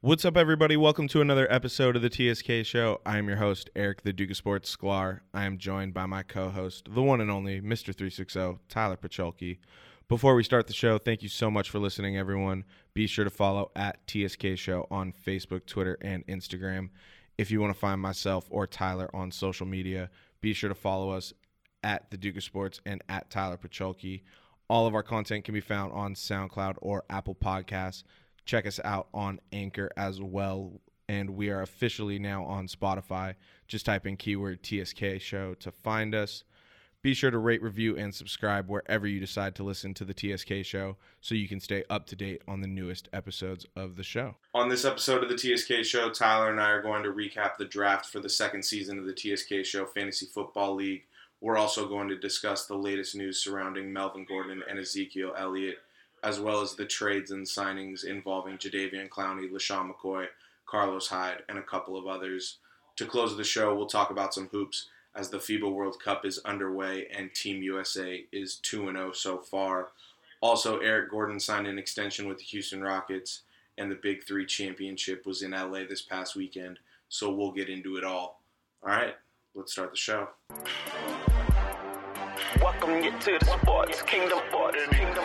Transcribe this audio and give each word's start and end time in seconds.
What's 0.00 0.24
up, 0.24 0.36
everybody? 0.36 0.76
Welcome 0.76 1.08
to 1.08 1.20
another 1.20 1.52
episode 1.52 1.96
of 1.96 2.02
the 2.02 2.08
TSK 2.08 2.64
Show. 2.64 3.00
I 3.04 3.18
am 3.18 3.26
your 3.26 3.38
host, 3.38 3.68
Eric, 3.74 4.02
the 4.02 4.12
Duke 4.12 4.30
of 4.30 4.36
Sports 4.36 4.76
Sklar. 4.76 5.22
I 5.34 5.44
am 5.44 5.58
joined 5.58 5.92
by 5.92 6.06
my 6.06 6.22
co 6.22 6.50
host, 6.50 6.86
the 6.94 7.02
one 7.02 7.20
and 7.20 7.32
only 7.32 7.60
Mr. 7.60 7.92
360, 7.92 8.58
Tyler 8.68 8.96
Pacholke. 8.96 9.58
Before 10.06 10.36
we 10.36 10.44
start 10.44 10.68
the 10.68 10.72
show, 10.72 10.98
thank 10.98 11.24
you 11.24 11.28
so 11.28 11.50
much 11.50 11.68
for 11.68 11.80
listening, 11.80 12.16
everyone. 12.16 12.64
Be 12.94 13.08
sure 13.08 13.24
to 13.24 13.30
follow 13.30 13.72
at 13.74 13.98
TSK 14.06 14.54
Show 14.54 14.86
on 14.88 15.12
Facebook, 15.12 15.66
Twitter, 15.66 15.98
and 16.00 16.24
Instagram. 16.28 16.90
If 17.36 17.50
you 17.50 17.60
want 17.60 17.74
to 17.74 17.80
find 17.80 18.00
myself 18.00 18.46
or 18.50 18.68
Tyler 18.68 19.10
on 19.12 19.32
social 19.32 19.66
media, 19.66 20.10
be 20.40 20.52
sure 20.52 20.68
to 20.68 20.76
follow 20.76 21.10
us 21.10 21.32
at 21.82 22.08
the 22.12 22.16
Duke 22.16 22.36
of 22.36 22.44
Sports 22.44 22.80
and 22.86 23.02
at 23.08 23.30
Tyler 23.30 23.56
Pacholke. 23.56 24.22
All 24.70 24.86
of 24.86 24.94
our 24.94 25.02
content 25.02 25.44
can 25.44 25.54
be 25.54 25.60
found 25.60 25.92
on 25.92 26.14
SoundCloud 26.14 26.76
or 26.80 27.02
Apple 27.10 27.34
Podcasts. 27.34 28.04
Check 28.48 28.66
us 28.66 28.80
out 28.82 29.08
on 29.12 29.40
Anchor 29.52 29.90
as 29.94 30.22
well. 30.22 30.80
And 31.06 31.36
we 31.36 31.50
are 31.50 31.60
officially 31.60 32.18
now 32.18 32.44
on 32.44 32.66
Spotify. 32.66 33.34
Just 33.66 33.84
type 33.84 34.06
in 34.06 34.16
keyword 34.16 34.64
TSK 34.64 35.20
show 35.20 35.52
to 35.60 35.70
find 35.70 36.14
us. 36.14 36.44
Be 37.02 37.12
sure 37.12 37.30
to 37.30 37.36
rate, 37.36 37.62
review, 37.62 37.94
and 37.98 38.14
subscribe 38.14 38.66
wherever 38.66 39.06
you 39.06 39.20
decide 39.20 39.54
to 39.56 39.64
listen 39.64 39.92
to 39.92 40.04
the 40.06 40.14
TSK 40.14 40.64
show 40.64 40.96
so 41.20 41.34
you 41.34 41.46
can 41.46 41.60
stay 41.60 41.84
up 41.90 42.06
to 42.06 42.16
date 42.16 42.40
on 42.48 42.62
the 42.62 42.66
newest 42.66 43.10
episodes 43.12 43.66
of 43.76 43.96
the 43.96 44.02
show. 44.02 44.36
On 44.54 44.70
this 44.70 44.86
episode 44.86 45.22
of 45.22 45.28
the 45.28 45.36
TSK 45.36 45.84
show, 45.84 46.08
Tyler 46.08 46.50
and 46.50 46.58
I 46.58 46.70
are 46.70 46.80
going 46.80 47.02
to 47.02 47.12
recap 47.12 47.58
the 47.58 47.66
draft 47.66 48.06
for 48.06 48.18
the 48.18 48.30
second 48.30 48.64
season 48.64 48.98
of 48.98 49.04
the 49.04 49.12
TSK 49.14 49.62
show 49.66 49.84
Fantasy 49.84 50.24
Football 50.24 50.76
League. 50.76 51.02
We're 51.42 51.58
also 51.58 51.86
going 51.86 52.08
to 52.08 52.18
discuss 52.18 52.64
the 52.64 52.78
latest 52.78 53.14
news 53.14 53.44
surrounding 53.44 53.92
Melvin 53.92 54.24
Gordon 54.26 54.62
and 54.66 54.78
Ezekiel 54.78 55.34
Elliott 55.36 55.80
as 56.22 56.40
well 56.40 56.60
as 56.60 56.74
the 56.74 56.84
trades 56.84 57.30
and 57.30 57.46
signings 57.46 58.04
involving 58.04 58.58
Jadeveon 58.58 59.08
Clowney, 59.08 59.50
LeSean 59.50 59.90
McCoy, 59.92 60.26
Carlos 60.66 61.08
Hyde, 61.08 61.42
and 61.48 61.58
a 61.58 61.62
couple 61.62 61.96
of 61.96 62.06
others. 62.06 62.58
To 62.96 63.06
close 63.06 63.36
the 63.36 63.44
show, 63.44 63.74
we'll 63.74 63.86
talk 63.86 64.10
about 64.10 64.34
some 64.34 64.48
hoops 64.48 64.88
as 65.14 65.30
the 65.30 65.38
FIBA 65.38 65.72
World 65.72 66.00
Cup 66.02 66.24
is 66.24 66.38
underway 66.44 67.08
and 67.16 67.34
Team 67.34 67.62
USA 67.62 68.24
is 68.32 68.56
2 68.56 68.92
0 68.92 69.12
so 69.12 69.38
far. 69.38 69.88
Also, 70.40 70.78
Eric 70.78 71.10
Gordon 71.10 71.40
signed 71.40 71.66
an 71.66 71.78
extension 71.78 72.28
with 72.28 72.38
the 72.38 72.44
Houston 72.44 72.80
Rockets, 72.80 73.42
and 73.76 73.90
the 73.90 73.96
Big 73.96 74.24
Three 74.24 74.46
Championship 74.46 75.26
was 75.26 75.42
in 75.42 75.50
LA 75.50 75.80
this 75.88 76.02
past 76.02 76.36
weekend, 76.36 76.78
so 77.08 77.32
we'll 77.32 77.52
get 77.52 77.68
into 77.68 77.96
it 77.96 78.04
all. 78.04 78.40
All 78.82 78.90
right, 78.90 79.16
let's 79.54 79.72
start 79.72 79.90
the 79.90 79.96
show. 79.96 80.28
Welcome 82.56 83.04
you 83.04 83.10
to 83.12 83.38
the 83.38 83.44
sports 83.60 84.00
kingdom. 84.02 84.38
Sports 84.48 84.78
kingdom. 84.90 85.24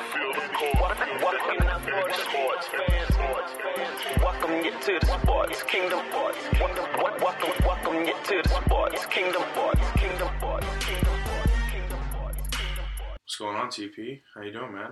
Welcome 1.22 1.56
you 1.56 1.62
to 1.62 2.04
the 2.06 2.14
sports 2.14 2.68
fans. 2.68 4.20
Welcome 4.22 4.66
you 4.66 4.72
to 4.72 5.00
the 5.00 5.06
sports 5.22 5.64
kingdom. 5.64 6.00
Welcome, 6.12 7.00
welcome, 7.22 7.66
welcome 7.66 7.96
you 8.06 8.14
to 8.26 8.42
the 8.44 8.50
sports 8.50 9.06
kingdom. 9.08 9.42
Sports 9.54 9.82
kingdom. 9.96 10.28
Sports 10.38 10.68
kingdom. 10.86 11.18
Sports 11.26 11.48
kingdom. 11.72 12.00
Sports 12.12 12.58
kingdom. 12.58 12.86
What's 13.24 13.36
going 13.40 13.56
on, 13.56 13.68
TP? 13.70 14.22
How 14.36 14.42
you 14.42 14.52
doing, 14.52 14.74
man? 14.74 14.92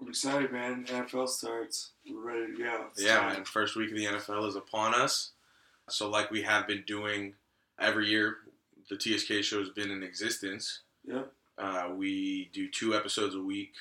I'm 0.00 0.08
excited, 0.08 0.52
man. 0.52 0.84
NFL 0.84 1.28
starts. 1.28 1.92
We're 2.08 2.20
ready 2.20 2.52
to 2.52 2.58
go. 2.62 2.86
It's 2.92 3.02
Yeah, 3.02 3.16
time. 3.20 3.32
man. 3.32 3.44
First 3.46 3.74
week 3.74 3.90
of 3.90 3.96
the 3.96 4.04
NFL 4.04 4.46
is 4.48 4.56
upon 4.56 4.94
us. 4.94 5.32
So, 5.88 6.10
like 6.10 6.30
we 6.30 6.42
have 6.42 6.66
been 6.66 6.84
doing 6.86 7.34
every 7.80 8.08
year, 8.08 8.36
the 8.90 8.96
TSK 8.96 9.42
show 9.42 9.60
has 9.60 9.70
been 9.70 9.90
in 9.90 10.02
existence. 10.02 10.82
Yep. 11.06 11.32
Uh, 11.58 11.90
we 11.94 12.50
do 12.52 12.68
two 12.68 12.94
episodes 12.94 13.34
a 13.34 13.40
week 13.40 13.72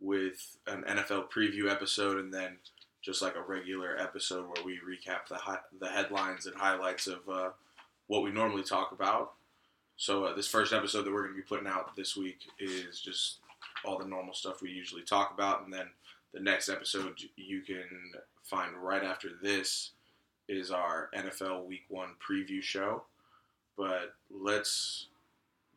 with 0.00 0.58
an 0.66 0.82
NFL 0.82 1.30
preview 1.30 1.70
episode 1.70 2.18
and 2.18 2.32
then 2.32 2.56
just 3.02 3.22
like 3.22 3.36
a 3.36 3.42
regular 3.42 3.96
episode 3.98 4.46
where 4.46 4.64
we 4.64 4.78
recap 4.78 5.28
the 5.28 5.36
hi- 5.36 5.60
the 5.80 5.88
headlines 5.88 6.46
and 6.46 6.56
highlights 6.56 7.06
of 7.06 7.28
uh, 7.28 7.50
what 8.08 8.22
we 8.22 8.30
normally 8.30 8.64
talk 8.64 8.92
about. 8.92 9.32
So 9.96 10.24
uh, 10.24 10.34
this 10.34 10.48
first 10.48 10.72
episode 10.72 11.04
that 11.04 11.12
we're 11.12 11.22
going 11.22 11.34
to 11.34 11.40
be 11.40 11.46
putting 11.46 11.68
out 11.68 11.94
this 11.96 12.16
week 12.16 12.40
is 12.58 13.00
just 13.00 13.36
all 13.84 13.98
the 13.98 14.04
normal 14.04 14.34
stuff 14.34 14.60
we 14.60 14.70
usually 14.70 15.02
talk 15.02 15.32
about, 15.32 15.64
and 15.64 15.72
then 15.72 15.86
the 16.34 16.40
next 16.40 16.68
episode 16.68 17.14
you 17.36 17.60
can 17.62 17.84
find 18.42 18.74
right 18.76 19.04
after 19.04 19.30
this 19.40 19.92
is 20.48 20.70
our 20.70 21.08
NFL 21.16 21.64
Week 21.66 21.84
One 21.88 22.10
preview 22.20 22.62
show. 22.62 23.04
But 23.76 24.14
let's 24.30 25.06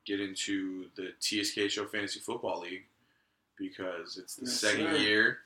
get 0.09 0.19
into 0.19 0.85
the 0.95 1.11
TSK 1.19 1.69
Show 1.69 1.85
Fantasy 1.85 2.19
Football 2.19 2.61
League 2.61 2.85
because 3.57 4.17
it's 4.17 4.35
the 4.35 4.47
second 4.47 4.99
year. 4.99 5.39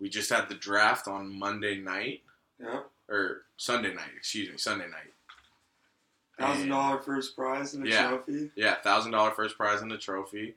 We 0.00 0.08
just 0.08 0.30
had 0.30 0.48
the 0.48 0.54
draft 0.54 1.06
on 1.06 1.38
Monday 1.38 1.76
night 1.80 2.22
Yep. 2.58 2.90
or 3.10 3.42
Sunday 3.58 3.92
night. 3.94 4.10
Excuse 4.16 4.50
me, 4.50 4.56
Sunday 4.56 4.86
night. 4.88 5.12
Thousand 6.38 6.68
dollar 6.68 6.98
first 6.98 7.36
prize 7.36 7.74
and 7.74 7.86
a 7.86 7.90
Yeah. 7.90 8.08
trophy. 8.08 8.50
Yeah, 8.56 8.74
thousand 8.76 9.12
dollar 9.12 9.30
first 9.32 9.56
prize 9.56 9.80
and 9.82 9.92
a 9.92 9.98
trophy. 9.98 10.54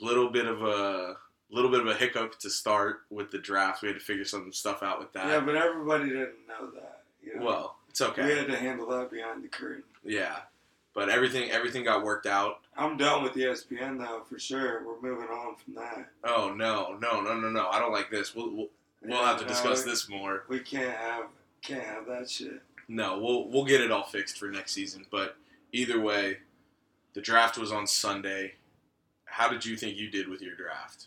Little 0.00 0.30
bit 0.30 0.46
of 0.46 0.62
a 0.62 1.16
little 1.50 1.70
bit 1.70 1.80
of 1.80 1.86
a 1.86 1.94
hiccup 1.94 2.38
to 2.40 2.48
start 2.50 3.02
with 3.10 3.30
the 3.30 3.38
draft. 3.38 3.82
We 3.82 3.88
had 3.88 3.98
to 3.98 4.04
figure 4.04 4.24
some 4.24 4.52
stuff 4.54 4.82
out 4.82 4.98
with 4.98 5.12
that. 5.12 5.26
Yeah, 5.28 5.40
but 5.40 5.54
everybody 5.56 6.08
didn't 6.08 6.46
know 6.48 6.70
that. 6.70 7.04
You 7.22 7.36
know? 7.36 7.44
well, 7.44 7.76
it's 7.90 8.00
okay. 8.00 8.24
we 8.26 8.32
had 8.38 8.46
to 8.48 8.56
handle 8.56 8.86
that 8.88 9.10
behind 9.10 9.42
the 9.44 9.48
curtain. 9.48 9.84
Yeah, 10.04 10.40
but 10.94 11.08
everything 11.08 11.50
everything 11.50 11.84
got 11.84 12.04
worked 12.04 12.26
out. 12.26 12.60
I'm 12.76 12.96
done 12.96 13.22
with 13.22 13.32
ESPN 13.34 13.98
though, 13.98 14.22
for 14.28 14.38
sure. 14.38 14.82
We're 14.86 15.00
moving 15.00 15.28
on 15.28 15.56
from 15.56 15.74
that. 15.74 16.08
Oh 16.24 16.52
no, 16.56 16.96
no, 17.00 17.20
no, 17.20 17.38
no, 17.38 17.48
no! 17.50 17.68
I 17.68 17.78
don't 17.78 17.92
like 17.92 18.10
this. 18.10 18.34
We'll 18.34 18.50
we'll, 18.50 18.68
we'll 19.02 19.24
have 19.24 19.38
to 19.38 19.44
No, 19.44 19.48
discuss 19.48 19.84
we- 19.84 19.90
this 19.90 20.08
more. 20.08 20.44
We 20.48 20.60
can't 20.60 20.96
have 20.96 21.26
can't 21.62 21.84
have 21.84 22.06
that 22.06 22.28
shit. 22.30 22.62
No, 22.88 23.18
we'll 23.18 23.48
we'll 23.48 23.64
get 23.64 23.80
it 23.80 23.90
all 23.90 24.04
fixed 24.04 24.38
for 24.38 24.48
next 24.48 24.72
season. 24.72 25.06
But 25.10 25.36
either 25.72 26.00
way, 26.00 26.38
the 27.14 27.20
draft 27.20 27.56
was 27.58 27.72
on 27.72 27.86
Sunday. 27.86 28.54
How 29.24 29.48
did 29.48 29.64
you 29.64 29.76
think 29.76 29.96
you 29.96 30.10
did 30.10 30.28
with 30.28 30.42
your 30.42 30.54
draft? 30.56 31.06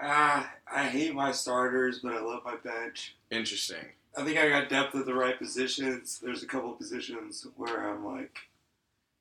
Ah, 0.00 0.52
I 0.72 0.84
hate 0.84 1.14
my 1.14 1.32
starters, 1.32 1.98
but 2.00 2.12
I 2.12 2.20
love 2.20 2.42
my 2.44 2.54
bench. 2.56 3.16
Interesting. 3.30 3.84
I 4.16 4.24
think 4.24 4.38
I 4.38 4.48
got 4.48 4.68
depth 4.68 4.94
at 4.94 5.06
the 5.06 5.14
right 5.14 5.36
positions. 5.38 6.20
There's 6.22 6.42
a 6.42 6.46
couple 6.46 6.72
of 6.72 6.78
positions 6.78 7.46
where 7.56 7.90
I'm 7.90 8.04
like 8.04 8.38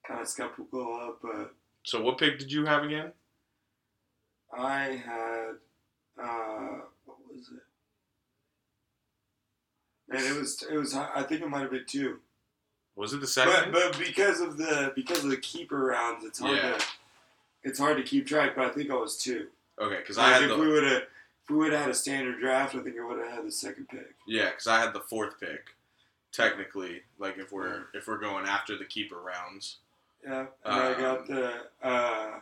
kind 0.07 0.21
of 0.21 0.27
skeptical 0.27 0.95
of, 1.01 1.15
but 1.21 1.53
So 1.83 2.01
what 2.01 2.17
pick 2.17 2.39
did 2.39 2.51
you 2.51 2.65
have 2.65 2.83
again? 2.83 3.11
I 4.57 4.81
had 5.05 5.55
uh, 6.21 6.79
what 7.05 7.17
was 7.29 7.49
it? 7.53 7.61
And 10.09 10.23
it 10.25 10.39
was 10.39 10.63
it 10.71 10.77
was 10.77 10.93
I 10.95 11.23
think 11.23 11.41
it 11.41 11.49
might 11.49 11.61
have 11.61 11.71
been 11.71 11.85
two, 11.85 12.19
Was 12.95 13.13
it 13.13 13.19
the 13.21 13.27
second? 13.27 13.71
but 13.73 13.91
but 13.91 13.99
because 13.99 14.39
of 14.39 14.57
the 14.57 14.93
because 14.95 15.23
of 15.23 15.29
the 15.29 15.37
keeper 15.37 15.77
rounds, 15.77 16.23
it's 16.23 16.39
hard 16.39 16.57
Yeah. 16.57 16.77
to 16.77 16.85
it's 17.63 17.79
hard 17.79 17.97
to 17.97 18.03
keep 18.03 18.25
track. 18.25 18.55
But 18.55 18.65
I 18.65 18.69
think 18.69 18.89
I 18.89 18.95
was 18.95 19.17
two. 19.17 19.47
okay, 19.79 19.97
because 19.97 20.17
I 20.17 20.23
Like 20.31 20.33
had 20.41 20.43
if 20.43 20.49
the 20.49 20.57
we 20.57 20.67
would 20.71 20.83
have 20.83 21.01
if 21.43 21.49
we 21.49 21.57
would 21.57 21.71
have 21.73 21.81
had 21.81 21.89
a 21.91 21.93
standard 21.93 22.39
draft, 22.39 22.75
I 22.75 22.79
think 22.79 22.95
I 22.99 23.05
would 23.05 23.19
have 23.19 23.31
had 23.31 23.45
the 23.45 23.51
second 23.51 23.89
pick. 23.89 24.15
Yeah, 24.25 24.49
because 24.49 24.67
I 24.67 24.79
had 24.79 24.93
the 24.93 25.01
fourth 25.01 25.39
pick. 25.39 25.65
Technically, 26.31 27.01
like 27.19 27.37
if 27.37 27.51
we're 27.51 27.85
if 27.93 28.07
we're 28.07 28.17
going 28.19 28.45
after 28.45 28.77
the 28.77 28.85
keeper 28.85 29.17
rounds. 29.19 29.77
Yeah, 30.27 30.47
and 30.65 30.75
I 30.75 30.93
Um, 30.93 30.99
got 31.01 31.27
the. 31.27 31.53
Uh, 31.81 32.39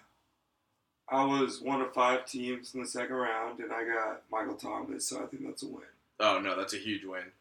I 1.08 1.24
was 1.24 1.62
one 1.62 1.82
of 1.82 1.94
five 1.94 2.26
teams 2.26 2.74
in 2.74 2.82
the 2.82 2.88
second 2.88 3.16
round, 3.16 3.60
and 3.60 3.72
I 3.72 3.84
got 3.86 4.24
Michael 4.32 4.56
Thomas, 4.56 5.08
so 5.08 5.24
I 5.24 5.28
think 5.28 5.44
that's 5.46 5.62
a 5.64 5.68
win. 5.68 5.84
Oh 6.20 6.40
no, 6.40 6.56
that's 6.58 6.74
a 6.74 6.78
huge 6.80 7.04
win. 7.06 7.32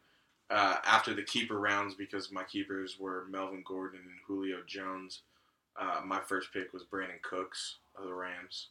Uh, 0.51 0.77
after 0.83 1.15
the 1.15 1.23
keeper 1.23 1.59
rounds, 1.59 1.95
because 1.95 2.31
my 2.31 2.43
keepers 2.43 2.99
were 2.99 3.25
Melvin 3.29 3.63
Gordon 3.65 4.01
and 4.03 4.19
Julio 4.27 4.57
Jones. 4.67 5.21
Uh, 5.75 6.01
my 6.05 6.19
first 6.19 6.53
pick 6.53 6.71
was 6.73 6.83
Brandin 6.83 7.21
Cooks 7.23 7.77
of 7.97 8.05
the 8.05 8.13
Rams. 8.13 8.67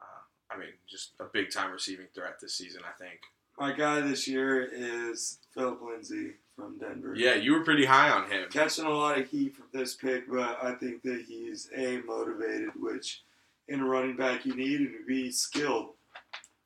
Uh, 0.00 0.54
I 0.54 0.56
mean, 0.58 0.70
just 0.88 1.10
a 1.20 1.24
big 1.24 1.50
time 1.50 1.70
receiving 1.70 2.06
threat 2.14 2.40
this 2.40 2.54
season. 2.54 2.82
I 2.88 2.92
think. 3.02 3.20
My 3.58 3.72
guy 3.72 4.00
this 4.00 4.26
year 4.26 4.62
is 4.64 5.38
Phillip 5.52 5.82
Lindsay 5.82 6.32
from 6.62 6.78
Denver. 6.78 7.14
Yeah, 7.16 7.34
you 7.34 7.52
were 7.52 7.64
pretty 7.64 7.84
high 7.84 8.10
on 8.10 8.30
him. 8.30 8.48
Catching 8.50 8.84
a 8.84 8.90
lot 8.90 9.18
of 9.18 9.28
heat 9.28 9.56
from 9.56 9.66
this 9.72 9.94
pick, 9.94 10.30
but 10.30 10.58
I 10.62 10.74
think 10.74 11.02
that 11.02 11.24
he's 11.26 11.68
A, 11.76 11.98
motivated, 12.06 12.70
which 12.76 13.22
in 13.68 13.80
a 13.80 13.84
running 13.84 14.16
back 14.16 14.46
you 14.46 14.54
need, 14.54 14.80
and 14.80 15.06
B, 15.06 15.30
skilled. 15.30 15.90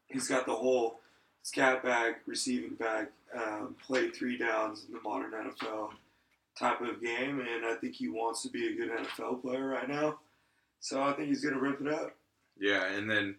He's 0.07 0.29
got 0.29 0.47
the 0.47 0.55
whole 0.55 1.01
scat 1.43 1.83
back, 1.83 2.21
receiving 2.27 2.75
back, 2.75 3.11
um, 3.35 3.77
play 3.85 4.11
three 4.11 4.37
downs 4.37 4.85
in 4.87 4.95
the 4.95 5.01
modern 5.01 5.33
NFL 5.33 5.91
type 6.59 6.81
of 6.81 7.01
game, 7.01 7.41
and 7.41 7.67
I 7.67 7.75
think 7.81 7.95
he 7.95 8.09
wants 8.09 8.43
to 8.43 8.51
be 8.51 8.69
a 8.69 8.77
good 8.77 8.91
NFL 8.91 9.43
player 9.43 9.67
right 9.67 9.89
now. 9.89 10.19
So 10.81 11.03
I 11.03 11.13
think 11.13 11.29
he's 11.29 11.43
going 11.43 11.55
to 11.55 11.61
rip 11.61 11.81
it 11.81 11.89
up. 11.89 12.15
Yeah, 12.59 12.87
and 12.87 13.11
then 13.11 13.37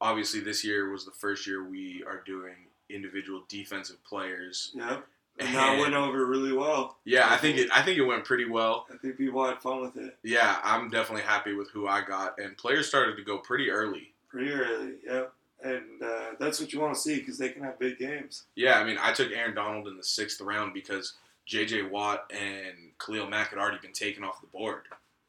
obviously 0.00 0.40
this 0.40 0.64
year 0.64 0.90
was 0.90 1.04
the 1.04 1.12
first 1.12 1.46
year 1.46 1.68
we 1.68 2.04
are 2.06 2.22
doing 2.24 2.54
individual 2.90 3.42
defensive 3.48 4.02
players. 4.04 4.72
Yep. 4.74 5.06
And 5.40 5.54
that 5.54 5.78
went 5.78 5.94
over 6.04 6.26
really 6.26 6.52
well. 6.52 6.96
Yeah, 7.04 7.28
I 7.30 7.36
think 7.36 7.58
it. 7.58 7.68
I 7.72 7.82
think 7.82 7.98
it 7.98 8.02
went 8.04 8.24
pretty 8.24 8.44
well. 8.46 8.86
I 8.92 8.96
think 8.96 9.16
people 9.16 9.44
had 9.44 9.60
fun 9.62 9.80
with 9.80 9.96
it 9.96 10.16
Yeah, 10.22 10.58
I'm 10.64 10.90
definitely 10.90 11.24
happy 11.24 11.54
with 11.54 11.70
who 11.70 11.86
I 11.86 12.02
got, 12.02 12.38
and 12.40 12.56
players 12.56 12.88
started 12.88 13.16
to 13.16 13.22
go 13.22 13.38
pretty 13.38 13.70
early. 13.70 14.12
pretty 14.28 14.50
early. 14.50 14.94
Yep. 15.06 15.32
and 15.62 16.02
uh, 16.02 16.24
that's 16.40 16.60
what 16.60 16.72
you 16.72 16.80
want 16.80 16.94
to 16.94 17.00
see 17.00 17.18
because 17.20 17.38
they 17.38 17.48
can 17.50 17.62
have 17.62 17.78
big 17.78 17.98
games. 17.98 18.44
Yeah, 18.56 18.78
I 18.80 18.84
mean, 18.84 18.96
I 19.00 19.12
took 19.12 19.30
Aaron 19.32 19.54
Donald 19.54 19.86
in 19.88 19.96
the 19.96 20.04
sixth 20.04 20.40
round 20.40 20.74
because 20.74 21.14
J.J. 21.46 21.82
Watt 21.82 22.30
and 22.30 22.90
Khalil 22.98 23.28
Mack 23.28 23.50
had 23.50 23.58
already 23.58 23.78
been 23.80 23.92
taken 23.92 24.22
off 24.24 24.40
the 24.40 24.46
board. 24.48 24.82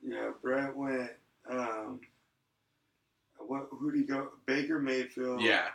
Yeah, 0.03 0.31
Brett 0.41 0.75
went. 0.75 1.11
Um, 1.49 1.99
what? 3.37 3.67
Who 3.71 3.91
did 3.91 3.99
he 4.01 4.05
go? 4.05 4.29
Baker 4.45 4.79
Mayfield. 4.79 5.41
Yeah, 5.41 5.67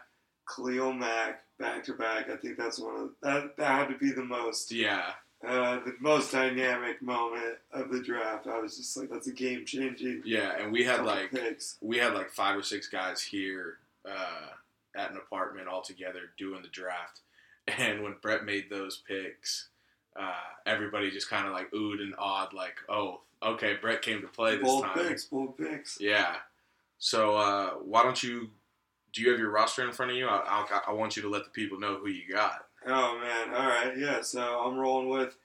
Khalil 0.54 0.92
Mack 0.92 1.43
back 1.58 1.84
to 1.84 1.94
back. 1.94 2.30
I 2.30 2.36
think 2.36 2.56
that's 2.58 2.78
one 2.78 2.96
of 2.96 3.10
that. 3.22 3.56
That 3.56 3.66
had 3.66 3.88
to 3.88 3.98
be 3.98 4.12
the 4.12 4.24
most 4.24 4.72
yeah, 4.72 5.12
uh, 5.46 5.80
the 5.84 5.94
most 6.00 6.32
dynamic 6.32 7.02
moment 7.02 7.56
of 7.72 7.90
the 7.90 8.02
draft. 8.02 8.46
I 8.46 8.58
was 8.58 8.76
just 8.76 8.96
like, 8.96 9.10
that's 9.10 9.26
a 9.26 9.32
game 9.32 9.64
changing. 9.66 10.22
yeah, 10.24 10.52
and 10.58 10.72
we 10.72 10.84
had 10.84 11.04
like 11.04 11.30
picks. 11.30 11.76
we 11.80 11.98
had 11.98 12.14
like 12.14 12.30
five 12.30 12.56
or 12.56 12.62
six 12.62 12.88
guys 12.88 13.22
here 13.22 13.78
uh, 14.08 14.48
at 14.96 15.10
an 15.10 15.16
apartment 15.16 15.68
all 15.68 15.82
together 15.82 16.20
doing 16.38 16.62
the 16.62 16.68
draft, 16.68 17.20
and 17.78 18.02
when 18.02 18.16
Brett 18.22 18.44
made 18.44 18.70
those 18.70 19.02
picks, 19.06 19.68
uh, 20.16 20.32
everybody 20.66 21.10
just 21.10 21.28
kind 21.28 21.46
of 21.46 21.52
like 21.52 21.70
oohed 21.72 22.00
and 22.00 22.14
awed, 22.18 22.52
like, 22.52 22.76
"Oh, 22.88 23.20
okay, 23.42 23.74
Brett 23.80 24.02
came 24.02 24.20
to 24.22 24.28
play 24.28 24.56
this 24.56 24.64
bold 24.64 24.84
time." 24.84 24.94
picks, 25.08 25.24
bold 25.24 25.58
picks. 25.58 25.98
Yeah. 26.00 26.36
So 26.98 27.36
uh, 27.36 27.70
why 27.82 28.02
don't 28.02 28.22
you? 28.22 28.50
Do 29.14 29.22
you 29.22 29.30
have 29.30 29.38
your 29.38 29.50
roster 29.50 29.84
in 29.84 29.92
front 29.92 30.10
of 30.10 30.18
you? 30.18 30.26
I, 30.26 30.66
I, 30.68 30.80
I 30.88 30.92
want 30.92 31.16
you 31.16 31.22
to 31.22 31.30
let 31.30 31.44
the 31.44 31.50
people 31.50 31.78
know 31.78 31.96
who 31.96 32.08
you 32.08 32.22
got. 32.32 32.66
Oh 32.86 33.18
man, 33.18 33.54
all 33.54 33.66
right, 33.66 33.96
yeah. 33.96 34.20
So 34.22 34.42
I'm 34.42 34.76
rolling 34.76 35.08
with. 35.08 35.36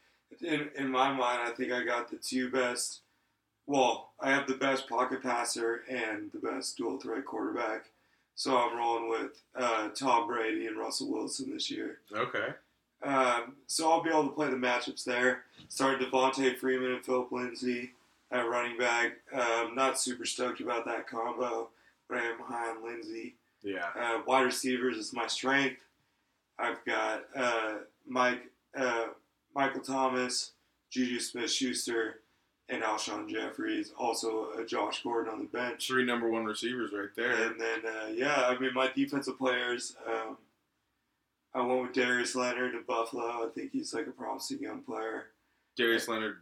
In 0.42 0.69
in 0.75 0.89
my 0.89 1.12
mind, 1.12 1.39
I 1.44 1.51
think 1.51 1.71
I 1.71 1.83
got 1.83 2.10
the 2.10 2.18
two 2.18 2.51
best. 2.51 3.01
Well, 3.66 4.10
I 4.19 4.31
have 4.31 4.48
the 4.48 4.56
best 4.56 4.89
pocket 4.89 5.21
passer 5.21 5.83
and 5.89 6.31
the 6.31 6.39
best 6.39 6.77
dual 6.77 6.98
threat 7.00 7.25
quarterback. 7.25 7.92
So 8.36 8.57
I'm 8.57 8.75
rolling 8.75 9.10
with 9.10 9.42
uh, 9.56 9.89
Tom 9.89 10.27
Brady 10.27 10.65
and 10.65 10.77
Russell 10.77 11.12
Wilson 11.12 11.51
this 11.51 11.69
year. 11.69 12.00
Okay. 12.15 12.48
Um, 13.04 13.56
so 13.68 13.92
I'll 13.92 14.04
be 14.04 14.10
able 14.10 14.25
to 14.25 14.33
play 14.33 14.50
the 14.50 14.56
matchups 14.56 15.04
there. 15.04 15.44
Start 15.68 16.00
Devonta 16.00 16.57
Freeman 16.57 16.94
and 16.94 17.06
Phillip 17.06 17.31
Lindsay 17.31 17.92
at 18.31 18.48
running 18.48 18.77
back. 18.77 19.13
Um, 19.33 19.75
not 19.75 20.00
super 20.00 20.25
stoked 20.25 20.62
about 20.62 20.86
that 20.86 21.07
combo, 21.07 21.69
but 22.07 22.18
I 22.18 22.25
am 22.25 22.39
high 22.39 22.69
on 22.69 22.83
Lindsay. 22.83 23.36
Yeah. 23.64 23.88
Uh, 24.00 24.22
wide 24.26 24.42
receivers 24.46 24.98
is 24.98 25.14
my 25.14 25.28
strength. 25.28 25.82
I've 26.58 26.84
got 26.86 27.24
uh, 27.36 27.74
Mike, 28.08 28.50
uh, 28.78 29.08
Michael 29.56 29.82
Thomas, 29.82 30.52
Juju 30.92 31.20
Smith-Schuster, 31.20 32.20
and 32.70 32.84
Alshon 32.84 33.30
Jeffries. 33.30 33.92
Also, 33.98 34.50
uh, 34.58 34.64
Josh 34.64 35.02
Gordon 35.04 35.34
on 35.34 35.40
the 35.40 35.46
bench. 35.46 35.88
Three 35.88 36.06
number 36.06 36.30
one 36.30 36.46
receivers 36.46 36.92
right 36.94 37.10
there. 37.16 37.32
And 37.48 37.60
then, 37.60 37.80
uh, 37.86 38.08
yeah, 38.14 38.46
I 38.48 38.58
mean, 38.60 38.74
my 38.74 38.90
defensive 38.96 39.38
players. 39.38 39.96
Um, 40.08 40.38
I 41.54 41.62
went 41.62 41.82
with 41.82 41.94
Darius 41.94 42.36
Leonard 42.36 42.74
to 42.74 42.82
Buffalo. 42.88 43.24
I 43.24 43.48
think 43.56 43.72
he's 43.72 43.94
like 43.94 44.06
a 44.08 44.12
promising 44.12 44.60
young 44.60 44.82
player. 44.82 45.28
Darius 45.76 46.08
Leonard. 46.08 46.38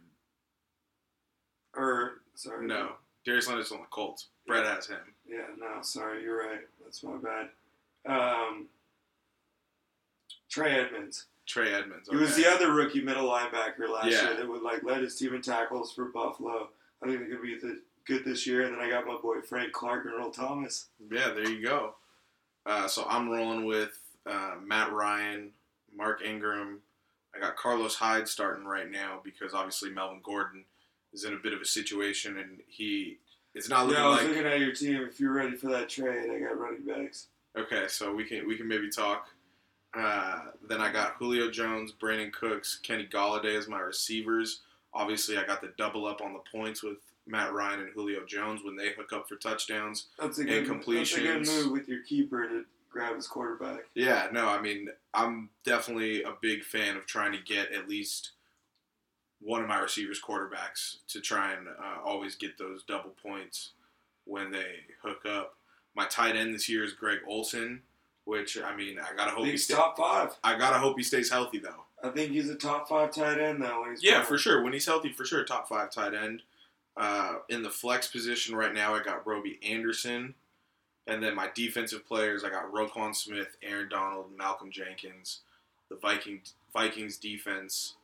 Or 1.74 2.20
sorry, 2.34 2.66
No. 2.66 2.92
Darius 3.24 3.48
Leonard's 3.48 3.72
on 3.72 3.80
the 3.80 3.86
Colts. 3.90 4.28
Brett 4.46 4.66
has 4.66 4.86
him. 4.86 4.98
Yeah, 5.28 5.46
no, 5.58 5.82
sorry, 5.82 6.22
you're 6.22 6.38
right. 6.38 6.60
That's 6.82 7.02
my 7.02 7.16
bad. 7.16 7.48
Um, 8.06 8.68
Trey 10.48 10.80
Edmunds. 10.80 11.26
Trey 11.46 11.72
Edmunds. 11.72 12.08
He 12.10 12.16
was 12.16 12.36
the 12.36 12.46
other 12.46 12.72
rookie 12.72 13.02
middle 13.02 13.28
linebacker 13.28 13.88
last 13.88 14.06
Yeah. 14.10 14.24
year 14.24 14.36
that 14.36 14.48
would 14.48 14.62
like 14.62 14.82
led 14.82 15.02
his 15.02 15.16
team 15.16 15.34
in 15.34 15.42
tackles 15.42 15.92
for 15.92 16.06
Buffalo. 16.06 16.70
I 17.02 17.06
think 17.06 17.20
they're 17.20 17.28
gonna 17.28 17.42
be 17.42 17.58
the, 17.58 17.82
good 18.06 18.24
this 18.24 18.46
year. 18.46 18.62
And 18.62 18.74
then 18.74 18.80
I 18.80 18.88
got 18.88 19.06
my 19.06 19.16
boy 19.16 19.40
Frank 19.42 19.72
Clark 19.72 20.06
and 20.06 20.14
Earl 20.14 20.30
Thomas. 20.30 20.86
Yeah, 21.10 21.30
there 21.30 21.48
you 21.48 21.62
go. 21.62 21.94
Uh, 22.66 22.88
so 22.88 23.04
I'm 23.08 23.28
rolling 23.28 23.64
with 23.66 23.98
uh, 24.26 24.56
Matt 24.62 24.92
Ryan, 24.92 25.52
Mark 25.94 26.22
Ingram. 26.22 26.80
I 27.34 27.40
got 27.40 27.56
Carlos 27.56 27.94
Hyde 27.94 28.28
starting 28.28 28.64
right 28.64 28.90
now 28.90 29.20
because 29.22 29.54
obviously 29.54 29.90
Melvin 29.90 30.20
Gordon 30.22 30.64
is 31.12 31.24
in 31.24 31.34
a 31.34 31.38
bit 31.38 31.52
of 31.52 31.60
a 31.60 31.66
situation 31.66 32.38
and 32.38 32.60
he 32.66 33.18
it's 33.58 33.68
not 33.68 33.86
looking 33.86 34.00
Yeah, 34.00 34.06
I 34.06 34.10
was 34.10 34.18
like 34.18 34.28
looking 34.28 34.46
at 34.46 34.60
your 34.60 34.72
team. 34.72 35.02
If 35.08 35.20
you're 35.20 35.32
ready 35.32 35.56
for 35.56 35.68
that 35.68 35.88
trade, 35.88 36.30
I 36.30 36.38
got 36.38 36.58
running 36.58 36.84
backs. 36.86 37.26
okay. 37.58 37.84
So 37.88 38.14
we 38.14 38.24
can 38.24 38.46
we 38.46 38.56
can 38.56 38.66
maybe 38.68 38.88
talk. 38.90 39.26
Uh, 39.94 40.40
then 40.68 40.80
I 40.80 40.92
got 40.92 41.14
Julio 41.14 41.50
Jones, 41.50 41.92
Brandin 42.00 42.32
Cooks, 42.32 42.78
Kenny 42.82 43.06
Golladay 43.06 43.56
as 43.56 43.68
my 43.68 43.80
receivers. 43.80 44.60
Obviously, 44.94 45.38
I 45.38 45.44
got 45.44 45.60
the 45.60 45.72
double 45.78 46.06
up 46.06 46.20
on 46.20 46.32
the 46.32 46.40
points 46.52 46.82
with 46.82 46.98
Matt 47.26 47.52
Ryan 47.52 47.80
and 47.80 47.90
Julio 47.94 48.24
Jones 48.26 48.60
when 48.64 48.76
they 48.76 48.92
hook 48.92 49.12
up 49.12 49.28
for 49.28 49.36
touchdowns. 49.36 50.06
That's 50.18 50.38
a 50.38 50.42
And 50.42 50.66
good 50.66 50.96
That's 50.96 51.16
a 51.16 51.20
good 51.20 51.46
move 51.46 51.72
with 51.72 51.88
your 51.88 52.02
keeper 52.02 52.46
to 52.48 52.64
grab 52.90 53.16
his 53.16 53.26
quarterback. 53.26 53.80
Yeah, 53.94 54.28
no, 54.32 54.48
I 54.48 54.60
mean, 54.60 54.88
I'm 55.14 55.50
definitely 55.64 56.22
a 56.22 56.32
big 56.40 56.64
fan 56.64 56.96
of 56.96 57.06
trying 57.06 57.32
to 57.32 57.38
get 57.42 57.72
at 57.72 57.88
least 57.88 58.32
one 59.40 59.62
of 59.62 59.68
my 59.68 59.78
receivers 59.78 60.20
quarterbacks 60.20 60.96
to 61.08 61.20
try 61.20 61.52
and 61.52 61.68
uh, 61.68 62.00
always 62.04 62.34
get 62.34 62.58
those 62.58 62.82
double 62.82 63.10
points 63.22 63.70
when 64.24 64.50
they 64.50 64.76
hook 65.02 65.24
up. 65.26 65.54
My 65.94 66.06
tight 66.06 66.36
end 66.36 66.54
this 66.54 66.68
year 66.68 66.84
is 66.84 66.92
Greg 66.92 67.18
Olsen, 67.26 67.82
which 68.24 68.58
I 68.60 68.74
mean, 68.76 68.98
I 68.98 69.14
gotta 69.16 69.30
hope 69.30 69.38
think 69.40 69.46
he 69.46 69.52
he's 69.52 69.66
top 69.66 69.96
five. 69.96 70.36
I 70.44 70.58
gotta 70.58 70.78
hope 70.78 70.96
he 70.96 71.02
stays 71.02 71.30
healthy 71.30 71.58
though. 71.58 71.84
I 72.02 72.10
think 72.10 72.30
he's 72.32 72.48
a 72.48 72.54
top 72.54 72.88
five 72.88 73.12
tight 73.12 73.40
end 73.40 73.62
though. 73.62 73.84
He's 73.90 74.02
Yeah, 74.02 74.12
playing. 74.14 74.26
for 74.26 74.38
sure. 74.38 74.62
When 74.62 74.72
he's 74.72 74.86
healthy, 74.86 75.12
for 75.12 75.24
sure, 75.24 75.44
top 75.44 75.68
five 75.68 75.90
tight 75.90 76.14
end. 76.14 76.42
Uh, 76.96 77.36
in 77.48 77.62
the 77.62 77.70
flex 77.70 78.08
position 78.08 78.56
right 78.56 78.74
now, 78.74 78.94
I 78.94 79.02
got 79.02 79.24
Robby 79.26 79.58
Anderson. 79.62 80.34
And 81.06 81.22
then 81.22 81.34
my 81.36 81.48
defensive 81.54 82.06
players, 82.06 82.44
I 82.44 82.50
got 82.50 82.70
Roquan 82.72 83.14
Smith, 83.14 83.56
Aaron 83.62 83.88
Donald, 83.88 84.26
Malcolm 84.36 84.70
Jenkins. 84.70 85.40
The 85.88 85.96
Viking 85.96 86.42
Vikings 86.72 87.16
defense, 87.16 87.94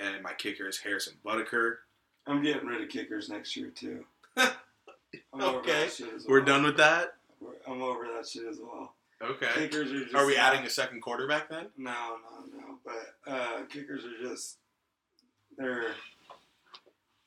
and 0.00 0.22
my 0.22 0.32
kicker 0.34 0.68
is 0.68 0.78
Harrison 0.78 1.14
Butker. 1.24 1.76
I'm 2.26 2.42
getting 2.42 2.66
rid 2.66 2.82
of 2.82 2.88
kickers 2.88 3.28
next 3.28 3.56
year 3.56 3.68
too. 3.70 4.04
I'm 4.36 4.50
Okay. 5.40 5.72
that 5.84 5.92
shit 5.92 6.12
as 6.14 6.26
We're 6.26 6.38
well. 6.38 6.46
done 6.46 6.64
with 6.64 6.76
that. 6.76 7.14
I'm 7.66 7.82
over 7.82 8.04
that 8.16 8.28
shit 8.28 8.44
as 8.46 8.58
well. 8.60 8.94
Okay. 9.22 9.48
Kickers 9.54 9.90
are 9.92 10.02
just. 10.04 10.14
Are 10.14 10.26
we 10.26 10.36
adding 10.36 10.64
a 10.64 10.70
second 10.70 11.00
quarterback 11.00 11.48
then? 11.48 11.66
No, 11.76 11.92
no, 12.22 12.58
no. 12.58 12.78
But 12.84 13.30
uh, 13.32 13.62
kickers 13.68 14.04
are 14.04 14.28
just. 14.28 14.58
They're. 15.56 15.86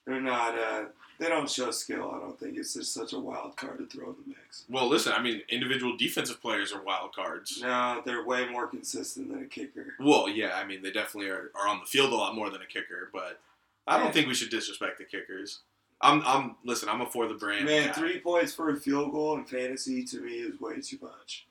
They're 0.06 0.22
not. 0.22 0.58
Uh, 0.58 0.84
they 1.22 1.30
don't 1.30 1.48
show 1.48 1.70
skill. 1.70 2.12
I 2.16 2.20
don't 2.20 2.38
think 2.40 2.58
it's 2.58 2.74
just 2.74 2.96
such 2.96 3.14
a 3.14 3.20
wild 3.20 3.56
card 3.56 3.78
to 3.78 3.86
throw 3.86 4.08
in 4.08 4.16
the 4.24 4.30
mix. 4.30 4.66
Well, 4.68 4.88
listen. 4.88 5.14
I 5.14 5.22
mean, 5.22 5.44
individual 5.50 5.96
defensive 5.96 6.42
players 6.42 6.74
are 6.74 6.82
wild 6.82 7.16
cards. 7.16 7.60
No, 7.62 8.02
they're 8.04 8.26
way 8.26 8.50
more 8.50 8.66
consistent 8.66 9.30
than 9.30 9.44
a 9.44 9.46
kicker. 9.46 9.94
Well, 10.00 10.28
yeah. 10.28 10.56
I 10.56 10.66
mean, 10.66 10.82
they 10.82 10.92
definitely 10.92 11.30
are, 11.30 11.52
are 11.54 11.68
on 11.68 11.80
the 11.80 11.86
field 11.86 12.12
a 12.12 12.16
lot 12.16 12.34
more 12.34 12.50
than 12.50 12.64
a 12.64 12.66
kicker, 12.66 13.12
but 13.14 13.40
I 13.86 14.00
don't 14.00 14.12
think 14.12 14.28
we 14.28 14.34
should 14.34 14.50
disrespect 14.50 14.98
the 14.98 15.04
kickers. 15.04 15.60
I'm, 16.02 16.24
I'm. 16.26 16.56
Listen, 16.66 16.90
I'm 16.90 17.02
a 17.02 17.06
for 17.06 17.28
the 17.28 17.36
brand. 17.36 17.66
Man, 17.66 17.90
guy. 17.90 17.94
three 17.94 18.20
points 18.20 18.56
for 18.56 18.72
a 18.72 18.76
field 18.76 19.12
goal 19.12 19.36
in 19.36 19.46
fantasy 19.46 20.04
to 20.06 20.22
me 20.22 20.32
is 20.32 20.60
way 20.60 20.82
too 20.82 20.98
much. 21.04 21.46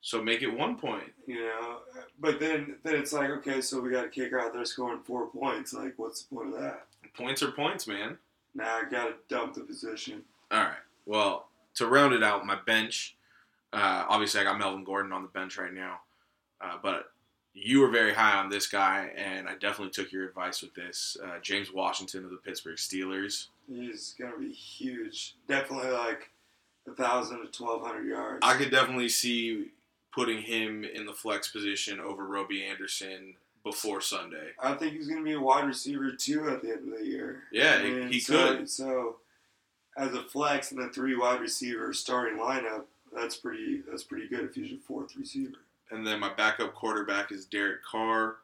So 0.00 0.22
make 0.22 0.40
it 0.40 0.48
one 0.48 0.76
point. 0.76 1.12
You 1.26 1.44
know, 1.44 1.80
but 2.18 2.40
then 2.40 2.76
then 2.82 2.94
it's 2.94 3.12
like 3.12 3.28
okay, 3.28 3.60
so 3.60 3.78
we 3.82 3.90
got 3.90 4.06
a 4.06 4.08
kicker 4.08 4.40
out 4.40 4.54
there 4.54 4.64
scoring 4.64 5.00
four 5.04 5.26
points. 5.26 5.74
Like, 5.74 5.98
what's 5.98 6.22
the 6.22 6.34
point 6.34 6.54
of 6.54 6.60
that? 6.62 6.86
Points 7.14 7.42
are 7.42 7.50
points, 7.50 7.86
man. 7.86 8.16
Now 8.54 8.78
I 8.78 8.90
got 8.90 9.06
to 9.06 9.14
dump 9.28 9.54
the 9.54 9.60
position. 9.60 10.22
All 10.50 10.58
right. 10.58 10.74
Well, 11.06 11.48
to 11.74 11.86
round 11.86 12.14
it 12.14 12.22
out, 12.22 12.44
my 12.46 12.58
bench. 12.66 13.16
Uh, 13.72 14.04
obviously, 14.08 14.40
I 14.40 14.44
got 14.44 14.58
Melvin 14.58 14.84
Gordon 14.84 15.12
on 15.12 15.22
the 15.22 15.28
bench 15.28 15.56
right 15.56 15.72
now, 15.72 16.00
uh, 16.60 16.76
but 16.82 17.12
you 17.54 17.80
were 17.80 17.90
very 17.90 18.12
high 18.12 18.36
on 18.38 18.48
this 18.48 18.66
guy, 18.66 19.10
and 19.16 19.48
I 19.48 19.52
definitely 19.52 19.90
took 19.90 20.12
your 20.12 20.26
advice 20.28 20.62
with 20.62 20.74
this. 20.74 21.16
Uh, 21.22 21.38
James 21.40 21.72
Washington 21.72 22.24
of 22.24 22.30
the 22.30 22.36
Pittsburgh 22.36 22.76
Steelers. 22.76 23.46
He's 23.68 24.14
gonna 24.18 24.38
be 24.38 24.52
huge. 24.52 25.36
Definitely 25.46 25.90
like 25.90 26.30
a 26.88 26.92
thousand 26.92 27.42
to 27.42 27.46
twelve 27.46 27.82
hundred 27.82 28.08
yards. 28.08 28.40
I 28.42 28.56
could 28.56 28.70
definitely 28.70 29.08
see 29.08 29.66
putting 30.12 30.42
him 30.42 30.84
in 30.84 31.06
the 31.06 31.12
flex 31.12 31.48
position 31.48 32.00
over 32.00 32.26
Robby 32.26 32.64
Anderson 32.64 33.34
before 33.62 34.00
Sunday. 34.00 34.50
I 34.58 34.74
think 34.74 34.94
he's 34.94 35.08
gonna 35.08 35.22
be 35.22 35.32
a 35.32 35.40
wide 35.40 35.66
receiver 35.66 36.12
too 36.12 36.48
at 36.48 36.62
the 36.62 36.70
end 36.72 36.92
of 36.92 36.98
the 36.98 37.06
year. 37.06 37.44
Yeah, 37.52 37.80
I 37.82 37.86
he- 37.86 38.12
he 38.14 38.20
so, 38.20 38.56
could. 38.56 38.70
So, 38.70 39.20
as 39.96 40.14
a 40.14 40.22
flex 40.22 40.72
in 40.72 40.80
a 40.80 40.88
three 40.88 41.16
wide 41.16 41.40
receiver 41.40 41.92
starting 41.92 42.38
lineup, 42.38 42.84
that's 43.12 43.36
pretty. 43.36 43.82
That's 43.88 44.04
pretty 44.04 44.28
good 44.28 44.44
if 44.44 44.54
he's 44.54 44.70
your 44.70 44.80
fourth 44.80 45.16
receiver. 45.16 45.58
And 45.90 46.06
then 46.06 46.20
my 46.20 46.32
backup 46.32 46.74
quarterback 46.74 47.32
is 47.32 47.44
Derek 47.46 47.82
Carr. 47.84 48.36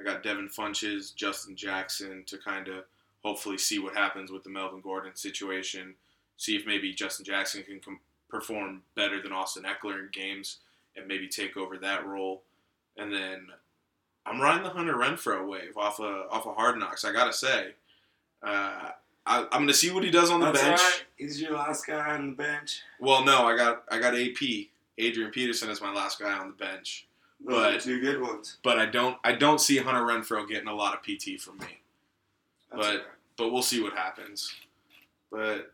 I 0.00 0.02
got 0.02 0.22
Devin 0.22 0.48
Funchess, 0.48 1.14
Justin 1.14 1.54
Jackson 1.54 2.24
to 2.26 2.38
kind 2.38 2.66
of 2.68 2.84
hopefully 3.22 3.58
see 3.58 3.78
what 3.78 3.94
happens 3.94 4.30
with 4.32 4.42
the 4.42 4.50
Melvin 4.50 4.80
Gordon 4.80 5.14
situation. 5.14 5.94
See 6.36 6.56
if 6.56 6.66
maybe 6.66 6.92
Justin 6.92 7.24
Jackson 7.24 7.62
can 7.62 7.80
com- 7.80 8.00
perform 8.28 8.82
better 8.96 9.22
than 9.22 9.32
Austin 9.32 9.64
Ekeler 9.64 10.00
in 10.00 10.08
games 10.12 10.58
and 10.96 11.06
maybe 11.06 11.28
take 11.28 11.56
over 11.56 11.76
that 11.78 12.04
role. 12.06 12.42
And 12.96 13.12
then 13.12 13.48
I'm 14.26 14.40
riding 14.40 14.62
the 14.62 14.70
Hunter 14.70 14.94
Renfrow 14.94 15.46
wave 15.48 15.76
off 15.76 16.00
of 16.00 16.30
off 16.30 16.46
of 16.46 16.56
Hard 16.56 16.78
Knocks. 16.78 17.04
I 17.04 17.12
gotta 17.12 17.32
say, 17.32 17.72
uh, 18.42 18.90
I, 19.26 19.40
I'm 19.52 19.60
gonna 19.62 19.74
see 19.74 19.90
what 19.90 20.02
he 20.04 20.10
does 20.10 20.30
on 20.30 20.40
the 20.40 20.46
That's 20.46 20.62
bench. 20.62 20.80
right. 20.80 21.02
He's 21.16 21.40
your 21.40 21.52
last 21.52 21.86
guy 21.86 22.14
on 22.16 22.30
the 22.30 22.36
bench. 22.36 22.80
Well, 23.00 23.24
no, 23.24 23.46
I 23.46 23.56
got 23.56 23.84
I 23.90 23.98
got 23.98 24.14
AP. 24.18 24.68
Adrian 24.96 25.30
Peterson 25.30 25.70
is 25.70 25.80
my 25.80 25.92
last 25.92 26.18
guy 26.20 26.32
on 26.32 26.48
the 26.48 26.54
bench. 26.54 27.06
Those 27.44 27.54
are 27.58 27.72
But- 27.72 27.80
two 27.82 28.00
good 28.00 28.20
ones. 28.22 28.58
But 28.62 28.78
I 28.78 28.86
don't 28.86 29.18
I 29.24 29.32
don't 29.32 29.60
see 29.60 29.76
Hunter 29.78 30.00
Renfrow 30.02 30.48
getting 30.48 30.68
a 30.68 30.74
lot 30.74 30.94
of 30.94 31.02
PT 31.02 31.38
from 31.40 31.58
me. 31.58 31.80
That's 32.70 32.86
But- 32.86 32.94
right. 32.96 33.04
But 33.36 33.48
we'll 33.50 33.62
see 33.62 33.82
what 33.82 33.94
happens. 33.94 34.54
But 35.30 35.72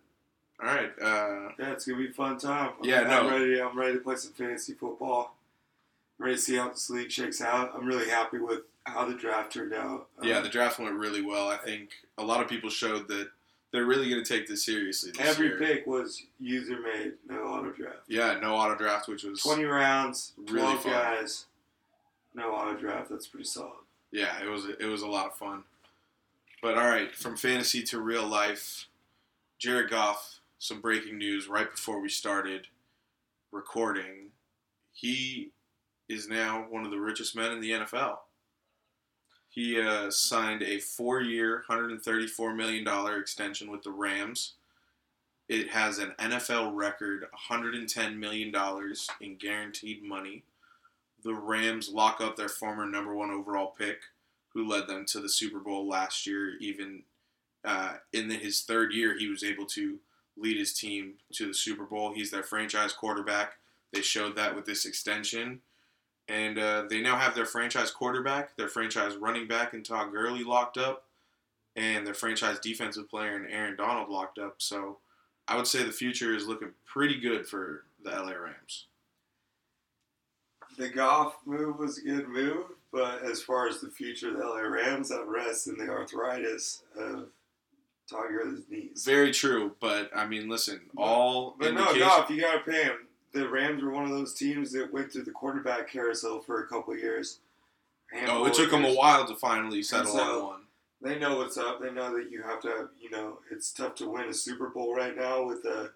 all 0.63 0.67
right, 0.67 0.91
uh, 1.01 1.53
yeah, 1.59 1.73
it's 1.73 1.85
gonna 1.87 1.99
be 1.99 2.09
a 2.09 2.13
fun 2.13 2.39
time. 2.39 2.73
Yeah, 2.83 3.03
no. 3.03 3.21
I'm 3.21 3.29
ready. 3.31 3.61
I'm 3.61 3.79
ready 3.79 3.95
to 3.95 4.01
play 4.01 4.17
some 4.17 4.33
fantasy 4.33 4.73
football. 4.73 5.37
Ready 6.21 6.35
to 6.35 6.41
see 6.41 6.57
how 6.57 6.69
this 6.69 6.91
league 6.91 7.11
shakes 7.11 7.41
out. 7.41 7.73
I'm 7.75 7.87
really 7.87 8.09
happy 8.09 8.39
with 8.39 8.61
how 8.85 9.07
the 9.07 9.15
draft 9.15 9.53
turned 9.53 9.73
out. 9.73 10.09
Um, 10.21 10.29
yeah, 10.29 10.41
the 10.41 10.49
draft 10.51 10.79
went 10.79 10.95
really 10.95 11.23
well. 11.23 11.49
I 11.49 11.57
think 11.57 11.91
a 12.19 12.23
lot 12.23 12.43
of 12.43 12.49
people 12.49 12.69
showed 12.69 13.09
that 13.09 13.31
they're 13.73 13.87
really 13.87 14.11
going 14.11 14.23
to 14.23 14.29
take 14.33 14.47
this 14.47 14.65
seriously 14.67 15.13
this 15.13 15.27
every 15.27 15.47
year. 15.49 15.59
pick 15.59 15.87
was 15.87 16.23
user 16.39 16.79
made, 16.81 17.15
no 17.27 17.45
auto 17.45 17.71
draft. 17.71 18.01
Yeah, 18.07 18.39
no 18.41 18.55
auto 18.55 18.75
draft, 18.77 19.09
which 19.09 19.23
was 19.25 19.41
20 19.43 19.65
rounds, 19.65 20.33
Really 20.37 20.61
12 20.61 20.83
fun. 20.83 20.93
guys, 20.93 21.47
no 22.35 22.51
auto 22.53 22.79
draft. 22.79 23.09
That's 23.09 23.27
pretty 23.27 23.47
solid. 23.47 23.73
yeah, 24.13 24.43
it 24.45 24.49
was 24.49 24.67
it 24.79 24.85
was 24.87 25.01
a 25.03 25.09
lot 25.09 25.27
of 25.27 25.35
fun. 25.37 25.65
But 26.61 26.77
all 26.77 26.87
right, 26.87 27.15
from 27.17 27.37
fantasy 27.39 27.83
to 27.85 27.99
real 27.99 28.27
life, 28.27 28.87
Jared 29.59 29.89
Goff. 29.91 30.37
Some 30.59 30.83
breaking 30.83 31.17
news 31.17 31.49
right 31.49 31.71
before 31.71 32.01
we 32.03 32.11
started 32.11 32.67
recording. 33.51 34.33
He 34.93 35.53
is 36.11 36.29
now 36.29 36.67
one 36.69 36.85
of 36.85 36.91
the 36.91 36.99
richest 36.99 37.37
men 37.37 37.53
in 37.53 37.61
the 37.61 37.71
NFL. 37.71 38.19
He 39.49 39.81
uh, 39.81 40.11
signed 40.11 40.63
a 40.63 40.79
four-year, 40.79 41.65
$134 41.69 42.57
million 42.57 42.87
extension 43.19 43.71
with 43.71 43.83
the 43.83 43.93
Rams. 43.93 44.55
It 45.49 45.71
has 45.71 45.99
an 45.99 46.15
NFL 46.19 46.75
record 46.75 47.27
$110 47.51 48.17
million 48.17 48.53
in 49.21 49.37
guaranteed 49.37 50.03
money. 50.03 50.45
The 51.23 51.35
Rams 51.35 51.91
lock 51.91 52.21
up 52.21 52.37
their 52.37 52.49
former 52.49 52.87
number 52.87 53.15
one 53.15 53.31
overall 53.31 53.75
pick, 53.77 53.99
who 54.53 54.69
led 54.69 54.89
them 54.89 55.05
to 55.07 55.21
the 55.21 55.29
Super 55.29 55.59
Bowl 55.59 55.89
last 55.89 56.27
year. 56.27 56.55
Even 56.61 57.03
uh, 57.65 57.95
in 58.13 58.29
the, 58.29 58.37
his 58.37 58.63
third 58.63 58.93
year, 58.93 59.17
he 59.17 59.29
was 59.29 59.45
able 59.45 59.67
to 59.67 59.99
lead 60.37 60.57
his 60.57 60.73
team 60.73 61.15
to 61.35 61.47
the 61.47 61.55
Super 61.55 61.85
Bowl. 61.85 62.15
He's 62.15 62.31
their 62.31 62.43
franchise 62.43 62.93
quarterback. 62.93 63.55
They 63.93 64.03
showed 64.03 64.37
that 64.37 64.55
with 64.55 64.65
this 64.65 64.85
extension. 64.85 65.61
And 66.31 66.59
uh, 66.59 66.85
they 66.89 67.01
now 67.01 67.17
have 67.17 67.35
their 67.35 67.45
franchise 67.45 67.91
quarterback, 67.91 68.57
their 68.57 68.69
franchise 68.69 69.17
running 69.17 69.49
back, 69.49 69.75
and 69.75 69.85
Todd 69.85 70.13
Gurley 70.13 70.45
locked 70.45 70.79
up, 70.79 71.05
and 71.75 72.07
their 72.07 72.15
franchise 72.15 72.61
defensive 72.61 73.11
player 73.11 73.35
and 73.35 73.51
Aaron 73.51 73.77
Donald 73.77 74.09
locked 74.09 74.39
up. 74.39 74.55
So 74.59 74.99
I 75.49 75.57
would 75.57 75.67
say 75.67 75.83
the 75.83 75.91
future 75.91 76.35
is 76.35 76.47
looking 76.47 76.71
pretty 76.87 77.19
good 77.19 77.49
for 77.49 77.83
the 78.05 78.11
LA 78.11 78.33
Rams. 78.33 78.87
The 80.79 80.89
Goff 80.89 81.35
move 81.45 81.81
was 81.81 81.99
a 81.99 82.03
good 82.03 82.29
move, 82.29 82.67
but 82.93 83.23
as 83.23 83.43
far 83.43 83.67
as 83.67 83.81
the 83.81 83.91
future 83.91 84.29
of 84.29 84.37
the 84.37 84.45
LA 84.45 84.61
Rams, 84.61 85.09
that 85.09 85.27
rests 85.27 85.67
in 85.67 85.77
the 85.77 85.91
arthritis 85.91 86.85
of 86.97 87.27
Todd 88.09 88.27
Gurley's 88.31 88.69
knees. 88.71 89.05
Very 89.05 89.33
true, 89.33 89.75
but 89.81 90.11
I 90.15 90.27
mean, 90.27 90.49
listen, 90.49 90.81
all 90.97 91.57
But 91.59 91.75
no, 91.75 91.99
Goff, 91.99 92.31
you 92.31 92.41
gotta 92.41 92.61
pay 92.61 92.85
him. 92.85 93.09
The 93.33 93.49
Rams 93.49 93.83
were 93.83 93.91
one 93.91 94.05
of 94.05 94.11
those 94.11 94.35
teams 94.35 94.73
that 94.73 94.93
went 94.93 95.13
through 95.13 95.23
the 95.25 95.31
quarterback 95.31 95.89
carousel 95.91 96.41
for 96.41 96.63
a 96.63 96.67
couple 96.67 96.97
years. 96.97 97.39
Oh, 98.27 98.45
it 98.47 98.55
took 98.55 98.71
them 98.73 98.85
a 98.85 98.93
while 98.95 99.25
to 99.27 99.37
finally 99.37 99.83
settle 99.83 100.13
so- 100.13 100.21
on 100.41 100.47
one. 100.47 100.61
They 101.03 101.19
know 101.19 101.39
what's 101.39 101.57
up. 101.57 101.81
They 101.81 101.91
know 101.91 102.15
that 102.15 102.31
you 102.31 102.43
have 102.43 102.61
to, 102.61 102.91
you 103.01 103.09
know, 103.09 103.39
it's 103.51 103.73
tough 103.73 103.95
to 103.97 104.09
win 104.11 104.29
a 104.29 104.35
Super 104.35 104.69
Bowl 104.69 104.95
right 104.95 105.17
now 105.17 105.43
with 105.45 105.65
a 105.65 105.93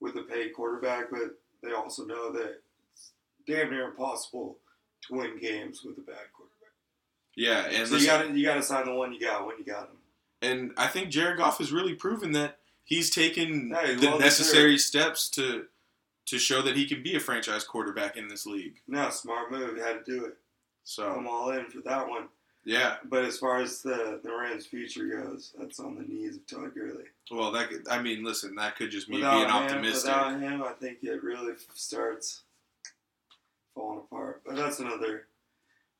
with 0.00 0.16
a 0.16 0.22
paid 0.22 0.54
quarterback, 0.54 1.08
but 1.10 1.38
they 1.62 1.72
also 1.72 2.04
know 2.04 2.32
that 2.32 2.60
it's 2.92 3.12
damn 3.46 3.70
near 3.70 3.84
impossible 3.90 4.56
to 5.06 5.14
win 5.14 5.38
games 5.38 5.84
with 5.84 5.98
a 5.98 6.00
bad 6.00 6.16
quarterback. 6.34 6.72
Yeah, 7.36 7.66
and 7.66 7.86
so 7.86 7.94
you 7.96 8.06
got 8.06 8.22
to 8.26 8.32
you 8.36 8.44
got 8.44 8.54
to 8.56 8.62
sign 8.64 8.86
the 8.86 8.92
one 8.94 9.12
you 9.12 9.20
got 9.20 9.46
when 9.46 9.56
you 9.58 9.64
got 9.64 9.84
him. 9.90 9.98
and 10.42 10.72
I 10.76 10.88
think 10.88 11.10
Jared 11.10 11.38
Goff 11.38 11.58
has 11.58 11.70
really 11.70 11.94
proven 11.94 12.32
that 12.32 12.58
he's 12.82 13.08
taken 13.10 13.68
Yeah, 13.68 13.94
the 13.94 14.06
well 14.08 14.18
necessary 14.18 14.78
steps 14.78 15.28
to 15.30 15.66
to 16.30 16.38
show 16.38 16.62
that 16.62 16.76
he 16.76 16.86
can 16.86 17.02
be 17.02 17.16
a 17.16 17.20
franchise 17.20 17.64
quarterback 17.64 18.16
in 18.16 18.28
this 18.28 18.46
league. 18.46 18.80
No, 18.88 19.10
smart 19.10 19.50
move. 19.50 19.76
You 19.76 19.82
had 19.82 20.04
to 20.04 20.10
do 20.18 20.24
it. 20.24 20.36
So 20.84 21.06
I'm 21.08 21.28
all 21.28 21.50
in 21.50 21.66
for 21.66 21.80
that 21.82 22.08
one. 22.08 22.28
yeah, 22.64 22.96
But 23.04 23.24
as 23.24 23.38
far 23.38 23.60
as 23.60 23.82
the 23.82 24.20
the 24.22 24.30
Rams' 24.34 24.66
future 24.66 25.06
goes, 25.06 25.52
that's 25.58 25.78
on 25.80 25.94
the 25.96 26.02
knees 26.02 26.36
of 26.36 26.46
Todd 26.46 26.74
Gurley. 26.74 27.04
well, 27.30 27.52
that 27.52 27.68
could, 27.68 27.86
I 27.88 28.00
mean, 28.00 28.24
listen, 28.24 28.54
that 28.56 28.76
could 28.76 28.90
just 28.90 29.08
Without 29.10 29.32
being 29.32 29.44
him, 29.44 29.50
optimistic. 29.50 30.04
without 30.10 30.40
him, 30.40 30.62
I 30.62 30.72
think 30.72 30.98
it 31.02 31.22
really 31.22 31.52
starts 31.74 32.42
falling 33.74 34.00
apart. 34.00 34.42
But 34.46 34.56
that's 34.56 34.78
another 34.80 35.26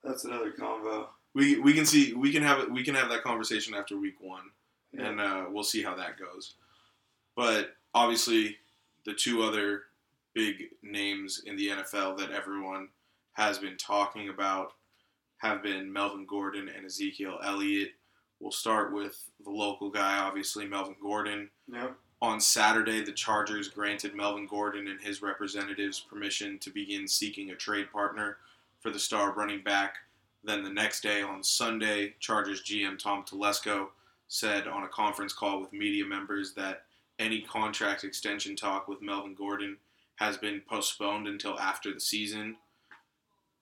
that's 0.03 0.25
another 0.25 0.53
convo. 0.53 1.07
We 1.35 1.59
we 1.61 1.73
can 1.75 1.87
see 1.87 2.15
we 2.15 2.33
can 2.33 2.43
have 2.43 2.59
it 2.61 2.71
we 2.71 2.83
can 2.85 2.95
have 2.95 3.11
that 3.11 3.23
conversation 3.23 3.75
after 3.75 3.97
week 3.99 4.17
one. 4.21 4.45
Yeah. 4.93 5.07
and 5.07 5.21
uh, 5.21 5.45
we'll 5.51 5.63
see 5.63 5.83
how 5.85 5.95
that 5.97 6.19
goes. 6.19 6.55
But 7.37 7.77
obviously, 7.95 8.57
the 9.05 9.15
two 9.15 9.43
other 9.43 9.83
big 10.35 10.65
names 10.83 11.43
in 11.45 11.57
the 11.57 11.69
NFL 11.69 12.19
that 12.19 12.31
everyone 12.31 12.89
has 13.33 13.59
been 13.59 13.77
talking 13.77 14.29
about 14.29 14.73
have 15.39 15.63
been 15.63 15.93
Melvin 15.93 16.27
Gordon 16.27 16.69
and 16.69 16.85
Ezekiel 16.85 17.39
Elliott. 17.43 17.93
We'll 18.41 18.53
start 18.53 18.93
with 18.93 19.25
the 19.45 19.51
local 19.51 19.91
guy, 19.91 20.19
obviously, 20.19 20.67
Melvin 20.67 20.97
Gordon. 21.01 21.51
Yep. 21.73 21.97
On 22.23 22.39
Saturday, 22.39 23.03
the 23.03 23.13
Chargers 23.13 23.69
granted 23.69 24.15
Melvin 24.15 24.47
Gordon 24.47 24.89
and 24.89 25.01
his 25.01 25.23
representatives 25.23 26.01
permission 26.01 26.59
to 26.59 26.71
begin 26.71 27.09
seeking 27.09 27.51
a 27.51 27.57
trade 27.57 27.91
partner 27.91 28.37
for 28.81 28.91
the 28.91 28.99
star 28.99 29.33
running 29.33 29.63
back. 29.63 29.95
Then 30.45 30.63
the 30.63 30.71
next 30.71 31.03
day, 31.03 31.23
on 31.23 31.43
Sunday, 31.43 32.15
Chargers 32.19 32.63
GM 32.63 32.99
Tom 32.99 33.25
Telesco 33.25 33.89
said 34.29 34.69
on 34.69 34.85
a 34.85 34.89
conference 34.89 35.33
call 35.33 35.61
with 35.61 35.73
media 35.73 36.05
members 36.05 36.53
that 36.55 36.85
any 37.19 37.41
contract 37.41 38.05
extension 38.05 38.55
talk 38.55 38.87
with 38.87 39.03
Melvin 39.03 39.35
Gordon 39.35 39.77
has 40.21 40.37
been 40.37 40.61
postponed 40.69 41.27
until 41.27 41.59
after 41.59 41.93
the 41.93 41.99
season. 42.01 42.57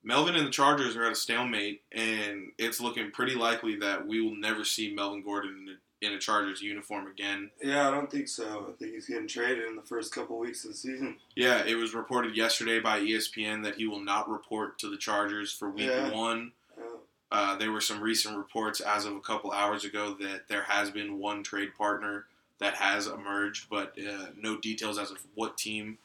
Melvin 0.03 0.35
and 0.35 0.45
the 0.45 0.51
Chargers 0.51 0.95
are 0.95 1.05
at 1.05 1.11
a 1.13 1.15
stalemate, 1.15 1.81
and 1.91 2.51
it's 2.57 2.79
looking 2.81 3.11
pretty 3.11 3.33
likely 3.35 3.77
that 3.77 4.05
we 4.05 4.21
will 4.21 4.35
never 4.35 4.63
see 4.63 4.93
Melvin 4.93 5.23
Gordon 5.23 5.67
in 6.01 6.07
a, 6.07 6.11
in 6.11 6.17
a 6.17 6.19
Chargers 6.19 6.61
uniform 6.61 7.07
again. 7.07 7.49
Yeah, 7.61 7.87
I 7.87 7.91
don't 7.91 8.11
think 8.11 8.27
so. 8.27 8.67
I 8.69 8.77
think 8.77 8.93
he's 8.93 9.07
getting 9.07 9.27
traded 9.27 9.67
in 9.67 9.75
the 9.77 9.81
first 9.81 10.13
couple 10.13 10.37
weeks 10.37 10.63
of 10.65 10.71
the 10.71 10.77
season. 10.77 11.15
Yeah, 11.35 11.63
it 11.65 11.75
was 11.75 11.93
reported 11.93 12.35
yesterday 12.35 12.79
by 12.79 12.99
ESPN 12.99 13.63
that 13.63 13.75
he 13.75 13.87
will 13.87 14.03
not 14.03 14.29
report 14.29 14.79
to 14.79 14.89
the 14.89 14.97
Chargers 14.97 15.51
for 15.53 15.69
week 15.69 15.87
Yeah. 15.87 16.11
one. 16.11 16.51
Uh, 16.77 16.83
Uh, 17.31 17.55
there 17.57 17.71
were 17.71 17.81
some 17.81 18.01
recent 18.01 18.35
reports 18.37 18.79
as 18.81 19.05
of 19.05 19.15
a 19.15 19.19
couple 19.21 19.51
hours 19.51 19.85
ago 19.85 20.15
that 20.19 20.47
there 20.47 20.63
has 20.63 20.89
been 20.89 21.19
one 21.19 21.43
trade 21.43 21.75
partner 21.75 22.25
that 22.57 22.73
has 22.75 23.05
emerged, 23.05 23.69
but 23.69 23.95
uh, 23.99 24.27
no 24.35 24.57
details 24.57 24.97
as 24.97 25.11
of 25.11 25.19
what 25.35 25.55
team 25.57 25.97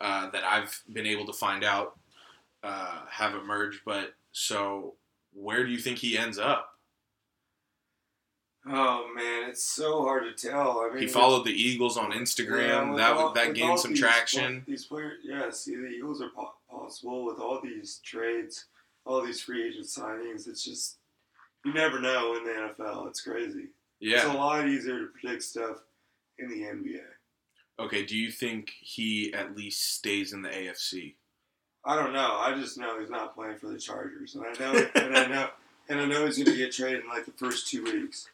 uh, 0.00 0.30
that 0.30 0.44
I've 0.44 0.82
been 0.92 1.06
able 1.06 1.26
to 1.26 1.32
find 1.32 1.64
out 1.64 1.98
uh, 2.62 3.00
have 3.10 3.34
emerged. 3.34 3.80
But 3.84 4.14
so, 4.32 4.94
where 5.32 5.64
do 5.64 5.70
you 5.70 5.78
think 5.78 5.98
he 5.98 6.16
ends 6.18 6.38
up? 6.38 6.74
oh 8.70 9.06
man, 9.14 9.48
it's 9.48 9.64
so 9.64 10.02
hard 10.02 10.24
to 10.24 10.48
tell. 10.48 10.80
I 10.80 10.90
mean, 10.92 11.02
He 11.02 11.08
followed 11.08 11.44
the 11.46 11.52
Eagles 11.52 11.96
on 11.96 12.10
Instagram. 12.12 12.90
Yeah, 12.90 12.96
that 12.96 13.12
all- 13.16 13.32
that 13.32 13.54
gained 13.54 13.78
some 13.80 13.92
these- 13.92 14.00
traction. 14.00 14.62
These 14.66 14.84
players, 14.86 15.20
yeah. 15.24 15.50
See, 15.50 15.74
the 15.76 15.86
Eagles 15.88 16.20
are 16.20 16.28
po- 16.30 16.54
possible 16.70 17.24
with 17.24 17.38
all 17.38 17.60
these 17.62 17.98
trades, 18.04 18.66
all 19.06 19.22
these 19.22 19.40
free 19.40 19.66
agent 19.68 19.86
signings. 19.86 20.46
It's 20.48 20.62
just 20.62 20.96
you 21.64 21.72
never 21.72 21.98
know 21.98 22.36
in 22.36 22.44
the 22.44 22.50
NFL. 22.50 23.08
It's 23.08 23.20
crazy. 23.22 23.68
Yeah, 24.00 24.16
it's 24.16 24.26
a 24.26 24.32
lot 24.32 24.68
easier 24.68 24.98
to 25.00 25.06
predict 25.06 25.42
stuff 25.44 25.78
in 26.38 26.48
the 26.48 26.62
NBA. 26.62 27.00
Okay. 27.78 28.04
Do 28.04 28.16
you 28.16 28.30
think 28.30 28.72
he 28.80 29.32
at 29.34 29.56
least 29.56 29.94
stays 29.94 30.32
in 30.32 30.42
the 30.42 30.48
AFC? 30.48 31.14
I 31.84 31.94
don't 31.96 32.12
know. 32.12 32.36
I 32.38 32.54
just 32.58 32.76
know 32.76 32.98
he's 33.00 33.08
not 33.10 33.34
playing 33.34 33.56
for 33.58 33.68
the 33.68 33.78
Chargers, 33.78 34.34
and 34.34 34.44
I 34.44 34.52
know, 34.58 34.86
and 34.96 35.16
I 35.16 35.26
know, 35.26 35.48
and 35.88 36.00
I 36.00 36.04
know 36.06 36.26
he's 36.26 36.36
going 36.36 36.50
to 36.50 36.56
get 36.56 36.72
traded 36.72 37.04
in 37.04 37.08
like 37.08 37.24
the 37.24 37.32
first 37.32 37.68
two 37.68 37.84
weeks. 37.84 38.28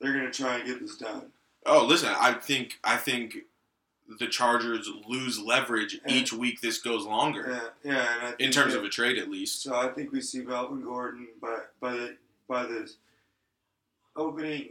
They're 0.00 0.12
going 0.12 0.24
to 0.26 0.32
try 0.32 0.56
and 0.56 0.66
get 0.66 0.80
this 0.80 0.96
done. 0.96 1.26
Oh, 1.64 1.86
listen, 1.86 2.10
I 2.18 2.32
think 2.34 2.80
I 2.82 2.96
think 2.96 3.36
the 4.18 4.26
Chargers 4.26 4.90
lose 5.08 5.38
leverage 5.40 6.00
Yeah. 6.04 6.12
each 6.12 6.32
week 6.32 6.60
this 6.60 6.78
goes 6.78 7.06
longer. 7.06 7.60
Yeah, 7.84 7.92
yeah. 7.92 8.26
And 8.26 8.40
In 8.40 8.50
terms 8.50 8.72
that- 8.72 8.80
of 8.80 8.84
a 8.84 8.88
trade 8.88 9.16
at 9.16 9.30
least. 9.30 9.62
So 9.62 9.74
I 9.76 9.88
think 9.88 10.10
we 10.12 10.20
see 10.20 10.40
Melvin 10.40 10.82
Gordon 10.82 11.28
by 11.40 11.58
by 11.80 11.92
the 11.92 12.16
by 12.48 12.64
the 12.66 12.92
opening 14.16 14.70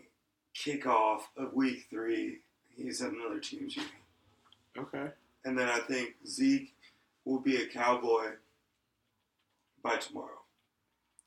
kickoff 0.55 1.21
of 1.37 1.53
week 1.53 1.85
three. 1.89 2.39
He's 2.75 3.01
at 3.01 3.11
another 3.13 3.39
team's 3.39 3.75
unit, 3.75 3.91
Okay. 4.77 5.07
and 5.45 5.57
then 5.57 5.67
I 5.67 5.79
think 5.79 6.15
Zeke 6.27 6.73
will 7.25 7.39
be 7.39 7.57
a 7.57 7.67
Cowboy 7.67 8.31
by 9.83 9.97
tomorrow. 9.97 10.39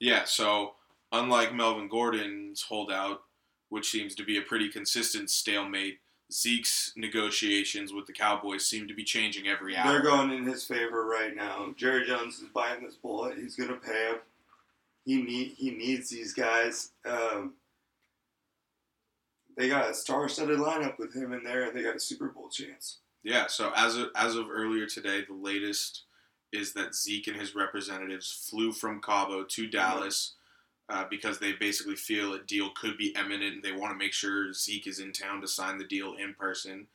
Yeah, 0.00 0.24
so 0.24 0.74
unlike 1.12 1.54
Melvin 1.54 1.88
Gordon's 1.88 2.62
holdout, 2.62 3.22
which 3.68 3.90
seems 3.90 4.14
to 4.16 4.24
be 4.24 4.38
a 4.38 4.42
pretty 4.42 4.68
consistent 4.68 5.30
stalemate, 5.30 5.98
Zeke's 6.32 6.92
negotiations 6.96 7.92
with 7.92 8.06
the 8.06 8.12
Cowboys 8.12 8.66
seem 8.66 8.88
to 8.88 8.94
be 8.94 9.04
changing 9.04 9.46
every 9.46 9.76
hour. 9.76 9.92
They're 9.92 10.02
going 10.02 10.30
in 10.32 10.44
his 10.44 10.64
favor 10.64 11.04
right 11.06 11.34
now. 11.36 11.72
Jerry 11.76 12.06
Jones 12.06 12.38
is 12.38 12.48
biting 12.54 12.84
this 12.84 12.96
bullet. 12.96 13.36
He's 13.38 13.56
going 13.56 13.70
to 13.70 13.76
pay 13.76 14.10
him. 14.10 14.16
He 15.04 15.22
need 15.22 15.54
he 15.58 15.70
needs 15.70 16.08
these 16.08 16.32
guys. 16.32 16.92
Um, 17.04 17.54
they 19.56 19.68
got 19.68 19.90
a 19.90 19.94
star-studded 19.94 20.58
lineup 20.58 20.98
with 20.98 21.14
him 21.14 21.32
in 21.32 21.44
there, 21.44 21.64
and 21.64 21.76
they 21.76 21.82
got 21.82 21.94
a 21.94 22.00
Super 22.00 22.28
Bowl 22.28 22.48
chance. 22.48 22.98
Yeah, 23.24 23.46
so 23.46 23.72
as 23.74 23.96
of, 23.96 24.10
as 24.14 24.36
of 24.36 24.50
earlier 24.50 24.86
today, 24.86 25.24
the 25.26 25.34
latest 25.34 26.02
is 26.52 26.74
that 26.74 26.94
Zeke 26.94 27.26
and 27.28 27.36
his 27.36 27.54
representatives 27.54 28.30
flew 28.48 28.70
from 28.70 29.00
Cabo 29.00 29.44
to 29.44 29.66
Dallas 29.66 30.34
uh, 30.90 31.04
because 31.08 31.38
they 31.38 31.52
basically 31.52 31.96
feel 31.96 32.34
a 32.34 32.38
deal 32.38 32.70
could 32.76 32.98
be 32.98 33.16
imminent 33.18 33.54
and 33.54 33.62
they 33.62 33.72
want 33.72 33.92
to 33.92 33.98
make 33.98 34.12
sure 34.12 34.52
Zeke 34.52 34.86
is 34.86 35.00
in 35.00 35.12
town 35.12 35.40
to 35.40 35.48
sign 35.48 35.78
the 35.78 35.84
deal 35.84 36.14
in 36.14 36.34
person. 36.34 36.86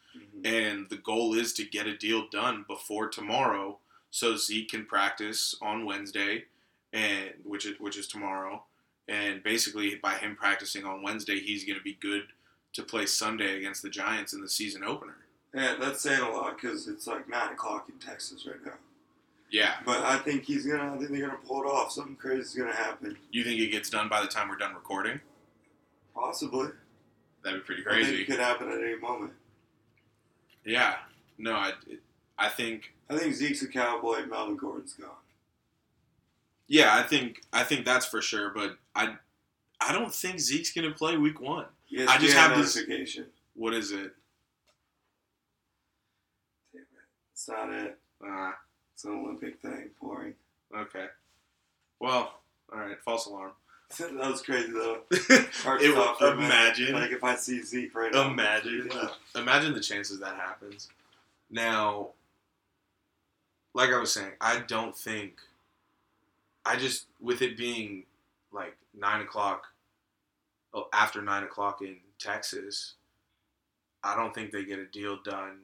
And 0.45 0.87
the 0.89 0.97
goal 0.97 1.33
is 1.33 1.51
to 1.53 1.65
get 1.65 1.87
a 1.87 1.97
deal 1.97 2.27
done 2.31 2.63
before 2.67 3.09
tomorrow 3.09 3.79
so 4.11 4.35
Zeke 4.35 4.69
can 4.69 4.85
practice 4.85 5.55
on 5.61 5.85
Wednesday, 5.85 6.45
and 6.93 7.31
which 7.43 7.65
is 7.65 7.79
which 7.79 7.97
is 7.97 8.07
tomorrow. 8.07 8.63
And 9.07 9.43
basically, 9.43 9.95
by 9.95 10.15
him 10.15 10.35
practicing 10.35 10.85
on 10.85 11.03
Wednesday, 11.03 11.39
he's 11.39 11.63
going 11.63 11.77
to 11.77 11.83
be 11.83 11.97
good 11.99 12.23
to 12.73 12.83
play 12.83 13.05
Sunday 13.05 13.57
against 13.57 13.81
the 13.81 13.89
Giants 13.89 14.33
in 14.33 14.41
the 14.41 14.49
season 14.49 14.83
opener. 14.83 15.17
Yeah, 15.53 15.75
that's 15.79 16.01
saying 16.01 16.21
a 16.21 16.29
lot 16.29 16.55
because 16.61 16.87
it's 16.87 17.07
like 17.07 17.27
nine 17.27 17.53
o'clock 17.53 17.89
in 17.89 17.97
Texas 17.99 18.45
right 18.45 18.63
now. 18.63 18.73
Yeah, 19.51 19.77
But 19.83 20.03
I 20.03 20.19
think 20.19 20.43
he's 20.43 20.65
gonna. 20.67 20.93
I 20.93 20.97
think 20.97 21.09
they're 21.09 21.21
gonna 21.25 21.39
pull 21.43 21.63
it 21.63 21.65
off. 21.65 21.91
Something 21.91 22.15
crazy 22.15 22.41
is 22.41 22.53
gonna 22.53 22.71
happen. 22.75 23.17
you 23.31 23.43
think 23.43 23.59
it 23.59 23.71
gets 23.71 23.89
done 23.89 24.07
by 24.07 24.21
the 24.21 24.27
time 24.27 24.47
we're 24.47 24.57
done 24.57 24.75
recording? 24.75 25.19
Possibly. 26.13 26.67
That'd 27.43 27.61
be 27.61 27.65
pretty 27.65 27.81
crazy. 27.81 28.21
it 28.21 28.25
could 28.27 28.39
happen 28.39 28.69
at 28.69 28.79
any 28.79 28.97
moment. 28.97 29.31
Yeah, 30.65 30.97
no, 31.39 31.53
I, 31.53 31.71
I 32.37 32.49
think 32.49 32.93
I 33.09 33.17
think 33.17 33.33
Zeke's 33.33 33.63
a 33.63 33.67
cowboy. 33.67 34.25
Melvin 34.27 34.55
Gordon's 34.55 34.93
gone. 34.93 35.09
yeah, 36.67 36.95
I 36.95 37.01
think 37.01 37.41
I 37.51 37.63
think 37.63 37.85
that's 37.85 38.05
for 38.05 38.21
sure. 38.21 38.51
But 38.53 38.77
I 38.95 39.15
I 39.81 39.93
don't 39.93 40.13
think 40.13 40.39
Zeke's 40.39 40.71
gonna 40.73 40.91
play 40.91 41.17
Week 41.17 41.41
One. 41.41 41.65
Yes, 41.87 42.07
I 42.07 42.19
just 42.19 42.35
have 42.35 42.55
this- 42.55 42.75
notification. 42.75 43.25
What 43.55 43.73
is 43.73 43.91
it. 43.91 44.13
It's 47.39 47.47
not 47.47 47.71
it. 47.71 47.97
Uh, 48.21 48.51
It's 48.93 49.05
an 49.05 49.11
Olympic 49.13 49.61
thing. 49.61 49.91
Boring. 50.01 50.33
okay. 50.75 51.05
Well, 52.01 52.33
all 52.69 52.79
right. 52.79 52.97
False 53.05 53.27
alarm. 53.27 53.51
that 53.97 54.11
was 54.13 54.41
crazy 54.41 54.73
though. 54.73 55.03
It- 55.09 55.53
stopped 55.53 56.19
for 56.19 56.27
a 56.27 56.35
minute. 56.35 56.47
imagine. 56.47 56.93
Like 56.95 57.11
if 57.11 57.23
I 57.23 57.35
see 57.37 57.61
Zeke 57.63 57.95
right 57.95 58.11
now. 58.13 58.29
Imagine, 58.29 58.89
Yeah. 58.93 59.09
imagine 59.35 59.73
the 59.73 59.79
chances 59.79 60.19
that 60.19 60.35
happens. 60.35 60.89
Now, 61.49 62.09
like 63.73 63.89
I 63.91 63.99
was 63.99 64.11
saying, 64.11 64.33
I 64.41 64.59
don't 64.59 64.95
think. 64.95 65.39
I 66.65 66.75
just 66.75 67.05
with 67.21 67.41
it 67.41 67.55
being 67.55 68.03
like 68.51 68.75
nine 68.93 69.21
o'clock, 69.21 69.67
oh, 70.73 70.89
after 70.91 71.21
nine 71.21 71.43
o'clock 71.43 71.81
in 71.81 71.95
Texas, 72.19 72.95
I 74.03 74.17
don't 74.17 74.35
think 74.35 74.51
they 74.51 74.65
get 74.65 74.77
a 74.79 74.85
deal 74.85 75.19
done 75.23 75.59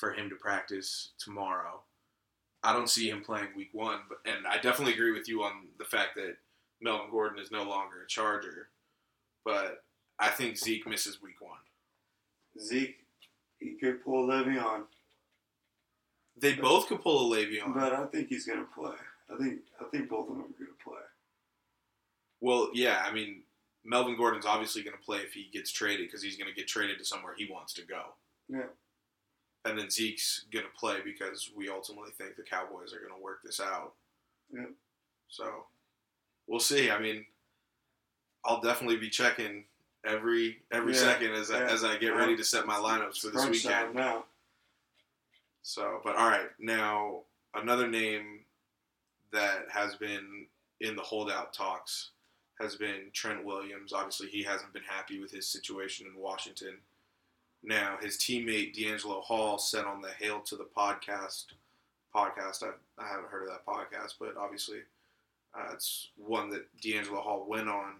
for 0.00 0.12
him 0.12 0.28
to 0.30 0.34
practice 0.36 1.10
tomorrow. 1.18 1.80
I 2.62 2.72
don't 2.72 2.90
see 2.90 3.08
him 3.08 3.22
playing 3.22 3.48
week 3.56 3.70
one, 3.72 4.00
but 4.08 4.18
and 4.30 4.46
I 4.46 4.56
definitely 4.56 4.94
agree 4.94 5.12
with 5.12 5.28
you 5.28 5.42
on 5.42 5.68
the 5.78 5.84
fact 5.84 6.14
that 6.16 6.36
Melvin 6.80 7.10
Gordon 7.10 7.38
is 7.38 7.50
no 7.50 7.62
longer 7.62 8.02
a 8.02 8.08
Charger, 8.08 8.68
but 9.44 9.84
I 10.18 10.28
think 10.28 10.56
Zeke 10.58 10.86
misses 10.86 11.22
week 11.22 11.40
one. 11.40 11.58
Zeke, 12.60 12.98
he 13.58 13.72
could 13.72 14.04
pull 14.04 14.30
a 14.30 14.34
Le'Veon, 14.34 14.82
They 16.36 16.54
both 16.54 16.88
could 16.88 17.02
pull 17.02 17.32
a 17.32 17.36
Le'Veon. 17.36 17.74
but 17.74 17.92
I 17.92 18.06
think 18.06 18.28
he's 18.28 18.46
gonna 18.46 18.66
play. 18.74 18.96
I 19.32 19.36
think 19.38 19.60
I 19.80 19.84
think 19.84 20.08
both 20.08 20.28
of 20.28 20.34
them 20.36 20.44
are 20.44 20.58
gonna 20.64 20.70
play. 20.84 21.02
well, 22.40 22.70
yeah, 22.74 23.02
I 23.06 23.12
mean, 23.12 23.42
Melvin 23.84 24.16
Gordon's 24.16 24.44
obviously 24.46 24.82
going 24.82 24.96
to 24.96 25.02
play 25.02 25.18
if 25.18 25.32
he 25.32 25.48
gets 25.52 25.70
traded 25.72 26.06
because 26.06 26.22
he's 26.22 26.36
going 26.36 26.50
to 26.50 26.54
get 26.54 26.68
traded 26.68 26.98
to 26.98 27.04
somewhere 27.04 27.34
he 27.36 27.48
wants 27.50 27.72
to 27.74 27.82
go. 27.82 28.02
Yeah. 28.48 28.66
And 29.64 29.78
then 29.78 29.90
Zeke's 29.90 30.46
going 30.50 30.64
to 30.64 30.70
play 30.78 30.98
because 31.04 31.50
we 31.54 31.68
ultimately 31.68 32.10
think 32.16 32.36
the 32.36 32.42
Cowboys 32.42 32.94
are 32.94 32.98
going 33.00 33.14
to 33.14 33.22
work 33.22 33.40
this 33.44 33.60
out. 33.60 33.92
Yeah. 34.52 34.64
So 35.28 35.64
we'll 36.46 36.60
see. 36.60 36.90
I 36.90 36.98
mean, 36.98 37.26
I'll 38.44 38.60
definitely 38.62 38.96
be 38.96 39.10
checking 39.10 39.64
every 40.06 40.60
every 40.72 40.94
Yeah, 40.94 40.98
second 41.00 41.32
as 41.32 41.50
I, 41.50 41.62
as 41.64 41.84
I 41.84 41.98
get 41.98 42.14
ready 42.16 42.36
to 42.36 42.44
set 42.44 42.66
my 42.66 42.76
lineups 42.76 43.18
for 43.18 43.28
this 43.28 43.46
weekend. 43.48 43.94
now. 43.94 44.24
So, 45.62 46.00
but 46.02 46.16
all 46.16 46.28
right, 46.28 46.48
now 46.58 47.20
another 47.54 47.86
name 47.86 48.40
that 49.32 49.66
has 49.70 49.94
been 49.96 50.46
in 50.80 50.96
the 50.96 51.02
holdout 51.02 51.52
talks 51.52 52.10
has 52.58 52.76
been 52.76 53.10
Trent 53.12 53.44
Williams. 53.44 53.92
Obviously, 53.92 54.28
he 54.28 54.42
hasn't 54.42 54.72
been 54.72 54.82
happy 54.88 55.20
with 55.20 55.30
his 55.30 55.46
situation 55.46 56.06
in 56.06 56.20
Washington. 56.20 56.76
Now, 57.62 57.98
his 58.00 58.16
teammate 58.16 58.74
DeAngelo 58.74 59.22
Hall 59.22 59.58
said 59.58 59.84
on 59.84 60.00
the 60.00 60.10
Hail 60.18 60.40
to 60.40 60.56
the 60.56 60.66
Podcast 60.76 61.46
podcast, 62.14 62.62
I, 62.62 62.70
I 62.98 63.08
haven't 63.08 63.30
heard 63.30 63.44
of 63.44 63.50
that 63.50 63.66
podcast, 63.66 64.14
but 64.18 64.36
obviously 64.36 64.78
uh, 65.54 65.68
it's 65.72 66.08
one 66.16 66.50
that 66.50 66.66
DeAngelo 66.80 67.22
Hall 67.22 67.44
went 67.48 67.68
on. 67.68 67.94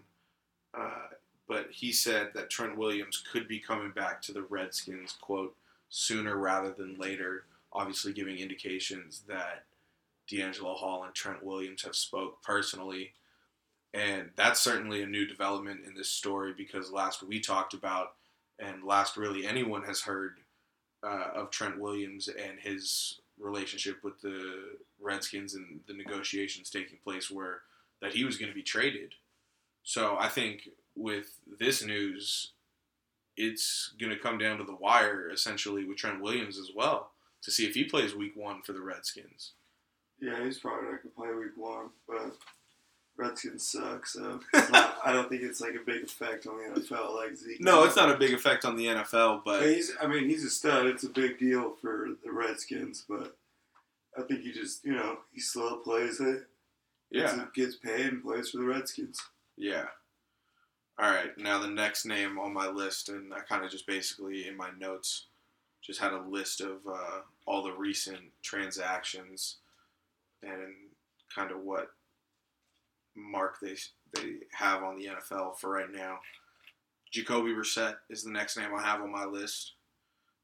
Uh, 0.77 1.07
but 1.47 1.67
he 1.71 1.91
said 1.91 2.31
that 2.33 2.49
Trent 2.49 2.77
Williams 2.77 3.23
could 3.31 3.47
be 3.47 3.59
coming 3.59 3.91
back 3.91 4.21
to 4.23 4.33
the 4.33 4.43
Redskins, 4.43 5.17
quote, 5.19 5.55
sooner 5.89 6.37
rather 6.37 6.71
than 6.71 6.97
later 6.97 7.45
obviously 7.73 8.13
giving 8.13 8.37
indications 8.37 9.23
that 9.27 9.63
DeAngelo 10.29 10.75
Hall 10.75 11.03
and 11.03 11.13
Trent 11.13 11.43
Williams 11.43 11.83
have 11.83 11.95
spoke 11.95 12.41
personally. 12.43 13.13
And 13.93 14.29
that's 14.35 14.61
certainly 14.61 15.01
a 15.01 15.07
new 15.07 15.25
development 15.25 15.81
in 15.85 15.93
this 15.93 16.09
story 16.09 16.53
because 16.55 16.91
last 16.91 17.23
we 17.23 17.39
talked 17.39 17.73
about, 17.73 18.13
and 18.61 18.83
last 18.83 19.17
really 19.17 19.45
anyone 19.45 19.83
has 19.83 20.01
heard 20.01 20.37
uh, 21.03 21.29
of 21.35 21.49
Trent 21.49 21.79
Williams 21.79 22.27
and 22.27 22.59
his 22.59 23.19
relationship 23.39 24.03
with 24.03 24.21
the 24.21 24.77
Redskins 24.99 25.55
and 25.55 25.79
the 25.87 25.93
negotiations 25.93 26.69
taking 26.69 26.99
place 27.03 27.31
where 27.31 27.61
that 28.01 28.13
he 28.13 28.23
was 28.23 28.37
going 28.37 28.49
to 28.49 28.55
be 28.55 28.63
traded. 28.63 29.13
So 29.83 30.15
I 30.19 30.27
think 30.27 30.69
with 30.95 31.37
this 31.59 31.83
news, 31.83 32.51
it's 33.35 33.93
going 33.99 34.11
to 34.11 34.19
come 34.19 34.37
down 34.37 34.57
to 34.59 34.63
the 34.63 34.75
wire 34.75 35.29
essentially 35.29 35.85
with 35.85 35.97
Trent 35.97 36.21
Williams 36.21 36.59
as 36.59 36.69
well 36.75 37.11
to 37.41 37.51
see 37.51 37.65
if 37.65 37.73
he 37.73 37.83
plays 37.83 38.13
week 38.13 38.33
one 38.35 38.61
for 38.61 38.73
the 38.73 38.81
Redskins. 38.81 39.53
Yeah, 40.19 40.43
he's 40.43 40.59
probably 40.59 40.91
not 40.91 41.01
gonna 41.01 41.15
play 41.15 41.33
week 41.33 41.57
one, 41.57 41.89
but 42.07 42.35
Redskins 43.21 43.67
suck, 43.67 44.05
so 44.07 44.39
not, 44.53 44.97
I 45.05 45.11
don't 45.13 45.29
think 45.29 45.43
it's 45.43 45.61
like 45.61 45.75
a 45.75 45.85
big 45.85 46.03
effect 46.03 46.47
on 46.47 46.57
the 46.57 46.79
NFL 46.81 47.15
like 47.15 47.35
Zeke. 47.37 47.61
No, 47.61 47.83
it's 47.83 47.95
not 47.95 48.09
a 48.11 48.17
big 48.17 48.33
effect 48.33 48.65
on 48.65 48.75
the 48.75 48.85
NFL, 48.87 49.41
But 49.45 49.59
but 49.61 49.69
he's, 49.69 49.91
I 50.01 50.07
mean, 50.07 50.27
he's 50.27 50.43
a 50.43 50.49
stud. 50.49 50.85
It's 50.87 51.03
a 51.03 51.09
big 51.09 51.37
deal 51.39 51.75
for 51.81 52.09
the 52.23 52.31
Redskins, 52.31 53.05
but 53.07 53.35
I 54.17 54.23
think 54.23 54.41
he 54.41 54.51
just, 54.51 54.83
you 54.83 54.93
know, 54.93 55.19
he 55.31 55.39
slow 55.39 55.77
plays 55.77 56.19
it. 56.19 56.47
gets- 57.13 57.33
yeah, 57.35 57.45
gets 57.55 57.75
paid 57.75 58.07
and 58.07 58.23
plays 58.23 58.49
for 58.49 58.57
the 58.57 58.65
Redskins. 58.65 59.19
yeah. 59.57 59.85
All 60.99 61.09
right, 61.09 61.35
now 61.37 61.57
the 61.57 61.67
next 61.67 62.05
name 62.05 62.37
on 62.37 62.53
my 62.53 62.67
list, 62.67 63.09
and 63.09 63.33
I 63.33 63.39
kind 63.39 63.65
of 63.65 63.71
just 63.71 63.87
basically 63.87 64.47
in 64.47 64.55
my 64.55 64.69
notes 64.77 65.25
just 65.81 65.99
had 65.99 66.11
a 66.13 66.21
list 66.21 66.61
of 66.61 66.73
uh, 66.87 67.21
all 67.47 67.63
the 67.63 67.71
recent 67.73 68.19
transactions 68.43 69.55
and 70.43 70.73
kind 71.33 71.49
of 71.49 71.61
what 71.61 71.89
mark 73.15 73.57
they 73.61 73.75
they 74.15 74.33
have 74.53 74.83
on 74.83 74.97
the 74.97 75.07
NFL 75.07 75.57
for 75.57 75.71
right 75.71 75.91
now. 75.91 76.19
Jacoby 77.11 77.51
Brissett 77.51 77.95
is 78.09 78.23
the 78.23 78.31
next 78.31 78.57
name 78.57 78.69
I 78.75 78.81
have 78.81 79.01
on 79.01 79.11
my 79.11 79.25
list, 79.25 79.73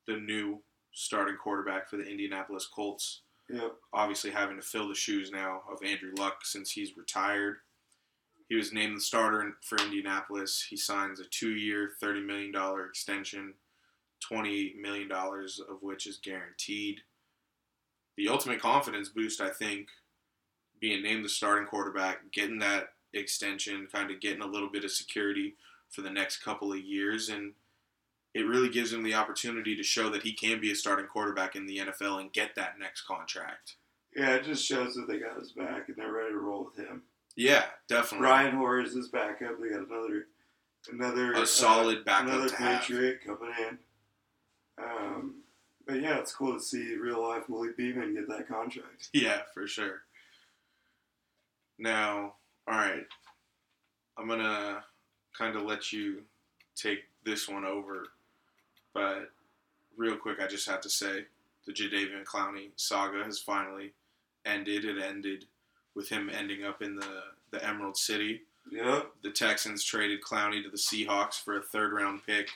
the 0.05 0.17
new 0.17 0.61
starting 0.93 1.37
quarterback 1.37 1.89
for 1.89 1.97
the 1.97 2.05
Indianapolis 2.05 2.67
Colts. 2.73 3.21
Yep. 3.49 3.73
Obviously, 3.93 4.31
having 4.31 4.57
to 4.57 4.61
fill 4.61 4.89
the 4.89 4.95
shoes 4.95 5.31
now 5.31 5.61
of 5.71 5.83
Andrew 5.83 6.11
Luck 6.17 6.39
since 6.43 6.71
he's 6.71 6.97
retired. 6.97 7.57
He 8.49 8.55
was 8.55 8.73
named 8.73 8.97
the 8.97 9.01
starter 9.01 9.53
for 9.61 9.77
Indianapolis. 9.77 10.65
He 10.69 10.77
signs 10.77 11.19
a 11.19 11.25
two-year, 11.25 11.91
thirty 11.99 12.21
million 12.21 12.51
dollar 12.51 12.85
extension, 12.85 13.53
twenty 14.19 14.75
million 14.81 15.07
dollars 15.07 15.59
of 15.59 15.81
which 15.81 16.07
is 16.07 16.17
guaranteed. 16.17 16.99
The 18.17 18.29
ultimate 18.29 18.59
confidence 18.59 19.09
boost, 19.09 19.39
I 19.41 19.49
think, 19.49 19.87
being 20.79 21.03
named 21.03 21.25
the 21.25 21.29
starting 21.29 21.67
quarterback, 21.67 22.31
getting 22.31 22.59
that 22.59 22.89
extension, 23.13 23.87
kind 23.91 24.11
of 24.11 24.19
getting 24.19 24.41
a 24.41 24.47
little 24.47 24.69
bit 24.69 24.83
of 24.83 24.91
security 24.91 25.55
for 25.89 26.01
the 26.01 26.09
next 26.09 26.37
couple 26.37 26.71
of 26.71 26.79
years, 26.79 27.29
and 27.29 27.53
it 28.33 28.45
really 28.45 28.69
gives 28.69 28.93
him 28.93 29.03
the 29.03 29.13
opportunity 29.13 29.75
to 29.75 29.83
show 29.83 30.09
that 30.09 30.23
he 30.23 30.33
can 30.33 30.59
be 30.59 30.71
a 30.71 30.75
starting 30.75 31.07
quarterback 31.07 31.55
in 31.55 31.65
the 31.65 31.79
NFL 31.79 32.19
and 32.19 32.33
get 32.33 32.55
that 32.55 32.79
next 32.79 33.01
contract. 33.01 33.75
Yeah, 34.15 34.35
it 34.35 34.43
just 34.43 34.65
shows 34.65 34.95
that 34.95 35.07
they 35.07 35.19
got 35.19 35.39
his 35.39 35.51
back 35.51 35.87
and 35.87 35.97
they're 35.97 36.11
ready 36.11 36.31
to 36.31 36.37
roll 36.37 36.65
with 36.65 36.75
him. 36.75 37.03
Yeah, 37.35 37.63
definitely. 37.87 38.27
Ryan 38.27 38.55
Hoyer 38.55 38.81
is 38.81 38.93
his 38.93 39.09
backup. 39.09 39.59
They 39.61 39.69
got 39.69 39.87
another, 39.87 40.27
another 40.91 41.33
a 41.33 41.45
solid 41.45 42.03
backup 42.03 42.27
another 42.27 42.49
to 42.49 42.55
have. 42.55 42.81
Patriot 42.81 43.19
coming 43.25 43.51
in. 43.59 43.77
Um, 44.83 45.35
but 45.85 46.01
yeah, 46.01 46.17
it's 46.17 46.33
cool 46.33 46.53
to 46.53 46.59
see 46.59 46.95
real 46.95 47.21
life 47.27 47.47
Willie 47.47 47.69
Beamen 47.77 48.13
get 48.13 48.27
that 48.27 48.47
contract. 48.47 49.09
Yeah, 49.13 49.41
for 49.53 49.67
sure. 49.67 50.01
Now, 51.79 52.33
all 52.67 52.75
right, 52.75 53.05
I'm 54.17 54.27
gonna 54.27 54.83
kind 55.37 55.55
of 55.55 55.63
let 55.63 55.93
you 55.93 56.23
take 56.75 56.99
this 57.23 57.47
one 57.47 57.65
over, 57.65 58.07
but 58.93 59.31
real 59.95 60.15
quick, 60.15 60.39
I 60.41 60.47
just 60.47 60.67
have 60.67 60.81
to 60.81 60.89
say 60.89 61.25
the 61.65 61.73
Jadeveon 61.73 62.23
Clowney 62.23 62.69
saga 62.75 63.23
has 63.23 63.39
finally 63.39 63.93
ended. 64.45 64.85
It 64.85 64.97
ended 64.97 65.45
with 65.95 66.09
him 66.09 66.29
ending 66.29 66.63
up 66.63 66.81
in 66.81 66.95
the 66.95 67.23
the 67.51 67.65
Emerald 67.65 67.97
City. 67.97 68.41
Yep. 68.71 69.11
The 69.23 69.31
Texans 69.31 69.83
traded 69.83 70.21
Clowney 70.21 70.61
to 70.63 70.69
the 70.69 70.77
Seahawks 70.77 71.41
for 71.41 71.57
a 71.57 71.61
third 71.61 71.93
round 71.93 72.25
pick, 72.25 72.49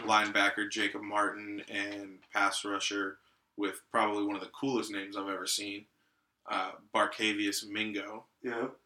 linebacker 0.00 0.70
Jacob 0.70 1.02
Martin, 1.02 1.62
and 1.70 2.18
pass 2.32 2.64
rusher 2.64 3.18
with 3.56 3.80
probably 3.90 4.24
one 4.24 4.36
of 4.36 4.42
the 4.42 4.48
coolest 4.48 4.90
names 4.90 5.16
I've 5.16 5.28
ever 5.28 5.46
seen, 5.46 5.86
uh, 6.50 6.72
Barkevious 6.94 7.66
Mingo. 7.68 8.24
Yep. 8.44 8.76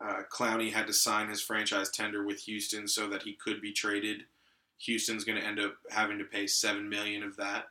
Uh, 0.00 0.22
Clowney 0.32 0.72
had 0.72 0.86
to 0.86 0.92
sign 0.92 1.28
his 1.28 1.42
franchise 1.42 1.90
tender 1.90 2.24
with 2.24 2.42
Houston 2.42 2.86
so 2.86 3.08
that 3.08 3.24
he 3.24 3.32
could 3.32 3.60
be 3.60 3.72
traded. 3.72 4.22
Houston's 4.78 5.24
going 5.24 5.38
to 5.38 5.46
end 5.46 5.58
up 5.58 5.74
having 5.90 6.18
to 6.18 6.24
pay 6.24 6.46
seven 6.46 6.88
million 6.88 7.24
of 7.24 7.36
that, 7.36 7.66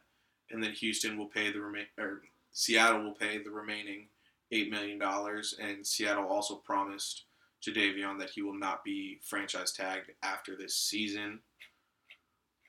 and 0.52 0.62
then 0.62 0.74
Houston 0.74 1.18
will 1.18 1.28
pay 1.28 1.52
the 1.52 1.62
remain 1.62 1.86
or 1.98 2.22
Seattle 2.52 3.02
will 3.02 3.14
pay 3.14 3.38
the 3.38 3.50
remaining 3.50 4.08
eight 4.52 4.70
million 4.70 5.00
dollars. 5.00 5.56
And 5.62 5.88
Seattle 5.88 6.28
also 6.28 6.56
promised 6.56 7.24
Jadeveon 7.66 8.20
that 8.20 8.32
he 8.32 8.42
will 8.42 8.58
not 8.58 8.84
be 8.84 9.20
franchise 9.22 9.72
tagged 9.72 10.12
after 10.22 10.56
this 10.56 10.76
season. 10.76 11.40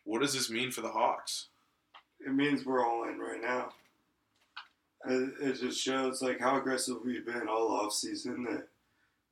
What 0.04 0.22
does 0.22 0.34
this 0.34 0.50
mean 0.50 0.70
for 0.70 0.82
the 0.82 0.90
Hawks? 0.90 1.48
It 2.20 2.34
means 2.34 2.64
we're 2.64 2.84
all 2.84 3.08
in 3.08 3.18
right 3.18 3.42
now. 3.42 3.72
It, 5.08 5.60
just 5.60 5.80
shows 5.80 6.22
like 6.22 6.40
how 6.40 6.58
aggressive 6.58 6.96
we've 7.04 7.26
been 7.26 7.48
all 7.48 7.68
off 7.72 7.92
season. 7.92 8.44
That 8.44 8.68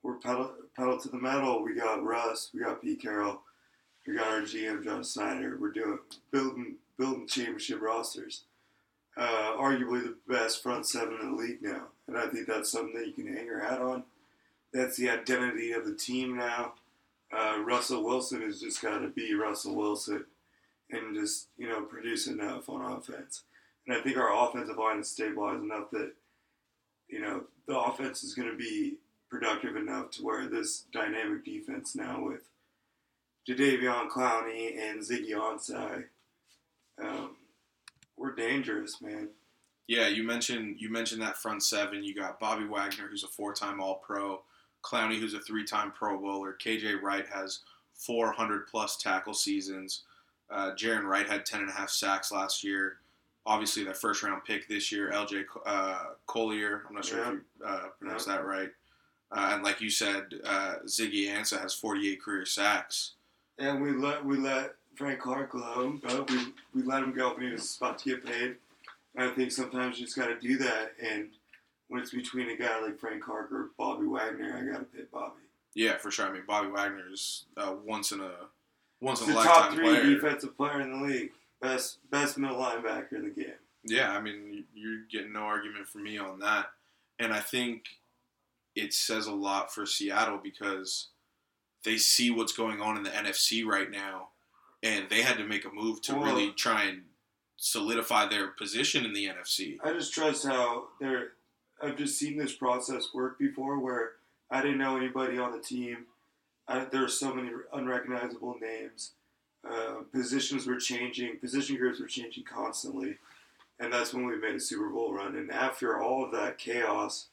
we're 0.03 0.15
pedal 0.15 0.53
pedal 0.77 0.99
to 0.99 1.09
the 1.09 1.19
metal. 1.19 1.63
We 1.63 1.75
got 1.75 2.03
Russ. 2.03 2.51
We 2.55 2.61
got 2.61 2.83
Pete 2.83 3.03
Carroll. 3.03 3.43
We 4.07 4.17
got 4.17 4.29
our 4.29 4.41
GM 4.41 4.85
John 4.85 5.05
Schneider. 5.05 5.59
We're 5.61 5.73
doing 5.73 5.99
building 6.31 6.77
building 6.99 7.27
championship 7.27 7.81
rosters. 7.81 8.45
Uh, 9.17 9.57
arguably 9.59 10.03
the 10.03 10.17
best 10.29 10.63
front 10.63 10.87
seven 10.87 11.19
in 11.21 11.31
the 11.31 11.37
league 11.37 11.63
now, 11.63 11.87
and 12.07 12.19
I 12.19 12.27
think 12.27 12.47
that's 12.47 12.71
something 12.71 12.95
that 12.95 13.07
you 13.07 13.15
can 13.15 13.35
hang 13.35 13.47
your 13.47 13.61
hat 13.61 13.81
on. 13.81 14.05
That's 14.73 14.99
the 14.99 15.09
identity 15.09 15.73
of 15.73 15.87
the 15.87 15.95
team 15.95 16.37
now. 16.37 16.75
Uh, 17.33 17.63
Russell 17.65 18.05
Wilson 18.05 18.43
has 18.43 18.61
just 18.61 18.83
got 18.83 18.99
to 18.99 19.09
be 19.09 19.35
Russell 19.35 19.75
Wilson 19.75 20.27
and 20.91 21.17
just 21.17 21.49
you 21.57 21.69
know 21.69 21.83
produce 21.83 22.27
enough 22.27 22.69
on 22.69 22.81
offense. 22.81 23.43
And 23.87 23.97
I 23.97 24.01
think 24.01 24.17
our 24.17 24.49
offensive 24.49 24.79
line 24.79 25.01
is 25.01 25.11
stabilized 25.11 25.63
enough 25.63 25.91
that 25.93 26.13
you 27.09 27.21
know 27.21 27.45
the 27.67 27.79
offense 27.79 28.23
is 28.25 28.35
going 28.35 28.51
to 28.51 28.57
be 28.57 28.95
productive 29.31 29.77
enough 29.77 30.11
to 30.13 30.23
where 30.23 30.47
this 30.47 30.85
dynamic 30.93 31.45
defense 31.45 31.95
now 31.95 32.25
with 32.25 32.43
Jadeveon 33.49 34.09
Clowney 34.09 34.77
and 34.79 35.01
Ziggy 35.01 35.31
Ansah, 35.31 36.05
um, 37.01 37.37
we're 38.17 38.35
dangerous, 38.35 39.01
man. 39.01 39.29
Yeah, 39.87 40.09
you 40.09 40.25
mentioned 40.25 40.77
you 40.81 40.91
mentioned 40.91 41.23
that 41.23 41.39
front 41.39 41.63
seven. 41.63 42.03
You 42.03 42.15
got 42.15 42.41
Bobby 42.41 42.65
Wagner, 42.65 43.07
who's 43.09 43.23
a 43.23 43.29
four-time 43.29 43.81
All-Pro, 43.81 44.43
Clowney, 44.83 45.21
who's 45.21 45.35
a 45.35 45.41
three-time 45.41 45.93
Pro 45.93 46.19
Bowler. 46.19 46.57
KJ 46.61 47.01
Wright 47.01 47.27
has 47.33 47.61
400 47.95 48.67
plus 48.67 48.97
tackle 48.97 49.35
seasons. 49.35 50.03
Uh, 50.51 50.73
Jaron 50.73 51.05
Wright 51.05 51.29
had 51.29 51.47
10 51.47 51.61
and 51.61 51.71
a 51.71 51.73
half 51.73 51.91
sacks 51.91 52.33
last 52.33 52.65
year. 52.65 52.99
Obviously, 53.47 53.85
that 53.85 53.97
first-round 53.97 54.43
pick 54.45 54.69
this 54.69 54.91
year, 54.91 55.11
LJ 55.13 55.45
uh, 55.65 56.03
Collier. 56.27 56.83
I'm 56.89 56.95
not 56.95 57.05
sure 57.05 57.21
if 57.21 57.29
you 57.29 57.41
uh, 57.65 57.89
pronounced 57.99 58.27
that 58.27 58.45
right. 58.45 58.71
Uh, 59.31 59.51
and 59.53 59.63
like 59.63 59.81
you 59.81 59.91
said, 59.91 60.35
uh, 60.45 60.77
Ziggy 60.87 61.29
Ansah 61.29 61.61
has 61.61 61.73
48 61.75 62.21
career 62.21 62.45
sacks. 62.45 63.13
And 63.59 63.83
we 63.83 63.93
let 63.93 64.25
we 64.25 64.37
let 64.37 64.75
Frank 64.97 65.21
Clark 65.21 65.53
go, 65.53 65.99
but 66.03 66.31
we, 66.31 66.39
we 66.75 66.83
let 66.83 67.03
him 67.03 67.13
go 67.13 67.35
when 67.35 67.47
he 67.47 67.53
was 67.53 67.77
about 67.81 67.99
to 68.01 68.11
get 68.11 68.25
paid. 68.25 68.57
And 69.15 69.31
I 69.31 69.35
think 69.35 69.51
sometimes 69.53 69.99
you 69.99 70.05
just 70.05 70.17
got 70.17 70.27
to 70.27 70.39
do 70.39 70.59
that. 70.59 70.93
And 71.03 71.31
when 71.89 72.03
it's 72.03 72.11
between 72.11 72.51
a 72.51 72.57
guy 72.57 72.81
like 72.81 72.99
Frank 72.99 73.23
Clark 73.23 73.51
or 73.53 73.71
Bobby 73.79 74.07
Wagner, 74.07 74.57
I 74.57 74.73
got 74.73 74.79
to 74.79 74.85
pick 74.85 75.11
Bobby. 75.11 75.43
Yeah, 75.75 75.97
for 75.99 76.11
sure. 76.11 76.27
I 76.27 76.33
mean, 76.33 76.43
Bobby 76.47 76.69
Wagner 76.69 77.05
is 77.13 77.45
uh, 77.57 77.75
once 77.85 78.13
in 78.13 78.21
a 78.21 78.33
once 79.01 79.21
in 79.23 79.31
a 79.31 79.35
the 79.35 79.43
top 79.43 79.57
lifetime 79.57 79.75
three 79.77 79.87
player. 79.87 80.15
defensive 80.15 80.57
player 80.57 80.81
in 80.81 81.01
the 81.01 81.07
league. 81.07 81.33
Best 81.61 81.99
best 82.11 82.39
middle 82.39 82.59
linebacker 82.59 83.13
in 83.13 83.25
the 83.25 83.31
game. 83.43 83.55
Yeah, 83.85 84.13
I 84.13 84.21
mean, 84.21 84.65
you're 84.75 85.05
getting 85.11 85.33
no 85.33 85.41
argument 85.41 85.89
from 85.89 86.03
me 86.03 86.19
on 86.19 86.41
that. 86.41 86.67
And 87.19 87.33
I 87.33 87.41
think 87.41 87.85
it 88.75 88.93
says 88.93 89.27
a 89.27 89.33
lot 89.35 89.73
for 89.73 89.87
Seattle 89.87 90.39
because 90.43 91.09
they 91.85 91.97
see 91.97 92.31
what's 92.31 92.53
going 92.53 92.81
on 92.81 92.97
in 92.97 93.05
the 93.05 93.11
NFC 93.11 93.65
right 93.65 93.91
now, 93.91 94.29
and 94.83 95.09
they 95.09 95.23
had 95.23 95.39
to 95.39 95.45
make 95.45 95.65
a 95.65 95.71
move 95.71 96.03
to 96.03 96.15
Well- 96.15 96.25
really 96.25 96.53
try 96.53 96.85
and 96.85 97.05
solidify 97.57 98.27
their 98.27 98.49
position 98.49 99.07
in 99.07 99.15
the 99.15 99.27
NFC. 99.27 99.79
I 99.83 99.93
just 99.93 100.13
trust 100.13 100.45
how 100.47 100.89
they're. 101.01 101.33
I've 101.81 101.97
just 101.97 102.19
seen 102.19 102.39
this 102.39 102.55
process 102.55 103.13
work 103.15 103.39
before, 103.39 103.79
where 103.79 104.13
I 104.51 104.63
didn't 104.63 104.79
know 104.79 104.97
anybody 104.97 105.39
on 105.39 105.53
the 105.53 105.61
team. 105.61 106.07
I, 106.69 106.85
there 106.85 107.03
were 107.03 107.09
so 107.09 107.33
many 107.35 107.51
unrecognizable 107.73 108.57
names. 108.61 109.13
Uh, 109.69 110.03
positions 110.13 110.67
were 110.67 110.77
changing. 110.77 111.39
Position 111.39 111.77
groups 111.77 112.01
were 112.01 112.07
changing 112.07 112.45
constantly, 112.45 113.17
and 113.81 113.93
that's 113.93 114.15
when 114.15 114.27
we 114.27 114.37
made 114.39 114.55
a 114.55 114.61
Super 114.61 114.89
Bowl 114.89 115.13
run. 115.13 115.37
And 115.37 115.51
after 115.51 116.01
all 116.01 116.25
of 116.25 116.33
that 116.33 116.59
chaos, 116.59 117.27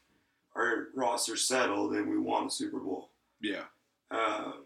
our 0.56 0.88
roster 0.96 1.36
settled, 1.36 1.94
and 1.94 2.10
we 2.10 2.18
won 2.18 2.48
a 2.48 2.50
Super 2.50 2.80
Bowl. 2.80 3.10
Yeah, 3.42 3.64
Um, 4.10 4.64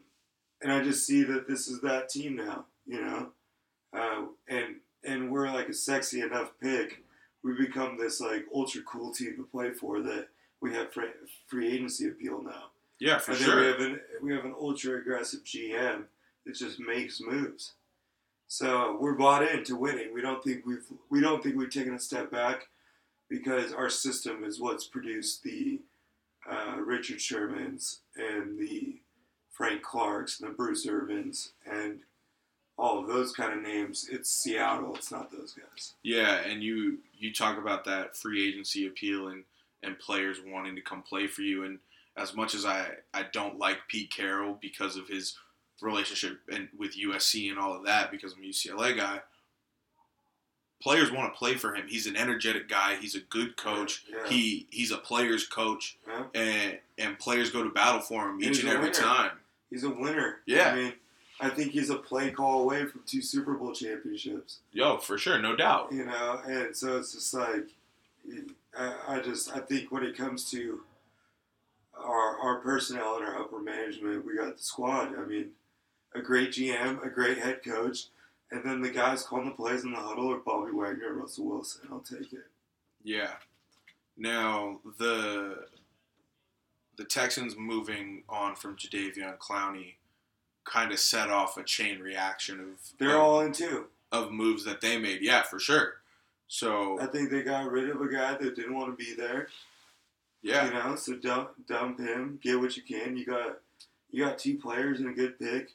and 0.62 0.72
I 0.72 0.84
just 0.84 1.06
see 1.06 1.24
that 1.24 1.48
this 1.48 1.68
is 1.68 1.82
that 1.82 2.10
team 2.10 2.36
now, 2.36 2.66
you 2.86 3.02
know, 3.02 3.30
uh, 3.94 4.26
and 4.48 4.76
and 5.04 5.32
we're 5.32 5.50
like 5.50 5.70
a 5.70 5.74
sexy 5.74 6.22
enough 6.22 6.52
pick. 6.62 7.04
We 7.44 7.54
become 7.54 7.98
this 7.98 8.20
like 8.22 8.46
ultra 8.54 8.82
cool 8.84 9.12
team 9.12 9.36
to 9.38 9.44
play 9.44 9.72
for 9.72 10.02
that 10.02 10.28
we 10.62 10.74
have 10.74 10.92
free, 10.92 11.10
free 11.48 11.74
agency 11.74 12.08
appeal 12.08 12.42
now. 12.44 12.72
yeah, 13.00 13.18
for 13.20 13.32
and 13.32 13.40
then 13.40 13.58
we 13.58 13.66
have 13.66 13.80
an 13.80 14.00
we 14.22 14.36
have 14.36 14.46
an 14.46 14.56
ultra 14.60 15.00
aggressive 15.00 15.44
GM 15.44 16.04
that 16.48 16.56
just 16.56 16.80
makes 16.80 17.22
moves. 17.22 17.74
So 18.48 18.98
we're 19.00 19.14
bought 19.14 19.44
into 19.44 19.76
winning. 19.76 20.14
We 20.14 20.22
don't 20.22 20.44
think 20.44 20.66
we've 20.66 20.86
we 21.10 21.22
don't 21.22 21.44
think 21.44 21.58
we've 21.58 21.70
taken 21.70 21.94
a 21.94 22.00
step 22.00 22.32
back 22.32 22.68
because 23.30 23.74
our 23.74 23.90
system 23.90 24.44
is 24.44 24.60
what's 24.60 24.88
produced 24.88 25.44
the 25.44 25.82
uh, 26.50 26.78
Richard 26.78 27.18
Shermans 27.18 27.98
and 28.16 28.58
the 28.58 29.02
Frank 29.52 29.82
Clarks 29.82 30.40
and 30.40 30.50
the 30.50 30.56
Bruce 30.56 30.86
Irvins 30.86 31.50
and 31.70 32.00
all 32.78 33.00
of 33.00 33.08
those 33.08 33.34
kind 33.34 33.54
of 33.54 33.62
names. 33.62 34.08
It's 34.10 34.30
Seattle. 34.30 34.96
It's 34.96 35.12
not 35.12 35.32
those 35.32 35.54
guys. 35.54 35.96
Yeah, 36.04 36.38
and 36.40 36.64
you 36.64 37.00
you 37.18 37.34
talk 37.34 37.58
about 37.58 37.84
that 37.86 38.16
free 38.16 38.48
agency 38.48 38.88
appeal 38.88 39.28
and 39.28 39.44
and 39.84 40.00
players 40.00 40.38
wanting 40.46 40.76
to 40.76 40.82
come 40.82 41.02
play 41.02 41.28
for 41.28 41.42
you. 41.42 41.66
And 41.66 41.80
as 42.16 42.34
much 42.34 42.56
as 42.56 42.66
I 42.66 42.88
I 43.14 43.26
don't 43.34 43.60
like 43.60 43.80
Pete 43.90 44.12
Carroll 44.16 44.58
because 44.62 44.96
of 44.96 45.10
his 45.10 45.36
relationship 45.82 46.40
and 46.52 46.68
with 46.78 46.98
USC 46.98 47.50
and 47.50 47.60
all 47.60 47.74
of 47.76 47.86
that, 47.86 48.12
because 48.12 48.34
I'm 48.34 48.44
a 48.44 48.48
UCLA 48.48 48.96
guy. 48.98 49.22
Players 50.82 51.12
want 51.12 51.34
to 51.34 51.38
play 51.38 51.56
for 51.56 51.74
him. 51.74 51.88
He's 51.88 52.06
an 52.06 52.16
energetic 52.16 52.70
guy. 52.70 52.98
He's 52.98 53.16
a 53.16 53.20
good 53.20 53.58
coach. 53.58 54.04
Yeah. 54.12 54.30
He 54.30 54.68
he's 54.70 54.92
a 54.92 54.98
player's 54.98 55.48
coach, 55.48 55.98
Yeah. 56.08 56.24
and 56.36 56.78
and 57.00 57.18
players 57.20 57.50
go 57.50 57.64
to 57.64 57.70
battle 57.70 58.00
for 58.02 58.30
him 58.30 58.42
each 58.42 58.60
and 58.60 58.70
every 58.70 58.90
winner. 58.90 58.94
time. 58.94 59.32
He's 59.72 59.84
a 59.84 59.90
winner. 59.90 60.38
Yeah. 60.46 60.70
I 60.72 60.76
mean, 60.76 60.94
I 61.40 61.50
think 61.50 61.72
he's 61.72 61.90
a 61.90 61.96
play 61.96 62.30
call 62.32 62.62
away 62.62 62.86
from 62.86 63.02
two 63.08 63.22
Super 63.24 63.56
Bowl 63.56 63.74
championships. 63.74 64.60
Yo, 64.72 64.98
for 64.98 65.18
sure, 65.18 65.40
no 65.40 65.56
doubt. 65.56 65.92
you 65.92 66.06
know 66.06 66.42
and 66.46 66.76
so 66.76 66.98
it's 66.98 67.14
just 67.14 67.34
like 67.34 67.66
I, 68.78 68.94
I 69.08 69.20
just 69.20 69.52
i 69.56 69.60
think 69.60 69.92
when 69.92 70.04
it 70.04 70.16
comes 70.16 70.50
to 70.52 70.82
our, 71.98 72.38
our 72.40 72.56
personnel 72.60 73.16
and 73.18 73.26
our 73.26 73.40
upper 73.42 73.60
management 73.60 74.26
we 74.26 74.36
got 74.38 74.56
the 74.58 74.62
squad 74.64 75.16
i 75.18 75.26
mean 75.26 75.50
a 76.18 76.22
great 76.22 76.52
gm 76.52 77.04
a 77.06 77.10
great 77.10 77.38
head 77.38 77.60
coach 77.64 78.06
and 78.52 78.64
then 78.64 78.82
the 78.82 78.90
guys 78.90 79.24
calling 79.24 79.46
the 79.46 79.52
plays 79.52 79.84
in 79.84 79.92
the 79.92 79.98
huddle 79.98 80.32
are 80.32 80.38
bobby 80.38 80.72
wagner 80.72 81.08
and 81.08 81.18
russell 81.18 81.46
wilson 81.46 81.82
i'll 81.92 82.00
take 82.00 82.34
it 82.34 82.46
Yeah. 83.04 83.34
Now 84.18 84.80
the 84.98 85.66
the 86.98 87.04
Texans 87.06 87.56
moving 87.56 88.24
on 88.28 88.56
from 88.56 88.76
Jadeveon 88.76 89.38
Clowney 89.38 89.94
kind 90.66 90.92
of 90.92 91.00
set 91.00 91.30
off 91.30 91.56
a 91.58 91.64
chain 91.64 92.00
reaction 92.00 92.60
of 92.60 92.68
they're 92.98 93.16
of, 93.16 93.22
all 93.22 93.40
in 93.42 93.52
too 93.54 93.86
of 94.12 94.32
moves 94.32 94.66
that 94.66 94.82
they 94.82 94.98
made. 94.98 95.22
Yeah, 95.22 95.44
for 95.44 95.60
sure. 95.60 95.94
So 96.48 97.00
i 97.00 97.06
think 97.06 97.30
they 97.30 97.44
got 97.44 97.70
rid 97.72 97.90
of 97.90 98.02
a 98.02 98.08
guy 98.08 98.36
that 98.36 98.56
didn't 98.56 98.74
want 98.76 98.98
to 98.98 99.06
be 99.06 99.14
there 99.14 99.50
yeah, 100.42 100.66
You 100.66 100.74
know, 100.74 100.96
so 100.96 101.16
dump 101.16 101.50
dump 101.68 102.00
him, 102.00 102.40
get 102.42 102.60
what 102.60 102.78
you 102.78 102.84
can. 102.84 103.18
You 103.18 103.26
got 103.26 103.60
you 104.12 104.24
got 104.24 104.40
two 104.40 104.58
players 104.58 105.00
and 105.00 105.10
a 105.10 105.14
good 105.14 105.38
pick, 105.38 105.70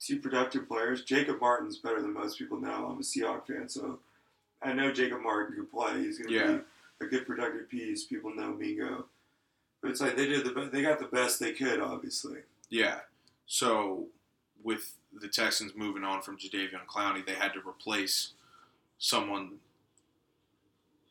two 0.00 0.18
productive 0.18 0.66
players. 0.66 1.04
Jacob 1.04 1.40
Martin's 1.40 1.78
better 1.78 2.00
than 2.00 2.12
most 2.14 2.38
people 2.38 2.58
know. 2.60 2.86
I'm 2.90 2.98
a 2.98 3.02
Seahawks 3.02 3.46
fan, 3.46 3.68
so 3.68 3.98
I 4.62 4.72
know 4.72 4.90
Jacob 4.92 5.20
Martin 5.22 5.54
can 5.56 5.66
play. 5.66 5.98
He's 6.02 6.18
going 6.18 6.30
to 6.30 6.34
Yeah. 6.34 6.56
be 7.00 7.06
a 7.06 7.08
good 7.08 7.26
productive 7.26 7.68
piece. 7.68 8.04
People 8.04 8.34
know 8.34 8.52
Mingo, 8.52 9.06
but 9.82 9.90
it's 9.90 10.00
like 10.00 10.16
they 10.16 10.26
did 10.26 10.44
the 10.44 10.52
be- 10.52 10.68
they 10.68 10.82
got 10.82 10.98
the 10.98 11.06
best 11.06 11.38
they 11.38 11.52
could. 11.52 11.80
Obviously, 11.80 12.42
Yeah. 12.70 13.00
So 13.46 14.08
with 14.62 14.94
the 15.12 15.28
Texans 15.28 15.74
moving 15.74 16.04
on 16.04 16.22
from 16.22 16.38
Jadeveon 16.38 16.86
Clowney, 16.86 17.24
they 17.26 17.34
had 17.34 17.52
to 17.54 17.60
replace 17.68 18.32
someone, 18.98 19.58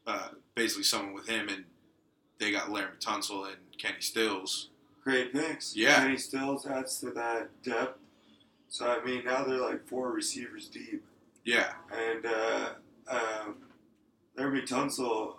uh, 0.07 0.29
basically 0.55 0.83
someone 0.83 1.13
with 1.13 1.27
him, 1.27 1.49
and 1.49 1.65
they 2.37 2.51
got 2.51 2.71
Larry 2.71 2.95
Tunsil 2.99 3.47
and 3.47 3.57
Kenny 3.77 4.01
Stills. 4.01 4.69
great 5.03 5.31
picks. 5.33 5.75
Yeah. 5.75 5.95
Kenny 5.95 6.17
Stills 6.17 6.65
adds 6.67 6.99
to 6.99 7.09
that 7.11 7.49
depth. 7.63 7.98
So 8.69 8.87
I 8.87 9.03
mean, 9.03 9.25
now 9.25 9.43
they're 9.43 9.57
like 9.57 9.85
four 9.87 10.11
receivers 10.11 10.67
deep, 10.69 11.03
Yeah. 11.43 11.73
and 11.91 12.25
uh, 12.25 12.69
um, 13.09 13.55
Laremy 14.37 14.67
Tunsil. 14.67 15.35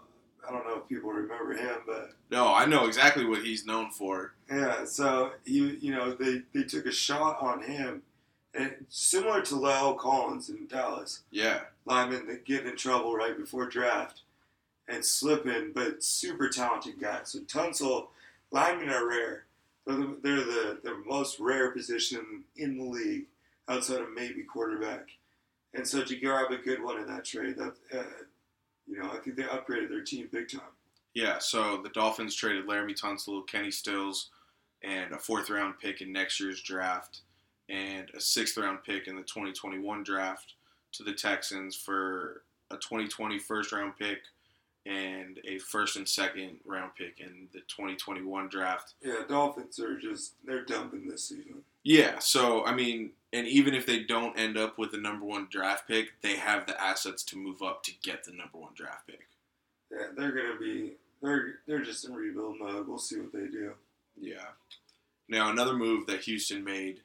I 0.47 0.53
don't 0.53 0.67
know 0.67 0.79
if 0.79 0.89
people 0.89 1.11
remember 1.11 1.53
him, 1.55 1.77
but 1.87 2.13
No, 2.31 2.53
I 2.53 2.65
know 2.67 2.87
exactly 2.87 3.25
what 3.25 3.43
he's 3.43 3.67
known 3.67 3.91
for. 3.91 4.33
Yeah, 4.51 4.85
so 4.85 5.33
he, 5.45 5.77
you 5.81 5.93
know, 5.95 6.13
they, 6.15 6.43
they 6.55 6.65
took 6.65 6.87
a 6.87 6.93
shot 6.93 7.41
on 7.41 7.63
him, 7.63 8.03
and 8.55 8.75
similar 8.89 9.43
to 9.43 9.55
La'el 9.55 9.97
Collins 9.97 10.49
in 10.49 10.67
Dallas, 10.67 11.23
Yeah. 11.31 11.61
lineman 11.85 12.27
that 12.29 12.45
get 12.47 12.67
in 12.67 12.75
trouble 12.77 13.15
right 13.15 13.37
before 13.37 13.67
draft 13.69 14.23
and 14.89 15.05
slipping, 15.05 15.71
but 15.73 16.03
super 16.03 16.49
talented 16.49 16.99
guy. 17.01 17.21
So 17.25 17.41
Tunsil, 17.41 18.09
linemen 18.51 18.89
are 18.89 19.07
rare. 19.07 19.45
They're 19.87 19.97
the, 19.97 20.19
they're 20.23 20.37
the, 20.37 20.81
the 20.83 21.03
most 21.07 21.41
rare 21.41 21.71
position 21.71 22.45
in 22.57 22.77
the 22.77 22.85
league 22.85 23.27
outside 23.69 24.01
of 24.01 24.13
maybe 24.15 24.43
quarterback. 24.43 25.09
And 25.75 25.87
so 25.87 26.03
to 26.03 26.17
grab 26.17 26.51
a 26.51 26.57
good 26.57 26.83
one 26.83 27.01
in 27.01 27.07
that 27.07 27.25
trade, 27.25 27.57
that 27.57 27.75
uh, 27.97 28.05
you 28.87 28.99
know, 28.99 29.11
I 29.11 29.19
think 29.19 29.37
they 29.37 29.45
upgraded 29.45 29.89
their 29.89 30.03
team 30.03 30.29
big 30.33 30.51
time. 30.51 30.63
Yeah. 31.15 31.39
So 31.39 31.81
the 31.83 31.91
Dolphins 31.91 32.35
traded 32.35 32.67
Laremy 32.67 33.01
Tunsil, 33.01 33.47
Kenny 33.47 33.71
Stills, 33.71 34.31
and 34.83 35.13
a 35.13 35.19
fourth 35.19 35.51
round 35.51 35.75
pick 35.81 36.01
in 36.01 36.13
next 36.13 36.41
year's 36.41 36.63
draft, 36.63 37.21
and 37.69 38.09
a 38.17 38.21
sixth 38.21 38.57
round 38.57 38.81
pick 38.85 39.07
in 39.07 39.17
the 39.17 39.23
2021 39.23 40.03
draft 40.03 40.55
to 40.93 41.05
the 41.05 41.13
Texans 41.13 41.77
for 41.77 42.43
a 42.71 42.77
2020 42.77 43.39
first 43.39 43.73
round 43.73 43.93
pick 43.99 44.19
and 44.87 45.39
a 45.45 45.59
first 45.59 45.97
and 45.97 46.09
second 46.09 46.59
round 46.65 46.93
pick 46.97 47.21
in 47.21 47.49
the 47.53 47.61
2021 47.61 48.49
draft. 48.49 48.95
Yeah, 49.03 49.23
Dolphins 49.29 49.79
are 49.79 49.99
just 49.99 50.35
they're 50.45 50.65
dumping 50.65 51.09
this 51.09 51.29
season. 51.29 51.63
Yeah, 51.83 52.19
so 52.19 52.65
I 52.65 52.75
mean, 52.75 53.11
and 53.33 53.47
even 53.47 53.75
if 53.75 53.87
they 53.87 54.05
don't 54.05 54.39
end 54.39 54.57
up 54.57 54.79
with 54.79 54.93
the 54.93 54.99
number 54.99 55.25
one 55.25 55.49
draft 55.51 55.87
pick, 55.87 56.21
they 56.23 56.37
have 56.37 56.67
the 56.67 56.81
assets 56.81 57.23
to 57.25 57.37
move 57.37 57.63
up 57.63 57.83
to 57.85 57.93
get 58.03 58.25
the 58.25 58.33
number 58.33 58.59
one 58.59 58.73
draft 58.75 59.07
pick. 59.07 59.29
Yeah, 59.91 60.07
they're 60.17 60.33
gonna 60.33 60.59
be 60.59 60.93
they're 61.23 61.55
they're 61.67 61.83
just 61.83 62.07
in 62.07 62.15
rebuild 62.15 62.59
mode. 62.59 62.89
We'll 62.89 62.99
see 62.99 63.19
what 63.19 63.33
they 63.33 63.47
do. 63.47 63.73
Yeah. 64.19 64.49
Now 65.29 65.51
another 65.51 65.75
move 65.75 66.07
that 66.07 66.23
Houston 66.23 66.65
made, 66.65 67.01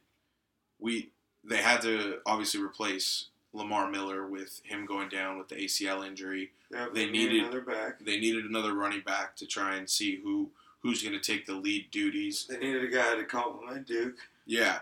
we 0.79 1.09
they 1.43 1.57
had 1.57 1.81
to 1.81 2.19
obviously 2.25 2.61
replace 2.61 3.27
Lamar 3.55 3.89
Miller 3.89 4.27
with 4.27 4.61
him 4.63 4.85
going 4.85 5.09
down 5.09 5.37
with 5.37 5.47
the 5.47 5.55
ACL 5.55 6.05
injury. 6.05 6.51
Yeah, 6.71 6.87
They 6.93 7.05
need 7.05 7.29
needed- 7.29 7.41
another 7.43 7.61
back. 7.61 7.99
They 7.99 8.19
needed 8.19 8.45
another 8.45 8.73
running 8.73 9.01
back 9.01 9.35
to 9.37 9.45
try 9.47 9.75
and 9.75 9.89
see 9.89 10.17
who 10.17 10.49
who's 10.81 11.01
going 11.01 11.19
to 11.19 11.31
take 11.31 11.47
the 11.47 11.53
lead 11.55 11.89
duties. 11.89 12.45
They 12.47 12.59
needed 12.59 12.83
a 12.83 12.87
guy 12.87 13.15
to 13.15 13.23
complement 13.23 13.87
Duke. 13.87 14.17
Yeah, 14.45 14.79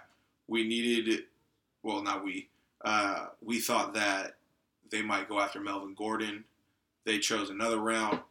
we 0.48 0.68
needed. 0.68 1.26
Well, 1.82 2.02
not 2.04 2.26
we. 2.26 2.50
Uh, 2.84 3.28
we 3.42 3.60
thought 3.62 3.94
that 3.94 4.36
they 4.92 5.02
might 5.02 5.30
go 5.30 5.40
after 5.40 5.62
Melvin 5.62 5.94
Gordon. 5.94 6.44
They 7.06 7.20
chose 7.20 7.50
another 7.50 7.78
route. 7.80 8.26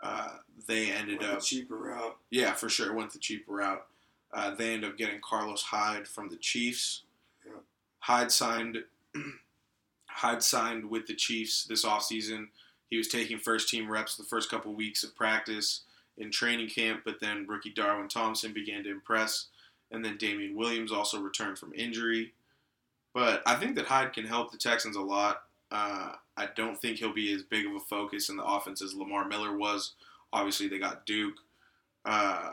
Uh, 0.00 0.28
they 0.68 0.92
ended 0.92 1.18
Went 1.20 1.30
the 1.32 1.36
up. 1.38 1.42
cheaper 1.42 1.76
route. 1.76 2.16
Yeah, 2.30 2.52
for 2.52 2.68
sure. 2.68 2.92
Went 2.92 3.12
the 3.12 3.18
cheaper 3.18 3.52
route. 3.54 3.84
Uh, 4.32 4.54
they 4.54 4.74
ended 4.74 4.90
up 4.90 4.96
getting 4.96 5.20
Carlos 5.20 5.62
Hyde 5.62 6.06
from 6.06 6.28
the 6.28 6.36
Chiefs. 6.36 7.02
Yeah. 7.44 7.52
Hyde 7.98 8.30
signed. 8.30 8.84
Hyde 10.12 10.42
signed 10.42 10.88
with 10.88 11.06
the 11.06 11.14
Chiefs 11.14 11.64
this 11.64 11.84
offseason. 11.84 12.48
He 12.88 12.96
was 12.96 13.08
taking 13.08 13.38
first 13.38 13.68
team 13.68 13.90
reps 13.90 14.16
the 14.16 14.24
first 14.24 14.50
couple 14.50 14.74
weeks 14.74 15.04
of 15.04 15.14
practice 15.14 15.82
in 16.18 16.30
training 16.30 16.68
camp, 16.68 17.02
but 17.04 17.20
then 17.20 17.46
rookie 17.48 17.72
Darwin 17.72 18.08
Thompson 18.08 18.52
began 18.52 18.84
to 18.84 18.90
impress, 18.90 19.46
and 19.90 20.04
then 20.04 20.18
Damien 20.18 20.56
Williams 20.56 20.92
also 20.92 21.20
returned 21.20 21.58
from 21.58 21.72
injury. 21.74 22.32
But 23.14 23.42
I 23.46 23.56
think 23.56 23.76
that 23.76 23.86
Hyde 23.86 24.12
can 24.12 24.26
help 24.26 24.52
the 24.52 24.58
Texans 24.58 24.96
a 24.96 25.00
lot. 25.00 25.42
Uh, 25.70 26.12
I 26.36 26.48
don't 26.56 26.80
think 26.80 26.98
he'll 26.98 27.12
be 27.12 27.32
as 27.32 27.42
big 27.42 27.66
of 27.66 27.74
a 27.74 27.80
focus 27.80 28.28
in 28.28 28.36
the 28.36 28.44
offense 28.44 28.82
as 28.82 28.94
Lamar 28.94 29.26
Miller 29.26 29.56
was. 29.56 29.92
Obviously, 30.32 30.68
they 30.68 30.78
got 30.78 31.06
Duke, 31.06 31.36
uh, 32.04 32.52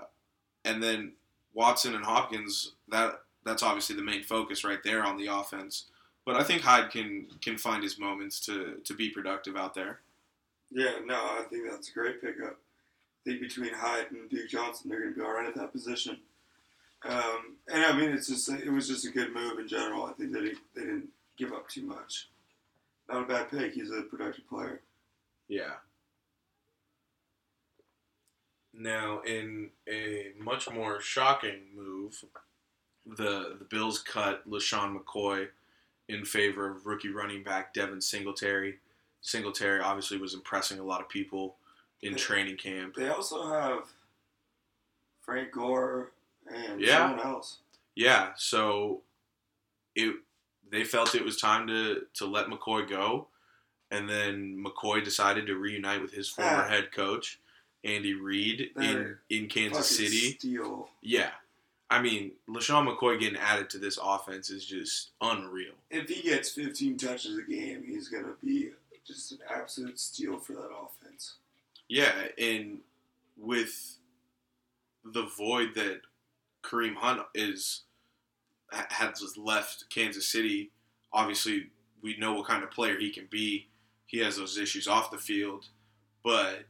and 0.66 0.82
then 0.82 1.14
Watson 1.54 1.96
and 1.96 2.06
Hopkins. 2.06 2.74
That 2.90 3.22
that's 3.46 3.64
obviously 3.64 3.96
the 3.96 4.02
main 4.02 4.24
focus 4.24 4.64
right 4.64 4.84
there 4.84 5.04
on 5.04 5.18
the 5.18 5.28
offense. 5.28 5.86
But 6.28 6.36
I 6.36 6.44
think 6.44 6.62
Hyde 6.62 6.92
can 6.92 7.28
can 7.42 7.58
find 7.58 7.82
his 7.82 7.98
moments 7.98 8.42
to 8.42 8.82
to 8.84 8.94
be 8.94 9.10
productive 9.10 9.56
out 9.56 9.74
there. 9.74 10.02
Yeah, 10.70 10.92
no, 11.06 11.16
I 11.16 11.46
think 11.50 11.72
that's 11.72 11.90
a 11.90 11.94
great 11.94 12.22
pickup. 12.22 12.58
I 12.58 13.30
think 13.30 13.40
between 13.40 13.74
Hyde 13.74 14.12
and 14.12 14.30
Duke 14.30 14.50
Johnson, 14.50 14.90
they're 14.90 15.00
going 15.00 15.14
to 15.14 15.20
be 15.22 15.26
all 15.26 15.32
right 15.32 15.48
at 15.48 15.56
that 15.56 15.72
position. 15.72 16.18
Um, 17.08 17.56
and 17.72 17.82
I 17.82 17.94
mean, 17.98 18.10
it's 18.10 18.28
just 18.28 18.50
it 18.50 18.70
was 18.70 18.90
just 18.90 19.06
a 19.06 19.10
good 19.10 19.34
move 19.34 19.58
in 19.58 19.70
general. 19.70 20.04
I 20.04 20.12
think 20.12 20.34
that 20.34 20.44
he, 20.44 20.52
they 20.76 20.82
didn't 20.82 21.08
give 21.38 21.54
up 21.54 21.70
too 21.70 21.84
much. 21.84 22.28
Not 23.08 23.24
a 23.24 23.26
bad 23.26 23.50
pick. 23.50 23.72
He's 23.72 23.92
a 23.92 24.02
productive 24.02 24.50
player. 24.50 24.82
Yeah. 25.48 25.76
Now, 28.74 29.22
in 29.22 29.70
a 29.88 30.34
much 30.38 30.70
more 30.70 31.00
shocking 31.00 31.62
move, 31.74 32.22
the 33.06 33.56
the 33.60 33.66
Bills 33.70 34.00
cut 34.00 34.46
LeSean 34.46 34.94
McCoy 34.94 35.48
in 36.08 36.24
favor 36.26 36.70
of 36.70 36.86
rookie 36.86 37.10
running 37.10 37.44
back 37.44 37.74
Devin 37.74 38.02
Singletary. 38.02 38.80
Singletary 39.22 39.82
obviously 39.82 40.18
was 40.18 40.34
impressing 40.34 40.80
a 40.80 40.84
lot 40.84 41.02
of 41.02 41.10
people 41.10 41.58
in 42.02 42.12
Yeah. 42.14 42.18
training 42.18 42.58
camp. 42.58 42.96
They 42.96 43.10
also 43.10 43.48
have 43.48 43.90
Frank 45.22 45.52
Gore 45.52 46.12
and 46.48 46.80
Yeah. 46.80 47.10
someone 47.10 47.26
else. 47.26 47.60
Yeah, 47.96 48.34
so 48.36 49.04
it 49.96 50.16
they 50.70 50.84
felt 50.84 51.16
it 51.16 51.24
was 51.26 51.38
time 51.40 51.66
to 51.68 52.08
to 52.16 52.26
let 52.26 52.48
McCoy 52.48 52.88
go, 52.88 53.28
and 53.90 54.08
then 54.10 54.64
McCoy 54.64 55.04
decided 55.04 55.48
to 55.48 55.56
reunite 55.56 56.02
with 56.02 56.12
his 56.12 56.30
former 56.30 56.64
Ah. 56.64 56.68
head 56.70 56.92
coach 56.92 57.40
Andy 57.84 58.14
Reid 58.14 58.72
in 58.78 59.18
in 59.30 59.50
Kansas 59.50 59.90
City. 59.96 60.34
Steal. 60.38 60.90
Yeah, 61.02 61.34
I 61.90 62.02
mean 62.02 62.32
LeSean 62.50 62.88
McCoy 62.88 63.20
getting 63.20 63.40
added 63.40 63.70
to 63.72 63.78
this 63.78 63.98
offense 64.02 64.50
is 64.50 64.66
just 64.66 65.12
unreal. 65.22 65.74
If 65.90 66.10
he 66.10 66.22
gets 66.22 66.50
15 66.50 66.98
touches 66.98 67.38
a 67.38 67.44
game, 67.44 67.84
he's 67.86 68.10
going 68.10 68.26
to 68.26 68.36
be 68.44 68.72
just 69.06 69.32
an 69.32 69.40
absolute 69.50 69.98
steal 69.98 70.38
for 70.38 70.54
that 70.54 70.70
offense. 70.70 71.36
Yeah, 71.88 72.12
and 72.38 72.80
with 73.38 73.98
the 75.06 75.30
void 75.38 75.70
that 75.76 76.02
Kareem 76.64 76.96
Hunt 76.96 77.22
is 77.34 77.84
has 78.72 79.38
left 79.38 79.86
Kansas 79.90 80.28
City, 80.28 80.72
obviously 81.14 81.68
we 82.02 82.18
know 82.18 82.34
what 82.34 82.48
kind 82.48 82.64
of 82.64 82.72
player 82.72 83.00
he 83.00 83.10
can 83.10 83.28
be. 83.32 83.68
He 84.08 84.20
has 84.20 84.36
those 84.36 84.58
issues 84.58 84.88
off 84.88 85.12
the 85.12 85.18
field, 85.18 85.70
but 86.24 86.66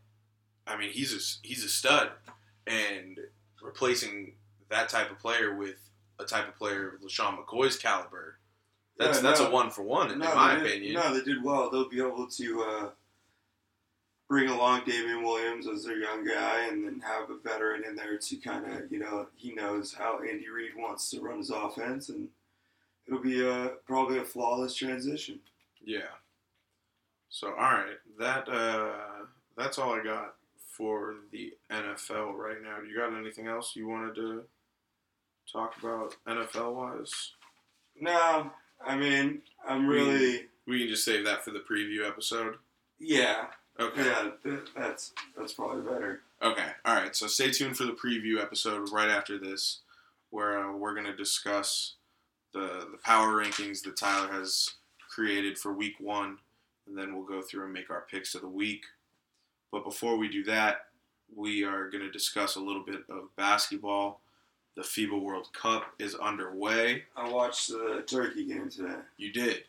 I 0.68 0.78
mean 0.78 0.92
he's 0.92 1.14
a 1.14 1.48
he's 1.48 1.64
a 1.64 1.70
stud, 1.70 2.12
and 2.68 3.20
replacing 3.64 4.34
that 4.70 4.90
type 4.90 5.12
of 5.12 5.20
player 5.20 5.56
with 5.56 5.78
a 6.20 6.26
type 6.26 6.48
of 6.48 6.56
player 6.56 6.90
of 6.96 7.02
LeSean 7.02 7.38
McCoy's 7.38 7.78
caliber, 7.78 8.38
that's 8.98 9.18
Yeah, 9.18 9.22
that's 9.24 9.40
no. 9.40 9.48
a 9.48 9.52
one 9.52 9.70
for 9.70 9.84
one 9.84 10.12
in 10.12 10.20
No, 10.20 10.34
my 10.36 10.56
did- 10.56 10.66
opinion. 10.66 10.94
No, 10.94 11.14
they 11.14 11.22
did 11.24 11.44
well. 11.44 11.70
They'll 11.70 11.88
be 11.90 12.00
able 12.00 12.28
to 12.28 12.64
uh, 12.64 12.90
bring 14.28 14.50
along 14.50 14.82
Damien 14.86 15.24
Williams 15.24 15.68
as 15.68 15.84
their 15.86 15.98
young 15.98 16.26
guy 16.26 16.66
and 16.68 16.84
then 16.86 17.00
have 17.02 17.30
a 17.30 17.38
veteran 17.38 17.84
in 17.86 17.96
there 17.96 18.18
to 18.18 18.36
kind 18.38 18.66
of, 18.74 18.92
you 18.92 19.00
know, 19.00 19.28
he 19.36 19.54
knows 19.54 19.94
how 19.94 20.20
Andy 20.20 20.50
Reid 20.50 20.72
wants 20.76 21.10
to 21.12 21.22
run 21.22 21.38
his 21.38 21.50
offense, 21.50 22.10
and 22.10 22.28
it'll 23.08 23.20
be 23.22 23.48
a, 23.48 23.72
probably 23.86 24.18
a 24.18 24.24
flawless 24.26 24.76
transition. 24.76 25.40
Yeah. 25.84 26.10
So 27.30 27.50
all 27.50 27.54
right, 27.56 27.98
that 28.20 28.48
uh, 28.50 29.26
that's 29.58 29.78
all 29.78 29.94
I 29.94 30.04
got 30.04 30.36
for 30.72 31.16
the 31.32 31.54
NFL 31.70 32.34
right 32.36 32.62
now. 32.64 32.80
Do 32.82 32.88
you 32.88 32.98
got 32.98 33.14
anything 33.16 33.48
else 33.48 33.76
you 33.76 33.88
wanted 33.88 34.16
to 34.16 34.44
talk 35.52 35.76
about 35.80 36.16
NFL 36.28 36.74
wise? 36.74 37.32
No, 38.00 38.52
I 38.86 38.96
mean, 38.96 39.42
I'm 39.68 39.88
really, 39.88 40.46
We 40.68 40.80
can 40.80 40.88
just 40.90 41.06
save 41.06 41.26
that 41.26 41.44
for 41.44 41.52
the 41.52 41.60
preview 41.60 42.08
episode. 42.08 42.56
yeah, 43.00 43.48
Okay. 43.80 44.06
yeah, 44.06 44.30
th- 44.44 44.70
that's 44.76 45.14
that's 45.38 45.54
probably 45.54 45.82
better. 45.84 46.22
Okay. 46.42 46.68
All 46.86 46.96
right. 46.96 47.16
So 47.16 47.28
stay 47.28 47.52
tuned 47.52 47.78
for 47.78 47.84
the 47.86 47.92
preview 47.94 48.42
episode 48.42 48.92
right 48.92 49.10
after 49.10 49.38
this, 49.38 49.82
where 50.32 50.58
uh, 50.60 50.74
we're 50.76 50.96
gonna 50.96 51.16
discuss 51.16 51.94
the 52.54 52.88
the 52.92 52.98
power 53.04 53.34
rankings 53.34 53.84
that 53.84 53.96
Tyler 53.98 54.32
has 54.34 54.72
created 55.10 55.58
for 55.60 55.74
Week 55.74 55.96
One 56.00 56.40
and 56.88 56.98
then 56.98 57.14
we'll 57.14 57.26
go 57.28 57.42
through 57.42 57.66
and 57.66 57.74
make 57.74 57.90
our 57.92 58.06
picks 58.10 58.34
of 58.34 58.42
the 58.42 58.48
week. 58.48 58.86
But 59.72 59.84
before 59.84 60.16
we 60.18 60.28
do 60.30 60.44
that, 60.46 60.86
we 61.36 61.64
are 61.66 61.90
going 61.90 62.04
to 62.04 62.10
discuss 62.10 62.56
a 62.56 62.62
little 62.62 62.84
bit 62.84 63.02
of 63.10 63.36
basketball. 63.36 64.22
The 64.78 64.84
FIBA 64.84 65.20
World 65.20 65.50
Cup 65.54 65.86
is 66.00 66.14
underway. 66.16 67.04
I 67.16 67.30
watched 67.30 67.70
the 67.70 68.04
Turkey 68.08 68.46
game 68.46 68.70
today. 68.70 68.96
You 69.18 69.32
did. 69.34 69.64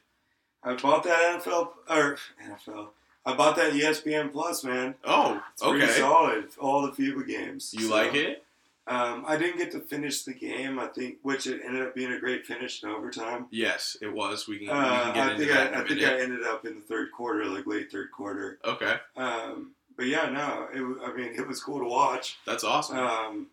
I 0.62 0.74
bought 0.74 1.02
that 1.04 1.40
NFL 1.42 1.70
or 1.88 2.18
NFL. 2.46 2.88
I 3.24 3.34
bought 3.34 3.56
that 3.56 3.72
ESPN 3.72 4.30
Plus, 4.30 4.62
man. 4.64 4.94
Oh, 5.04 5.42
It's 5.54 5.62
pretty 5.62 5.84
okay. 5.84 5.92
solid. 5.98 6.48
All 6.60 6.82
the 6.82 6.92
FIBA 6.92 7.26
games. 7.26 7.74
You 7.76 7.86
So, 7.88 7.94
like 7.94 8.14
it? 8.14 8.44
Um, 8.86 9.24
I 9.26 9.36
didn't 9.38 9.58
get 9.58 9.70
to 9.72 9.80
finish 9.80 10.22
the 10.22 10.32
game. 10.34 10.78
I 10.78 10.86
think, 10.88 11.16
which 11.22 11.46
it 11.46 11.60
ended 11.64 11.82
up 11.86 11.94
being 11.94 12.12
a 12.12 12.18
great 12.20 12.44
finish 12.46 12.82
in 12.82 12.88
overtime. 12.90 13.46
Yes, 13.50 13.96
it 14.02 14.12
was. 14.12 14.46
We 14.46 14.58
can, 14.58 14.66
we 14.68 14.72
Uh, 14.72 15.12
can 15.12 15.14
get 15.14 15.26
I 15.32 15.36
think 15.38 15.50
I, 15.50 15.54
that 15.54 15.68
in 15.72 15.74
a 15.74 15.82
I 15.84 15.88
think. 15.88 16.02
I 16.02 16.20
ended 16.22 16.42
up 16.44 16.64
in 16.66 16.74
the 16.76 16.80
third 16.82 17.12
quarter, 17.12 17.44
like 17.46 17.66
late 17.66 17.90
third 17.90 18.10
quarter. 18.12 18.58
Okay, 18.64 18.96
Um, 19.16 19.72
but 19.96 20.06
yeah, 20.06 20.30
no, 20.30 20.68
it, 20.72 21.08
I 21.10 21.12
mean, 21.14 21.34
it 21.34 21.46
was 21.46 21.62
cool 21.62 21.78
to 21.80 21.84
watch. 21.86 22.38
that's 22.46 22.64
awesome. 22.64 22.98
Um, 22.98 23.46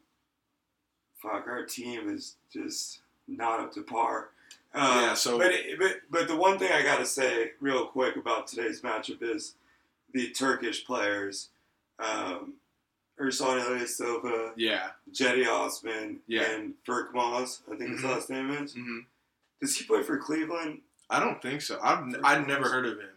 fuck, 1.26 1.48
our 1.48 1.64
team 1.66 2.10
is 2.10 2.36
just 2.52 3.00
not 3.28 3.60
up 3.60 3.74
to 3.74 3.82
par. 3.84 4.30
Um, 4.74 4.82
Yeah, 5.02 5.14
so- 5.14 5.38
but, 5.38 5.52
it, 5.52 5.80
but 5.80 6.02
but 6.10 6.28
the 6.28 6.36
one 6.36 6.60
thing 6.60 6.72
I 6.72 6.82
gotta 6.84 7.06
say 7.06 7.52
real 7.60 7.88
quick 7.88 8.16
about 8.16 8.48
today's 8.48 8.82
matchup 8.82 9.22
is 9.22 9.56
the 10.14 10.30
Turkish 10.32 10.86
players, 10.86 11.50
um, 12.00 12.54
Ersan 13.20 13.64
Ilyasova, 13.64 14.52
yeah. 14.58 14.92
Cedi 15.12 15.48
Osman, 15.48 16.20
Yeah. 16.28 16.44
and 16.52 16.74
Moss, 17.14 17.62
I 17.72 17.76
think 17.78 17.92
his 17.92 18.02
Mhm. 18.02 18.10
last 18.10 18.30
name 18.30 18.52
is. 18.52 18.74
hmm 18.74 19.00
Does 19.62 19.78
he 19.78 19.86
play 19.86 20.04
for 20.04 20.18
Cleveland? 20.18 20.82
I 21.10 21.20
don't 21.22 21.42
think 21.42 21.62
so. 21.62 21.80
I've 21.82 22.00
n- 22.00 22.20
I'd 22.24 22.46
never 22.48 22.70
heard 22.70 22.86
of 22.86 23.00
him. 23.00 23.10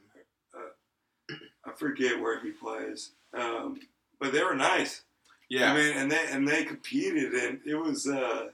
I 1.64 1.72
forget 1.72 2.18
where 2.20 2.40
he 2.40 2.50
plays. 2.52 3.12
Um, 3.34 3.80
but 4.18 4.32
they 4.32 4.42
were 4.42 4.54
nice. 4.54 5.02
Yeah, 5.48 5.72
I 5.72 5.76
mean, 5.76 5.96
and 5.96 6.10
they 6.10 6.26
and 6.30 6.46
they 6.46 6.64
competed, 6.64 7.32
and 7.32 7.60
it 7.64 7.74
was 7.74 8.06
uh, 8.06 8.48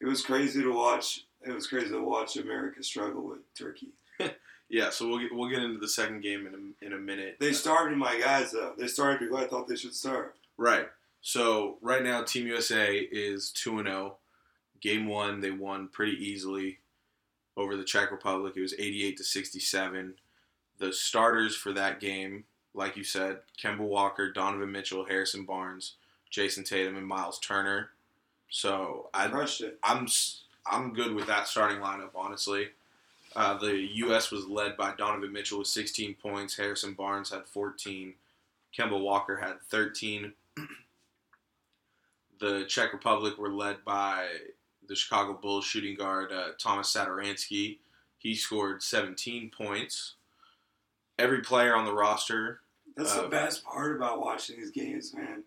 it 0.00 0.06
was 0.06 0.22
crazy 0.22 0.62
to 0.62 0.72
watch. 0.72 1.24
It 1.46 1.52
was 1.52 1.66
crazy 1.66 1.90
to 1.90 2.02
watch 2.02 2.36
America 2.36 2.82
struggle 2.82 3.22
with 3.22 3.54
Turkey. 3.54 3.88
yeah. 4.68 4.90
So 4.90 5.06
we'll 5.06 5.18
get, 5.18 5.34
we'll 5.34 5.50
get 5.50 5.62
into 5.62 5.78
the 5.78 5.88
second 5.88 6.22
game 6.22 6.46
in 6.46 6.54
a, 6.54 6.86
in 6.86 6.92
a 6.94 6.98
minute. 6.98 7.36
They 7.38 7.52
started 7.52 7.98
my 7.98 8.18
guys 8.18 8.52
though. 8.52 8.72
They 8.78 8.86
started 8.86 9.28
who 9.28 9.36
I 9.36 9.46
thought 9.46 9.68
they 9.68 9.76
should 9.76 9.94
start. 9.94 10.36
Right. 10.56 10.88
So 11.20 11.76
right 11.82 12.02
now, 12.02 12.22
Team 12.22 12.46
USA 12.46 12.96
is 12.96 13.50
two 13.50 13.78
and 13.78 13.88
zero. 13.88 14.16
Game 14.80 15.06
one, 15.06 15.40
they 15.40 15.50
won 15.50 15.88
pretty 15.88 16.16
easily 16.22 16.78
over 17.56 17.76
the 17.76 17.84
Czech 17.84 18.10
Republic. 18.10 18.54
It 18.56 18.62
was 18.62 18.74
eighty 18.74 19.04
eight 19.04 19.18
to 19.18 19.24
sixty 19.24 19.60
seven. 19.60 20.14
The 20.78 20.92
starters 20.92 21.54
for 21.54 21.72
that 21.72 22.00
game, 22.00 22.44
like 22.74 22.96
you 22.96 23.04
said, 23.04 23.38
Kemba 23.62 23.78
Walker, 23.80 24.32
Donovan 24.32 24.72
Mitchell, 24.72 25.04
Harrison 25.04 25.44
Barnes, 25.44 25.94
Jayson 26.34 26.64
Tatum, 26.64 26.96
and 26.96 27.06
Miles 27.06 27.38
Turner. 27.38 27.90
So 28.50 29.08
I, 29.14 29.28
Crushed 29.28 29.60
it. 29.60 29.78
I'm 29.82 30.06
I'm 30.66 30.92
good 30.92 31.14
with 31.14 31.26
that 31.26 31.46
starting 31.48 31.78
lineup. 31.78 32.10
Honestly, 32.14 32.68
uh, 33.36 33.58
the 33.58 33.76
U.S. 33.76 34.30
was 34.30 34.46
led 34.46 34.76
by 34.76 34.94
Donovan 34.96 35.32
Mitchell 35.32 35.58
with 35.58 35.68
16 35.68 36.14
points. 36.22 36.56
Harrison 36.56 36.94
Barnes 36.94 37.30
had 37.30 37.46
14. 37.46 38.14
Kemba 38.76 39.00
Walker 39.00 39.36
had 39.36 39.60
13. 39.70 40.32
the 42.40 42.64
Czech 42.66 42.92
Republic 42.92 43.38
were 43.38 43.52
led 43.52 43.84
by 43.84 44.26
the 44.86 44.94
Chicago 44.94 45.34
Bulls 45.40 45.64
shooting 45.64 45.94
guard 45.96 46.32
uh, 46.32 46.48
Thomas 46.58 46.92
Satoransky. 46.92 47.78
He 48.18 48.34
scored 48.34 48.82
17 48.82 49.50
points. 49.50 50.14
Every 51.18 51.40
player 51.42 51.76
on 51.76 51.84
the 51.84 51.92
roster 51.92 52.60
That's 52.96 53.16
Uh, 53.16 53.22
the 53.22 53.28
best 53.28 53.64
part 53.64 53.94
about 53.96 54.20
watching 54.20 54.56
these 54.56 54.70
games, 54.70 55.14
man. 55.14 55.44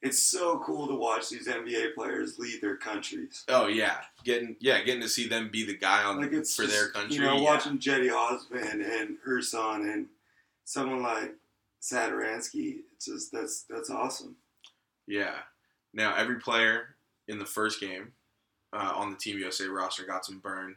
It's 0.00 0.22
so 0.22 0.60
cool 0.64 0.86
to 0.86 0.94
watch 0.94 1.28
these 1.28 1.48
NBA 1.48 1.94
players 1.94 2.38
lead 2.38 2.60
their 2.60 2.76
countries. 2.76 3.44
Oh 3.48 3.66
yeah, 3.66 3.96
getting 4.24 4.56
yeah, 4.60 4.82
getting 4.82 5.02
to 5.02 5.08
see 5.08 5.26
them 5.26 5.50
be 5.50 5.66
the 5.66 5.76
guy 5.76 6.04
on 6.04 6.20
Like 6.20 6.32
it's 6.32 6.54
for 6.54 6.62
just, 6.62 6.74
their 6.74 6.88
country. 6.90 7.16
You 7.16 7.22
know, 7.22 7.36
yeah. 7.36 7.42
watching 7.42 7.78
Cedi 7.78 8.12
Osman 8.12 8.80
and 8.80 9.16
Ersan 9.26 9.92
and 9.92 10.06
someone 10.64 11.02
like 11.02 11.34
Satoransky. 11.82 12.76
It's 12.94 13.06
just 13.06 13.32
that's 13.32 13.64
that's 13.68 13.90
awesome. 13.90 14.36
Yeah. 15.08 15.34
Now 15.92 16.14
every 16.14 16.36
player 16.36 16.96
in 17.26 17.38
the 17.38 17.46
first 17.46 17.80
game 17.80 18.12
uh, 18.72 18.92
on 18.94 19.10
the 19.10 19.16
Team 19.16 19.38
USA 19.38 19.66
roster 19.66 20.04
got 20.04 20.24
some 20.24 20.38
burn. 20.38 20.76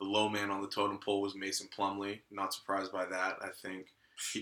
The 0.00 0.06
low 0.06 0.28
man 0.28 0.50
on 0.50 0.60
the 0.60 0.68
totem 0.68 0.98
pole 0.98 1.22
was 1.22 1.34
Mason 1.34 1.68
Plumlee. 1.76 2.20
Not 2.30 2.52
surprised 2.52 2.92
by 2.92 3.06
that. 3.06 3.38
I 3.40 3.48
think 3.62 3.86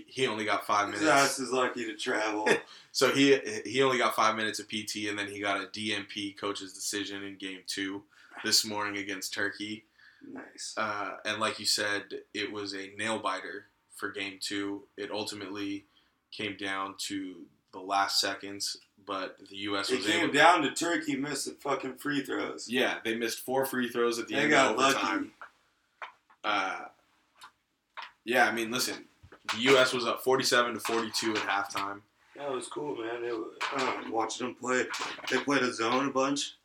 he, 0.07 0.27
only 0.27 0.45
got 0.45 0.67
five 0.67 0.89
minutes. 0.89 1.05
ass 1.07 1.39
is 1.39 1.51
lucky 1.53 1.85
to 1.85 1.95
travel. 1.97 2.49
So 2.93 3.11
he 3.13 3.39
he 3.67 3.83
only 3.83 3.99
got 3.99 4.17
five 4.17 4.37
minutes 4.37 4.59
of 4.59 4.69
PT, 4.71 5.09
and 5.11 5.19
then 5.19 5.29
he 5.29 5.39
got 5.39 5.61
a 5.63 5.67
DNP 5.67 6.39
coach's 6.39 6.73
decision 6.73 7.23
in 7.23 7.37
game 7.37 7.59
two 7.67 8.05
this 8.43 8.65
morning 8.65 8.97
against 8.97 9.35
Turkey. 9.35 9.85
nice. 10.33 10.73
Uh, 10.79 11.17
and 11.27 11.39
like 11.39 11.59
you 11.61 11.67
said, 11.67 12.05
it 12.33 12.51
was 12.51 12.73
a 12.75 12.93
nail 12.97 13.19
biter 13.19 13.67
for 13.95 14.09
game 14.09 14.39
two. 14.41 14.85
It 14.97 15.11
ultimately 15.11 15.85
came 16.33 16.57
down 16.57 16.95
to 17.01 17.43
the 17.73 17.81
last 17.81 18.19
seconds, 18.19 18.79
but 19.07 19.37
the 19.51 19.57
U.S. 19.57 19.91
It 19.91 19.99
was 19.99 20.07
came 20.07 20.33
down 20.33 20.63
to 20.63 20.71
Turkey 20.71 21.17
missing 21.17 21.57
fucking 21.61 21.97
free 21.97 22.23
throws. 22.23 22.67
Yeah, 22.67 22.95
they 23.05 23.15
missed 23.15 23.41
four 23.41 23.67
free 23.67 23.91
throws 23.91 24.19
at 24.19 24.27
the 24.27 24.37
They 24.37 24.41
end 24.41 24.51
got 24.53 24.75
of 24.75 24.81
overtime. 24.81 25.19
lucky. 25.19 25.31
Uh, 26.45 26.85
yeah, 28.25 28.47
I 28.49 28.53
mean, 28.53 28.71
listen, 28.71 29.05
the 29.55 29.61
U.S. 29.73 29.93
was 29.93 30.07
up 30.07 30.23
47 30.23 30.75
to 30.75 30.81
42 30.81 31.33
at 31.33 31.37
halftime. 31.39 32.01
That 32.37 32.51
was 32.51 32.69
cool, 32.69 32.97
man. 32.97 33.25
It 33.25 33.35
uh, 33.77 33.93
watching 34.11 34.47
them 34.47 34.57
play. 34.57 34.85
They 35.31 35.39
played 35.39 35.63
a 35.63 35.73
zone 35.73 36.09
a 36.09 36.11
bunch. 36.11 36.57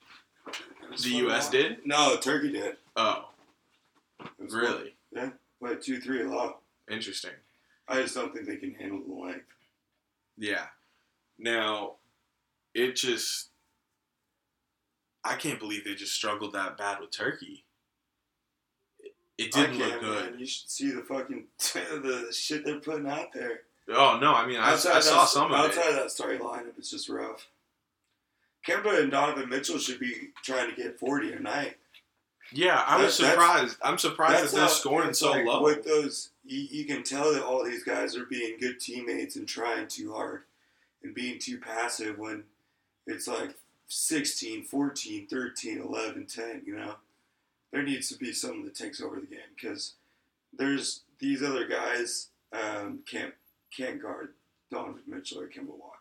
The 1.02 1.10
U.S. 1.10 1.50
did? 1.50 1.78
No, 1.86 2.18
Turkey 2.18 2.52
did. 2.52 2.76
Oh, 2.96 3.30
really? 4.38 4.52
fun. 4.52 4.92
really? 5.14 5.32
Played 5.62 5.82
two, 5.82 6.02
three 6.02 6.24
a 6.24 6.28
lot. 6.28 6.60
Interesting. 6.90 7.32
I 7.88 8.02
just 8.02 8.16
don't 8.16 8.34
think 8.34 8.48
they 8.48 8.58
can 8.58 8.74
handle 8.74 9.02
the 9.08 9.14
length. 9.14 9.46
Yeah. 10.38 10.66
Now, 11.40 11.94
it 12.74 12.96
just. 12.96 13.50
I 15.24 15.36
can't 15.36 15.60
believe 15.60 15.86
they 15.86 15.94
just 15.94 16.14
struggled 16.14 16.54
that 16.54 16.78
bad 16.78 17.00
with 17.00 17.12
Turkey. 17.12 17.64
It, 19.38 19.52
didn't 19.52 19.80
look 19.80 20.00
good. 20.02 20.32
man. 20.32 20.40
You 20.40 20.46
should 20.46 20.70
see 20.70 20.92
the 20.92 21.02
fucking 21.02 21.46
the 21.74 22.28
shit 22.32 22.64
they're 22.66 22.80
putting 22.80 23.08
out 23.10 23.34
there. 23.34 23.62
Oh, 23.90 24.18
no, 24.22 24.34
I 24.34 24.46
mean, 24.46 24.58
I, 24.60 24.74
I 24.74 24.76
saw 24.76 24.94
that- 24.94 25.30
some 25.30 25.52
of 25.52 25.60
outside 25.60 25.86
it. 25.86 25.90
of 25.90 25.96
that 25.96 26.12
starting 26.12 26.42
lineup, 26.42 26.78
it's 26.78 26.92
just 26.92 27.10
rough. 27.10 27.48
Kemba 28.68 29.02
and 29.02 29.10
Donovan 29.12 29.50
Mitchell 29.50 29.80
should 29.80 30.00
be 30.00 30.30
trying 30.44 30.70
to 30.70 30.76
get 30.76 31.00
forty 31.00 31.32
a 31.34 31.40
night. 31.40 31.78
Yeah, 32.54 32.84
I 32.86 33.02
was 33.02 33.18
That- 33.18 33.32
surprised. 33.32 33.78
I'm 33.82 33.98
surprised 33.98 34.52
that 34.54 34.56
they're 34.56 34.68
scoring 34.68 35.14
so 35.14 35.32
like 35.32 35.46
low. 35.46 35.64
With 35.64 35.84
those, 35.86 36.30
you, 36.46 36.68
you 36.70 36.86
can 36.86 37.02
tell 37.04 37.34
that 37.34 37.44
all 37.44 37.64
these 37.64 37.84
guys 37.84 38.16
are 38.16 38.26
being 38.26 38.58
good 38.60 38.80
teammates 38.80 39.36
and 39.38 39.48
trying 39.48 39.88
too 39.88 40.14
hard 40.14 40.44
and 41.02 41.16
being 41.16 41.40
too 41.40 41.58
passive 41.60 42.20
when 42.20 42.44
it's 43.08 43.28
like 43.28 43.56
16, 43.88 44.64
14, 44.66 45.28
13, 45.28 45.80
11, 45.82 46.26
10, 46.28 46.62
you 46.66 46.76
know? 46.76 46.96
There 47.72 47.84
needs 47.84 48.10
to 48.10 48.18
be 48.18 48.34
someone 48.34 48.66
that 48.66 48.76
takes 48.76 49.02
over 49.02 49.16
the 49.20 49.26
game 49.28 49.40
because 49.56 49.94
there's 50.54 51.02
these 51.20 51.42
other 51.44 51.68
guys 51.68 52.28
um, 52.52 53.00
can't 53.10 53.34
can't 53.76 54.02
guard 54.02 54.34
Donovan 54.70 55.02
Mitchell 55.08 55.40
or 55.42 55.48
Kemba 55.48 55.68
Walker. 55.68 55.98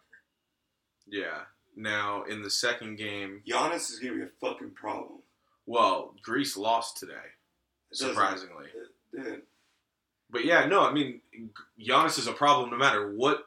Yeah. 1.07 1.43
Now, 1.77 2.25
in 2.25 2.43
the 2.43 2.51
second 2.51 2.97
game, 2.99 3.43
Giannis 3.49 3.91
is 3.93 4.01
going 4.01 4.15
to 4.15 4.19
be 4.19 4.25
a 4.25 4.49
fucking 4.53 4.71
problem. 4.73 5.21
well, 5.67 6.15
Greece 6.23 6.57
lost 6.57 6.97
today, 6.99 7.13
surprisingly. 7.93 8.67
it- 9.13 9.45
But 10.29 10.45
yeah, 10.45 10.67
no, 10.67 10.83
I 10.85 10.93
mean, 10.93 11.21
Giannis 11.81 12.19
is 12.19 12.27
a 12.27 12.33
problem 12.33 12.71
no 12.71 12.77
matter 12.77 13.13
what 13.15 13.47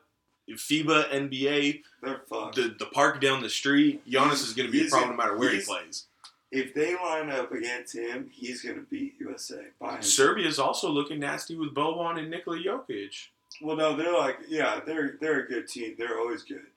FIBA, 0.49 1.09
NBA, 1.11 1.81
they're 2.01 2.21
fucked. 2.29 2.55
the 2.55 2.75
the 2.79 2.85
park 2.87 3.19
down 3.21 3.41
the 3.41 3.49
street. 3.49 4.05
Giannis 4.09 4.43
is 4.43 4.53
going 4.53 4.67
to 4.67 4.71
be 4.71 4.85
a 4.87 4.89
problem 4.89 5.11
no 5.11 5.17
matter 5.17 5.37
where 5.37 5.49
he 5.51 5.61
plays. 5.61 6.07
If 6.53 6.73
they 6.75 6.93
line 6.95 7.31
up 7.31 7.51
against 7.51 7.95
him, 7.95 8.29
he's 8.31 8.61
going 8.61 8.75
to 8.75 8.83
beat 8.83 9.15
USA 9.19 9.63
by 9.79 9.93
himself. 9.93 10.05
Serbia's 10.05 10.59
also 10.59 10.87
looking 10.87 11.19
nasty 11.19 11.55
with 11.55 11.73
Boban 11.73 12.19
and 12.19 12.29
Nikola 12.29 12.59
Jokic. 12.59 13.27
Well, 13.61 13.75
no, 13.75 13.95
they're 13.95 14.13
like, 14.13 14.37
yeah, 14.47 14.79
they're 14.85 15.17
they're 15.19 15.41
a 15.41 15.47
good 15.47 15.67
team. 15.67 15.95
They're 15.97 16.19
always 16.19 16.43
good, 16.43 16.67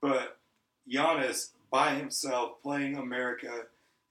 but 0.00 0.38
Giannis 0.90 1.50
by 1.70 1.94
himself 1.94 2.62
playing 2.62 2.96
America 2.96 3.66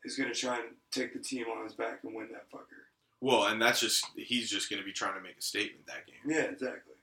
is 0.05 0.15
going 0.15 0.31
to 0.31 0.39
try 0.39 0.57
and 0.57 0.69
take 0.91 1.13
the 1.13 1.19
team 1.19 1.45
on 1.55 1.63
his 1.63 1.73
back 1.73 1.99
and 2.03 2.15
win 2.15 2.29
that 2.31 2.49
fucker. 2.51 2.85
Well, 3.21 3.47
and 3.47 3.61
that's 3.61 3.79
just 3.79 4.05
he's 4.15 4.49
just 4.49 4.69
going 4.69 4.79
to 4.79 4.85
be 4.85 4.93
trying 4.93 5.15
to 5.15 5.21
make 5.21 5.37
a 5.37 5.41
statement 5.41 5.87
that 5.87 6.05
game. 6.05 6.35
Yeah, 6.37 6.43
exactly. 6.51 6.95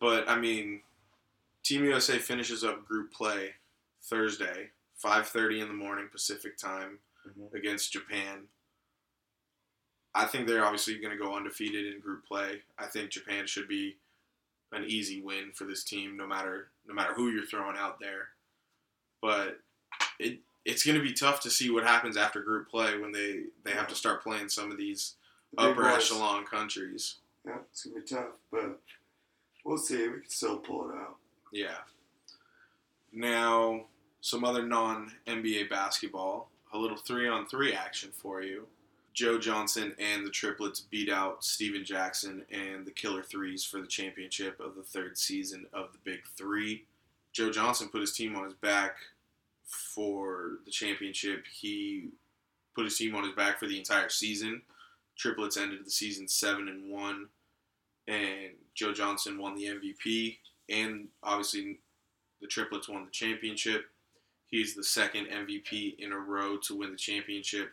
But 0.00 0.28
I 0.28 0.38
mean, 0.38 0.80
Team 1.62 1.84
USA 1.84 2.18
finishes 2.18 2.64
up 2.64 2.86
group 2.86 3.12
play 3.12 3.50
Thursday, 4.02 4.70
5:30 5.02 5.60
in 5.60 5.68
the 5.68 5.74
morning 5.74 6.08
Pacific 6.08 6.56
time 6.56 6.98
Mhm. 7.26 7.52
against 7.54 7.92
Japan. 7.92 8.48
I 10.14 10.26
think 10.26 10.46
they're 10.46 10.64
obviously 10.64 10.98
going 10.98 11.16
to 11.16 11.22
go 11.22 11.34
undefeated 11.36 11.92
in 11.94 12.00
group 12.00 12.24
play. 12.26 12.62
I 12.78 12.86
think 12.86 13.10
Japan 13.10 13.46
should 13.46 13.68
be 13.68 13.98
an 14.72 14.84
easy 14.84 15.20
win 15.20 15.52
for 15.52 15.64
this 15.64 15.84
team, 15.84 16.16
no 16.16 16.26
matter 16.26 16.70
no 16.86 16.94
matter 16.94 17.14
who 17.14 17.30
you're 17.30 17.46
throwing 17.46 17.76
out 17.76 18.00
there. 18.00 18.30
But 19.20 19.60
it 20.18 20.40
it's 20.64 20.84
going 20.84 20.96
to 20.98 21.02
be 21.02 21.12
tough 21.14 21.40
to 21.40 21.50
see 21.50 21.70
what 21.70 21.84
happens 21.84 22.16
after 22.16 22.42
group 22.42 22.68
play 22.68 22.98
when 22.98 23.12
they 23.12 23.46
they 23.62 23.72
have 23.72 23.88
to 23.88 23.94
start 23.94 24.22
playing 24.22 24.48
some 24.48 24.70
of 24.70 24.76
these 24.78 25.16
The 25.52 25.62
upper 25.62 25.82
boys. 25.82 26.04
echelon 26.04 26.44
countries. 26.46 27.16
Yeah, 27.44 27.58
it's 27.70 27.84
gonna 27.84 28.00
be 28.00 28.06
tough, 28.06 28.36
but 28.50 28.80
we'll 29.64 29.78
see. 29.78 30.08
We 30.08 30.20
can 30.20 30.28
still 30.30 30.58
pull 30.58 30.90
it 30.90 30.94
out. 30.96 31.18
Yeah. 31.52 31.84
Now, 33.12 33.88
some 34.20 34.44
other 34.44 34.62
non 34.64 35.12
NBA 35.26 35.70
basketball, 35.70 36.50
a 36.72 36.78
little 36.78 36.96
three 36.96 37.28
on 37.28 37.46
three 37.46 37.72
action 37.72 38.10
for 38.12 38.42
you. 38.42 38.66
Joe 39.12 39.38
Johnson 39.38 39.94
and 39.98 40.24
the 40.24 40.30
triplets 40.30 40.80
beat 40.80 41.10
out 41.10 41.44
Stephen 41.44 41.84
Jackson 41.84 42.44
and 42.50 42.86
the 42.86 42.92
Killer 42.92 43.22
Threes 43.22 43.64
for 43.64 43.80
the 43.80 43.86
championship 43.86 44.60
of 44.60 44.76
the 44.76 44.82
third 44.82 45.18
season 45.18 45.66
of 45.72 45.92
the 45.92 45.98
Big 46.04 46.20
Three. 46.36 46.84
Joe 47.32 47.50
Johnson 47.50 47.88
put 47.88 48.00
his 48.00 48.12
team 48.12 48.36
on 48.36 48.44
his 48.44 48.54
back 48.54 48.96
for 49.64 50.58
the 50.64 50.70
championship. 50.70 51.44
He 51.52 52.08
put 52.74 52.84
his 52.84 52.96
team 52.96 53.14
on 53.14 53.24
his 53.24 53.34
back 53.34 53.58
for 53.58 53.66
the 53.66 53.78
entire 53.78 54.08
season. 54.08 54.62
Triplets 55.16 55.56
ended 55.56 55.84
the 55.84 55.90
season 55.90 56.28
seven 56.28 56.68
and 56.68 56.90
one, 56.90 57.28
and 58.08 58.52
Joe 58.74 58.92
Johnson 58.92 59.38
won 59.38 59.54
the 59.54 59.66
MVP, 59.66 60.38
and 60.68 61.08
obviously 61.22 61.78
the 62.40 62.46
triplets 62.46 62.88
won 62.88 63.04
the 63.04 63.10
championship. 63.10 63.84
He's 64.50 64.74
the 64.74 64.84
second 64.84 65.26
MVP 65.26 65.98
in 65.98 66.12
a 66.12 66.18
row 66.18 66.56
to 66.58 66.76
win 66.76 66.90
the 66.90 66.96
championship 66.96 67.70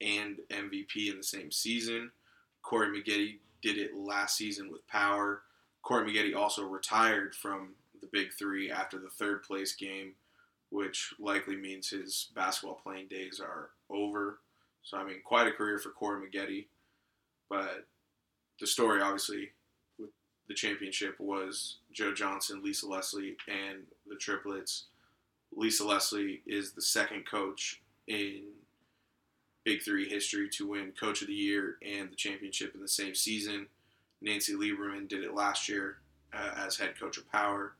and 0.00 0.38
MVP 0.50 1.10
in 1.10 1.16
the 1.16 1.22
same 1.22 1.50
season. 1.50 2.10
Corey 2.62 2.88
Maggette 2.88 3.38
did 3.62 3.78
it 3.78 3.96
last 3.96 4.36
season 4.36 4.70
with 4.70 4.86
power. 4.88 5.42
Corey 5.82 6.10
Maggette 6.10 6.36
also 6.36 6.64
retired 6.64 7.34
from 7.34 7.74
the 8.00 8.08
Big 8.12 8.32
Three 8.32 8.70
after 8.70 8.98
the 8.98 9.08
third 9.08 9.44
place 9.44 9.74
game, 9.74 10.14
which 10.70 11.14
likely 11.20 11.56
means 11.56 11.88
his 11.88 12.28
basketball 12.34 12.80
playing 12.82 13.06
days 13.06 13.40
are 13.40 13.70
over. 13.88 14.40
So, 14.82 14.96
I 14.98 15.04
mean, 15.04 15.20
quite 15.24 15.46
a 15.46 15.52
career 15.52 15.78
for 15.78 15.90
Corey 15.90 16.28
Maggette. 16.28 16.66
But 17.48 17.86
the 18.60 18.66
story, 18.66 19.00
obviously, 19.00 19.50
with 19.98 20.10
the 20.48 20.54
championship 20.54 21.20
was 21.20 21.76
Joe 21.92 22.12
Johnson, 22.12 22.62
Lisa 22.64 22.88
Leslie, 22.88 23.36
and 23.48 23.84
the 24.08 24.16
triplets. 24.16 24.86
Lisa 25.56 25.84
Leslie 25.84 26.42
is 26.46 26.72
the 26.72 26.82
second 26.82 27.26
coach 27.26 27.80
in 28.06 28.42
Big 29.64 29.82
Three 29.82 30.08
history 30.08 30.48
to 30.50 30.68
win 30.68 30.92
Coach 30.92 31.22
of 31.22 31.28
the 31.28 31.34
Year 31.34 31.76
and 31.84 32.12
the 32.12 32.16
championship 32.16 32.74
in 32.74 32.80
the 32.80 32.88
same 32.88 33.14
season. 33.14 33.66
Nancy 34.20 34.54
Lieberman 34.54 35.08
did 35.08 35.24
it 35.24 35.34
last 35.34 35.68
year 35.68 35.98
uh, 36.32 36.50
as 36.56 36.76
head 36.76 36.98
coach 36.98 37.16
of 37.16 37.30
Power. 37.32 37.72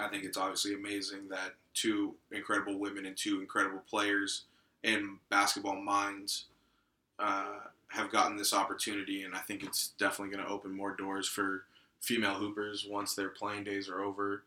I 0.00 0.08
think 0.08 0.24
it's 0.24 0.38
obviously 0.38 0.74
amazing 0.74 1.28
that 1.28 1.54
two 1.74 2.14
incredible 2.30 2.78
women 2.78 3.06
and 3.06 3.16
two 3.16 3.40
incredible 3.40 3.82
players 3.88 4.44
and 4.82 5.18
basketball 5.30 5.80
minds 5.80 6.46
uh, 7.18 7.60
have 7.88 8.10
gotten 8.10 8.36
this 8.36 8.54
opportunity, 8.54 9.22
and 9.22 9.34
I 9.34 9.38
think 9.40 9.62
it's 9.62 9.88
definitely 9.98 10.34
going 10.34 10.46
to 10.46 10.52
open 10.52 10.74
more 10.74 10.96
doors 10.96 11.28
for 11.28 11.64
female 12.00 12.34
hoopers 12.34 12.86
once 12.88 13.14
their 13.14 13.28
playing 13.28 13.64
days 13.64 13.88
are 13.88 14.02
over, 14.02 14.44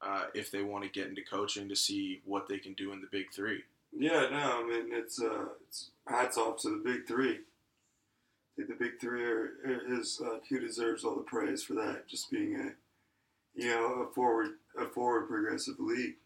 uh, 0.00 0.24
if 0.34 0.50
they 0.50 0.62
want 0.62 0.84
to 0.84 0.90
get 0.90 1.08
into 1.08 1.22
coaching 1.22 1.68
to 1.68 1.76
see 1.76 2.20
what 2.24 2.48
they 2.48 2.58
can 2.58 2.74
do 2.74 2.92
in 2.92 3.00
the 3.00 3.08
Big 3.10 3.32
Three. 3.34 3.62
Yeah, 3.96 4.28
no, 4.30 4.62
I 4.62 4.66
mean 4.68 4.88
it's 4.92 5.20
uh, 5.20 5.46
it's 5.66 5.90
hats 6.06 6.36
off 6.36 6.60
to 6.62 6.70
the 6.70 6.82
big 6.84 7.06
three. 7.06 7.32
I 7.36 8.56
think 8.56 8.68
the 8.68 8.74
big 8.74 9.00
three 9.00 9.24
are, 9.24 9.50
is 9.64 10.20
uh, 10.24 10.38
who 10.48 10.60
deserves 10.60 11.04
all 11.04 11.14
the 11.14 11.22
praise 11.22 11.62
for 11.62 11.74
that. 11.74 12.06
Just 12.08 12.30
being 12.30 12.54
a, 12.56 13.60
you 13.60 13.68
know, 13.70 14.06
a 14.08 14.14
forward 14.14 14.50
a 14.78 14.86
forward 14.86 15.28
progressive 15.28 15.76
league. 15.78 16.16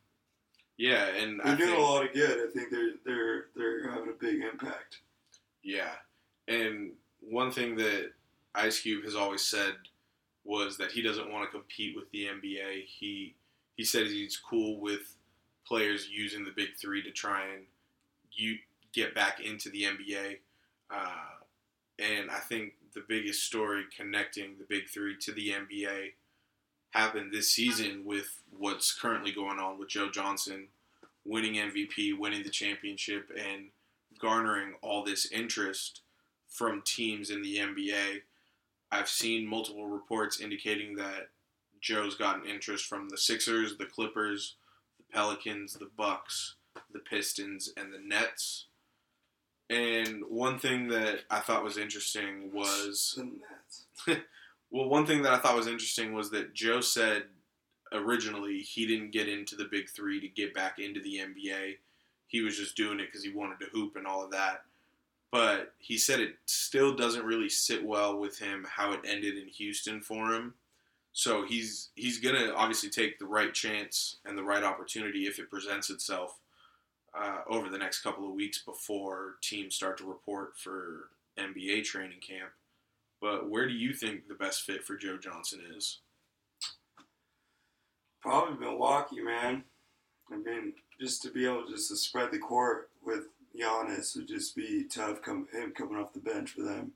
Yeah, 0.76 1.06
and 1.06 1.40
They're 1.40 1.52
I 1.52 1.56
doing 1.56 1.68
think, 1.70 1.78
a 1.78 1.82
lot 1.82 2.04
of 2.04 2.12
good. 2.12 2.48
I 2.48 2.50
think 2.52 2.70
they're 2.70 2.94
they're 3.04 3.44
they're 3.54 3.90
having 3.90 4.08
a 4.08 4.18
big 4.18 4.42
impact. 4.42 4.98
Yeah, 5.62 5.92
and 6.48 6.92
one 7.20 7.52
thing 7.52 7.76
that 7.76 8.10
Ice 8.54 8.80
Cube 8.80 9.04
has 9.04 9.14
always 9.14 9.42
said 9.42 9.74
was 10.44 10.76
that 10.78 10.90
he 10.90 11.02
doesn't 11.02 11.30
want 11.30 11.44
to 11.44 11.56
compete 11.56 11.94
with 11.94 12.10
the 12.10 12.24
NBA. 12.24 12.86
He 12.86 13.36
he 13.82 13.86
said 13.86 14.06
he's 14.06 14.36
cool 14.36 14.78
with 14.78 15.16
players 15.66 16.08
using 16.08 16.44
the 16.44 16.52
big 16.54 16.68
three 16.80 17.02
to 17.02 17.10
try 17.10 17.46
and 17.52 17.64
you 18.30 18.54
get 18.92 19.12
back 19.12 19.40
into 19.40 19.70
the 19.70 19.82
NBA. 19.82 20.36
Uh, 20.88 21.42
and 21.98 22.30
I 22.30 22.38
think 22.38 22.74
the 22.94 23.02
biggest 23.08 23.42
story 23.42 23.82
connecting 23.96 24.52
the 24.56 24.66
big 24.68 24.88
three 24.88 25.16
to 25.22 25.32
the 25.32 25.48
NBA 25.48 26.12
happened 26.90 27.32
this 27.32 27.50
season 27.50 28.04
with 28.04 28.38
what's 28.56 28.96
currently 28.96 29.32
going 29.32 29.58
on 29.58 29.80
with 29.80 29.88
Joe 29.88 30.10
Johnson 30.12 30.68
winning 31.24 31.54
MVP, 31.54 32.16
winning 32.16 32.44
the 32.44 32.50
championship, 32.50 33.32
and 33.36 33.64
garnering 34.20 34.74
all 34.80 35.02
this 35.02 35.28
interest 35.32 36.02
from 36.46 36.84
teams 36.86 37.30
in 37.30 37.42
the 37.42 37.56
NBA. 37.56 38.20
I've 38.92 39.08
seen 39.08 39.44
multiple 39.44 39.88
reports 39.88 40.40
indicating 40.40 40.94
that 40.98 41.30
Joe's 41.82 42.14
gotten 42.14 42.48
interest 42.48 42.86
from 42.86 43.08
the 43.08 43.18
Sixers, 43.18 43.76
the 43.76 43.84
Clippers, 43.84 44.54
the 44.96 45.04
Pelicans, 45.12 45.74
the 45.74 45.90
Bucks, 45.96 46.54
the 46.92 47.00
Pistons, 47.00 47.72
and 47.76 47.92
the 47.92 47.98
Nets. 47.98 48.66
And 49.68 50.22
one 50.28 50.58
thing 50.58 50.88
that 50.88 51.20
I 51.30 51.40
thought 51.40 51.64
was 51.64 51.76
interesting 51.76 52.52
was 52.52 53.14
The 53.16 53.24
Nets. 53.24 54.24
well, 54.70 54.88
one 54.88 55.06
thing 55.06 55.22
that 55.22 55.32
I 55.32 55.38
thought 55.38 55.56
was 55.56 55.66
interesting 55.66 56.12
was 56.12 56.30
that 56.30 56.54
Joe 56.54 56.80
said 56.80 57.24
originally 57.92 58.60
he 58.60 58.86
didn't 58.86 59.12
get 59.12 59.28
into 59.28 59.56
the 59.56 59.68
Big 59.70 59.88
Three 59.90 60.20
to 60.20 60.28
get 60.28 60.54
back 60.54 60.78
into 60.78 61.00
the 61.00 61.18
NBA. 61.18 61.76
He 62.28 62.40
was 62.40 62.56
just 62.56 62.76
doing 62.76 63.00
it 63.00 63.06
because 63.06 63.24
he 63.24 63.32
wanted 63.32 63.58
to 63.60 63.70
hoop 63.72 63.96
and 63.96 64.06
all 64.06 64.24
of 64.24 64.30
that. 64.30 64.62
But 65.30 65.72
he 65.78 65.96
said 65.96 66.20
it 66.20 66.36
still 66.46 66.94
doesn't 66.94 67.24
really 67.24 67.48
sit 67.48 67.84
well 67.84 68.18
with 68.18 68.38
him 68.38 68.66
how 68.70 68.92
it 68.92 69.00
ended 69.04 69.36
in 69.38 69.48
Houston 69.48 70.00
for 70.00 70.32
him. 70.32 70.54
So 71.12 71.44
he's 71.44 71.90
he's 71.94 72.18
gonna 72.18 72.52
obviously 72.54 72.88
take 72.88 73.18
the 73.18 73.26
right 73.26 73.52
chance 73.52 74.16
and 74.24 74.36
the 74.36 74.42
right 74.42 74.64
opportunity 74.64 75.26
if 75.26 75.38
it 75.38 75.50
presents 75.50 75.90
itself 75.90 76.38
uh, 77.14 77.40
over 77.48 77.68
the 77.68 77.78
next 77.78 78.00
couple 78.00 78.26
of 78.26 78.34
weeks 78.34 78.62
before 78.62 79.34
teams 79.42 79.74
start 79.74 79.98
to 79.98 80.08
report 80.08 80.56
for 80.56 81.10
NBA 81.38 81.84
training 81.84 82.20
camp. 82.26 82.50
But 83.20 83.48
where 83.48 83.68
do 83.68 83.74
you 83.74 83.92
think 83.92 84.26
the 84.26 84.34
best 84.34 84.62
fit 84.62 84.84
for 84.84 84.96
Joe 84.96 85.18
Johnson 85.18 85.60
is? 85.76 85.98
Probably 88.20 88.58
Milwaukee, 88.58 89.20
man. 89.20 89.64
I 90.32 90.36
mean, 90.36 90.72
just 91.00 91.22
to 91.22 91.30
be 91.30 91.44
able 91.44 91.66
just 91.68 91.90
to 91.90 91.96
spread 91.96 92.30
the 92.30 92.38
court 92.38 92.88
with 93.04 93.24
Giannis 93.58 94.16
would 94.16 94.28
just 94.28 94.56
be 94.56 94.84
tough. 94.84 95.20
Come 95.22 95.46
him 95.52 95.72
coming 95.72 95.96
off 95.96 96.12
the 96.12 96.20
bench 96.20 96.50
for 96.50 96.62
them. 96.62 96.92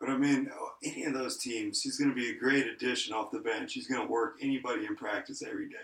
But 0.00 0.10
I 0.10 0.16
mean, 0.16 0.50
any 0.82 1.04
of 1.04 1.14
those 1.14 1.38
teams, 1.38 1.80
he's 1.82 1.98
going 1.98 2.10
to 2.10 2.16
be 2.16 2.30
a 2.30 2.38
great 2.38 2.66
addition 2.66 3.14
off 3.14 3.30
the 3.30 3.38
bench. 3.38 3.72
He's 3.72 3.86
going 3.86 4.02
to 4.02 4.12
work 4.12 4.36
anybody 4.40 4.86
in 4.86 4.96
practice 4.96 5.42
every 5.42 5.68
day. 5.68 5.76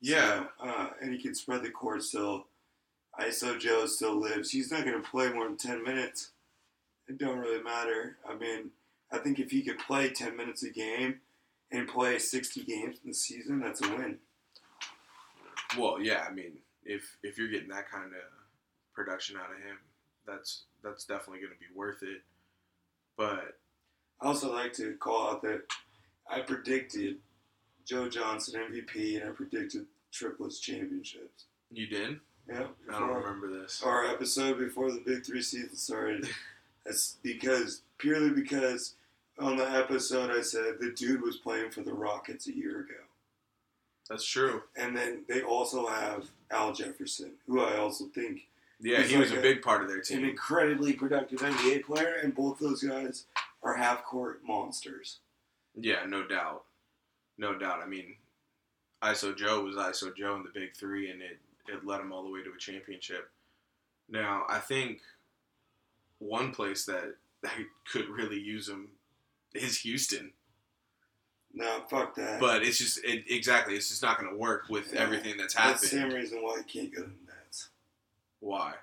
Yeah, 0.00 0.46
So, 0.60 0.68
uh, 0.68 0.90
and 1.00 1.12
he 1.12 1.22
can 1.22 1.34
spread 1.34 1.62
the 1.62 1.70
court 1.70 2.02
still. 2.02 2.46
ISO 3.20 3.58
Joe 3.58 3.86
still 3.86 4.18
lives. 4.20 4.50
He's 4.50 4.70
not 4.70 4.84
going 4.84 5.00
to 5.00 5.08
play 5.08 5.32
more 5.32 5.44
than 5.44 5.56
10 5.56 5.84
minutes. 5.84 6.30
It 7.08 7.18
don't 7.18 7.38
really 7.38 7.62
matter. 7.62 8.16
I 8.28 8.34
mean, 8.34 8.70
I 9.12 9.18
think 9.18 9.38
if 9.38 9.50
he 9.50 9.62
could 9.62 9.78
play 9.78 10.08
10 10.08 10.36
minutes 10.36 10.62
a 10.62 10.70
game 10.70 11.20
and 11.70 11.86
play 11.86 12.18
60 12.18 12.64
games 12.64 12.98
in 13.04 13.10
the 13.10 13.14
season, 13.14 13.60
that's 13.60 13.82
a 13.82 13.88
win. 13.88 14.18
well, 15.78 16.00
yeah. 16.00 16.24
I 16.28 16.32
mean, 16.32 16.58
if 16.84 17.16
if 17.22 17.38
you're 17.38 17.48
getting 17.48 17.68
that 17.68 17.90
kind 17.90 18.06
of 18.06 18.22
production 18.94 19.36
out 19.36 19.52
of 19.52 19.58
him, 19.58 19.76
that's 20.26 20.64
that's 20.82 21.04
definitely 21.04 21.40
going 21.40 21.52
to 21.52 21.58
be 21.58 21.74
worth 21.74 22.02
it. 22.02 22.22
But 23.22 23.56
I 24.20 24.26
also 24.26 24.52
like 24.52 24.72
to 24.74 24.94
call 24.96 25.30
out 25.30 25.42
that 25.42 25.62
I 26.28 26.40
predicted 26.40 27.18
Joe 27.86 28.08
Johnson 28.08 28.60
MVP 28.70 29.20
and 29.20 29.28
I 29.30 29.32
predicted 29.32 29.86
triplets 30.12 30.58
championships. 30.58 31.44
you 31.70 31.86
did? 31.86 32.18
Yeah, 32.48 32.66
I 32.92 32.98
don't 32.98 33.14
remember 33.14 33.48
this. 33.60 33.82
our 33.84 34.04
episode 34.06 34.58
before 34.58 34.90
the 34.90 35.00
Big 35.06 35.24
Three 35.24 35.42
season 35.42 35.76
started. 35.76 36.28
That's 36.84 37.18
because 37.22 37.82
purely 37.98 38.30
because 38.30 38.94
on 39.38 39.56
the 39.56 39.70
episode 39.70 40.30
I 40.36 40.40
said 40.42 40.74
the 40.80 40.90
dude 40.90 41.22
was 41.22 41.36
playing 41.36 41.70
for 41.70 41.82
the 41.82 41.92
Rockets 41.94 42.48
a 42.48 42.56
year 42.56 42.80
ago, 42.80 43.00
That's 44.10 44.26
true. 44.26 44.62
and 44.76 44.96
then 44.96 45.22
they 45.28 45.42
also 45.42 45.86
have 45.86 46.26
Al 46.50 46.72
Jefferson, 46.72 47.34
who 47.46 47.60
I 47.60 47.76
also 47.76 48.06
think 48.06 48.48
Yeah, 48.84 48.98
He's 49.02 49.10
he 49.10 49.16
was 49.16 49.30
like 49.30 49.36
a 49.36 49.40
a- 49.40 49.42
big 49.42 49.62
part 49.62 49.82
of 49.82 49.88
their 49.88 50.00
team. 50.00 50.18
an 50.18 50.24
incredibly 50.28 50.92
productive 50.92 51.38
NBA 51.40 51.84
player, 51.84 52.14
and 52.22 52.34
both 52.34 52.58
those 52.58 52.82
guys 52.82 53.26
are 53.62 53.74
half 53.76 54.02
court 54.04 54.40
monsters. 54.44 55.18
Yeah, 55.76 56.04
no 56.06 56.26
doubt. 56.26 56.64
No 57.38 57.56
doubt. 57.56 57.80
I 57.80 57.86
mean, 57.86 58.16
ISO 59.02 59.36
Joe 59.36 59.62
was 59.64 59.76
ISO 59.76 60.14
Joe 60.16 60.34
in 60.36 60.42
the 60.42 60.50
Big 60.52 60.74
Three, 60.76 61.10
and 61.10 61.22
it, 61.22 61.38
it 61.68 61.86
led 61.86 62.00
him 62.00 62.12
all 62.12 62.24
the 62.24 62.30
way 62.30 62.42
to 62.42 62.50
a 62.52 62.58
championship. 62.58 63.30
Now, 64.08 64.44
I 64.48 64.58
think 64.58 65.00
one 66.18 66.50
place 66.52 66.84
that, 66.86 67.14
that 67.42 67.52
could 67.90 68.08
really 68.08 68.38
use 68.40 68.68
him 68.68 68.88
is 69.54 69.78
Houston. 69.80 70.32
No, 71.54 71.82
fuck 71.88 72.14
that. 72.16 72.40
But 72.40 72.62
it's 72.62 72.78
just 72.78 73.04
it, 73.04 73.24
exactly. 73.28 73.74
It's 73.76 73.88
just 73.90 74.02
not 74.02 74.18
going 74.18 74.32
to 74.32 74.38
work 74.38 74.64
with 74.68 74.92
Yeah. 74.92 75.00
everything 75.02 75.36
that's 75.36 75.54
that's 75.54 75.82
the 75.82 75.86
same 75.88 76.10
reason 76.10 76.42
why 76.42 76.58
he 76.66 76.80
can't 76.80 76.94
go 76.94 77.02
to. 77.02 77.10
Why? 78.42 78.74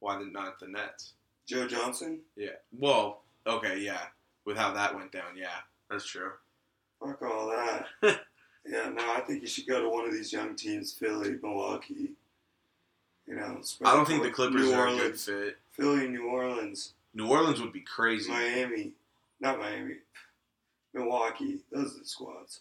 Why 0.00 0.18
the, 0.18 0.26
not 0.26 0.60
the 0.60 0.68
Nets? 0.68 1.14
Joe 1.46 1.66
Johnson, 1.66 2.20
Yeah. 2.36 2.50
Well, 2.78 3.22
okay, 3.46 3.80
yeah. 3.80 4.02
With 4.44 4.58
how 4.58 4.72
that 4.74 4.94
went 4.94 5.12
down, 5.12 5.36
yeah, 5.36 5.48
that's 5.90 6.06
true. 6.06 6.32
fuck 7.00 7.22
all 7.22 7.48
that. 7.48 7.86
yeah, 8.66 8.90
no, 8.90 9.12
I 9.14 9.22
think 9.26 9.40
you 9.40 9.48
should 9.48 9.66
go 9.66 9.80
to 9.80 9.88
one 9.88 10.06
of 10.06 10.12
these 10.12 10.32
young 10.32 10.54
teams, 10.56 10.92
Philly, 10.92 11.38
Milwaukee. 11.42 12.12
You 13.26 13.36
know, 13.36 13.60
I 13.84 13.94
don't 13.94 14.06
think 14.06 14.22
the. 14.22 14.30
Clippers 14.30 14.66
New 14.66 14.72
are 14.72 14.88
a 14.88 14.96
good 14.96 15.18
fit. 15.18 15.58
Philly, 15.72 16.08
New 16.08 16.28
Orleans, 16.28 16.92
New 17.14 17.28
Orleans 17.28 17.60
would 17.60 17.72
be 17.72 17.80
crazy. 17.80 18.30
Miami, 18.30 18.92
not 19.40 19.58
Miami, 19.58 19.96
Milwaukee. 20.94 21.58
Those 21.72 21.96
are 21.96 22.00
the 22.00 22.04
squads. 22.06 22.60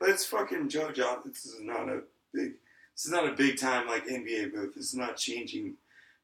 But 0.00 0.10
it's 0.10 0.26
fucking 0.26 0.68
Joe 0.68 0.90
Johnson. 0.92 1.30
This 1.32 1.46
is 1.46 1.60
not 1.60 1.88
a 1.88 2.02
big. 2.32 2.54
Is 2.98 3.12
not 3.12 3.28
a 3.28 3.32
big 3.32 3.58
time 3.58 3.86
like 3.86 4.08
NBA 4.08 4.52
move. 4.52 4.72
It's 4.76 4.92
not 4.92 5.16
changing 5.16 5.74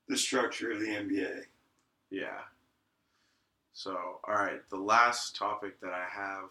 the 0.09 0.17
structure 0.17 0.73
of 0.73 0.81
the 0.81 0.89
NBA. 0.89 1.45
Yeah. 2.11 2.41
So, 3.73 3.97
all 4.27 4.35
right, 4.35 4.61
the 4.71 4.77
last 4.77 5.37
topic 5.37 5.81
that 5.81 5.93
I 5.93 6.05
have 6.13 6.51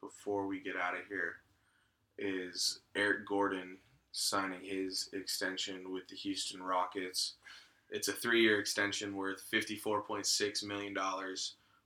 before 0.00 0.48
we 0.48 0.58
get 0.58 0.76
out 0.76 0.94
of 0.94 1.06
here 1.08 1.36
is 2.18 2.80
Eric 2.96 3.26
Gordon 3.26 3.76
signing 4.10 4.60
his 4.60 5.08
extension 5.12 5.92
with 5.92 6.08
the 6.08 6.16
Houston 6.16 6.60
Rockets. 6.60 7.34
It's 7.90 8.08
a 8.08 8.12
three-year 8.12 8.58
extension 8.58 9.14
worth 9.14 9.44
$54.6 9.52 10.64
million 10.64 10.96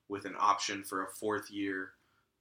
with 0.09 0.25
an 0.25 0.37
option 0.39 0.83
for 0.83 1.05
a 1.05 1.09
fourth 1.09 1.51
year 1.51 1.91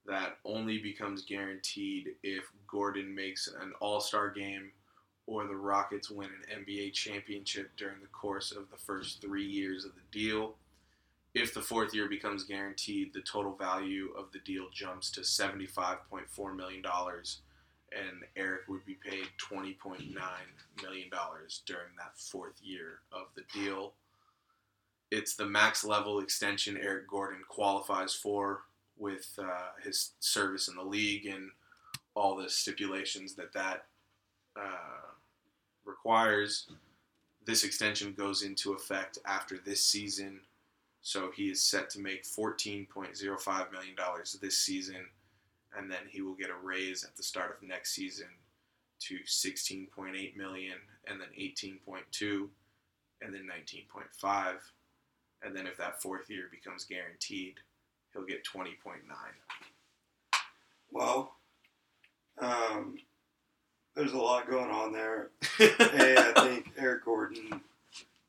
that 0.06 0.38
only 0.44 0.78
becomes 0.78 1.24
guaranteed 1.24 2.14
if 2.22 2.44
Gordon 2.66 3.14
makes 3.14 3.46
an 3.60 3.72
all-star 3.80 4.30
game 4.30 4.70
or 5.26 5.46
the 5.46 5.56
Rockets 5.56 6.10
win 6.10 6.28
an 6.28 6.64
NBA 6.64 6.92
championship 6.92 7.70
during 7.76 8.00
the 8.00 8.06
course 8.06 8.52
of 8.52 8.70
the 8.70 8.76
first 8.76 9.20
three 9.20 9.44
years 9.44 9.84
of 9.84 9.92
the 9.94 10.18
deal. 10.18 10.54
If 11.34 11.52
the 11.52 11.60
fourth 11.60 11.92
year 11.92 12.08
becomes 12.08 12.44
guaranteed, 12.44 13.12
the 13.12 13.20
total 13.20 13.54
value 13.54 14.10
of 14.16 14.32
the 14.32 14.38
deal 14.38 14.66
jumps 14.72 15.10
to 15.12 15.20
$75.4 15.20 16.56
million, 16.56 16.82
and 17.92 18.22
Eric 18.36 18.62
would 18.68 18.86
be 18.86 18.94
paid 18.94 19.26
$20.9 19.50 20.00
million 20.82 21.10
during 21.66 21.88
that 21.98 22.16
fourth 22.16 22.60
year 22.62 23.00
of 23.12 23.26
the 23.34 23.42
deal. 23.52 23.92
It's 25.10 25.36
the 25.36 25.46
max 25.46 25.84
level 25.84 26.20
extension 26.20 26.78
Eric 26.80 27.08
Gordon 27.08 27.42
qualifies 27.48 28.14
for 28.14 28.62
with 28.98 29.30
uh, 29.38 29.72
his 29.84 30.12
service 30.20 30.68
in 30.68 30.76
the 30.76 30.82
league 30.82 31.26
and 31.26 31.50
all 32.14 32.34
the 32.34 32.48
stipulations 32.48 33.34
that 33.34 33.52
that 33.52 33.84
uh, 34.58 35.05
requires. 35.86 36.68
This 37.44 37.64
extension 37.64 38.12
goes 38.12 38.42
into 38.42 38.72
effect 38.72 39.18
after 39.24 39.58
this 39.58 39.80
season, 39.80 40.40
so 41.00 41.30
he 41.34 41.50
is 41.50 41.62
set 41.62 41.88
to 41.90 42.00
make 42.00 42.24
$14.05 42.24 43.72
million 43.72 43.94
this 44.40 44.58
season, 44.58 45.06
and 45.76 45.90
then 45.90 46.00
he 46.08 46.22
will 46.22 46.34
get 46.34 46.50
a 46.50 46.66
raise 46.66 47.04
at 47.04 47.16
the 47.16 47.22
start 47.22 47.56
of 47.56 47.66
next 47.66 47.94
season 47.94 48.26
to 48.98 49.18
16.8 49.26 50.36
million, 50.36 50.78
and 51.06 51.20
then 51.20 51.28
18.2, 51.38 52.48
and 53.22 53.32
then 53.32 53.48
19.5, 53.48 54.54
and 55.42 55.54
then 55.54 55.66
if 55.66 55.76
that 55.76 56.02
fourth 56.02 56.28
year 56.28 56.48
becomes 56.50 56.84
guaranteed, 56.84 57.54
he'll 58.12 58.24
get 58.24 58.44
20.9. 58.44 58.72
Well, 60.90 61.36
um, 62.38 62.96
there's 63.96 64.12
a 64.12 64.18
lot 64.18 64.48
going 64.48 64.70
on 64.70 64.92
there. 64.92 65.30
hey, 65.58 66.14
I 66.18 66.32
think 66.36 66.70
Eric 66.76 67.04
Gordon, 67.04 67.60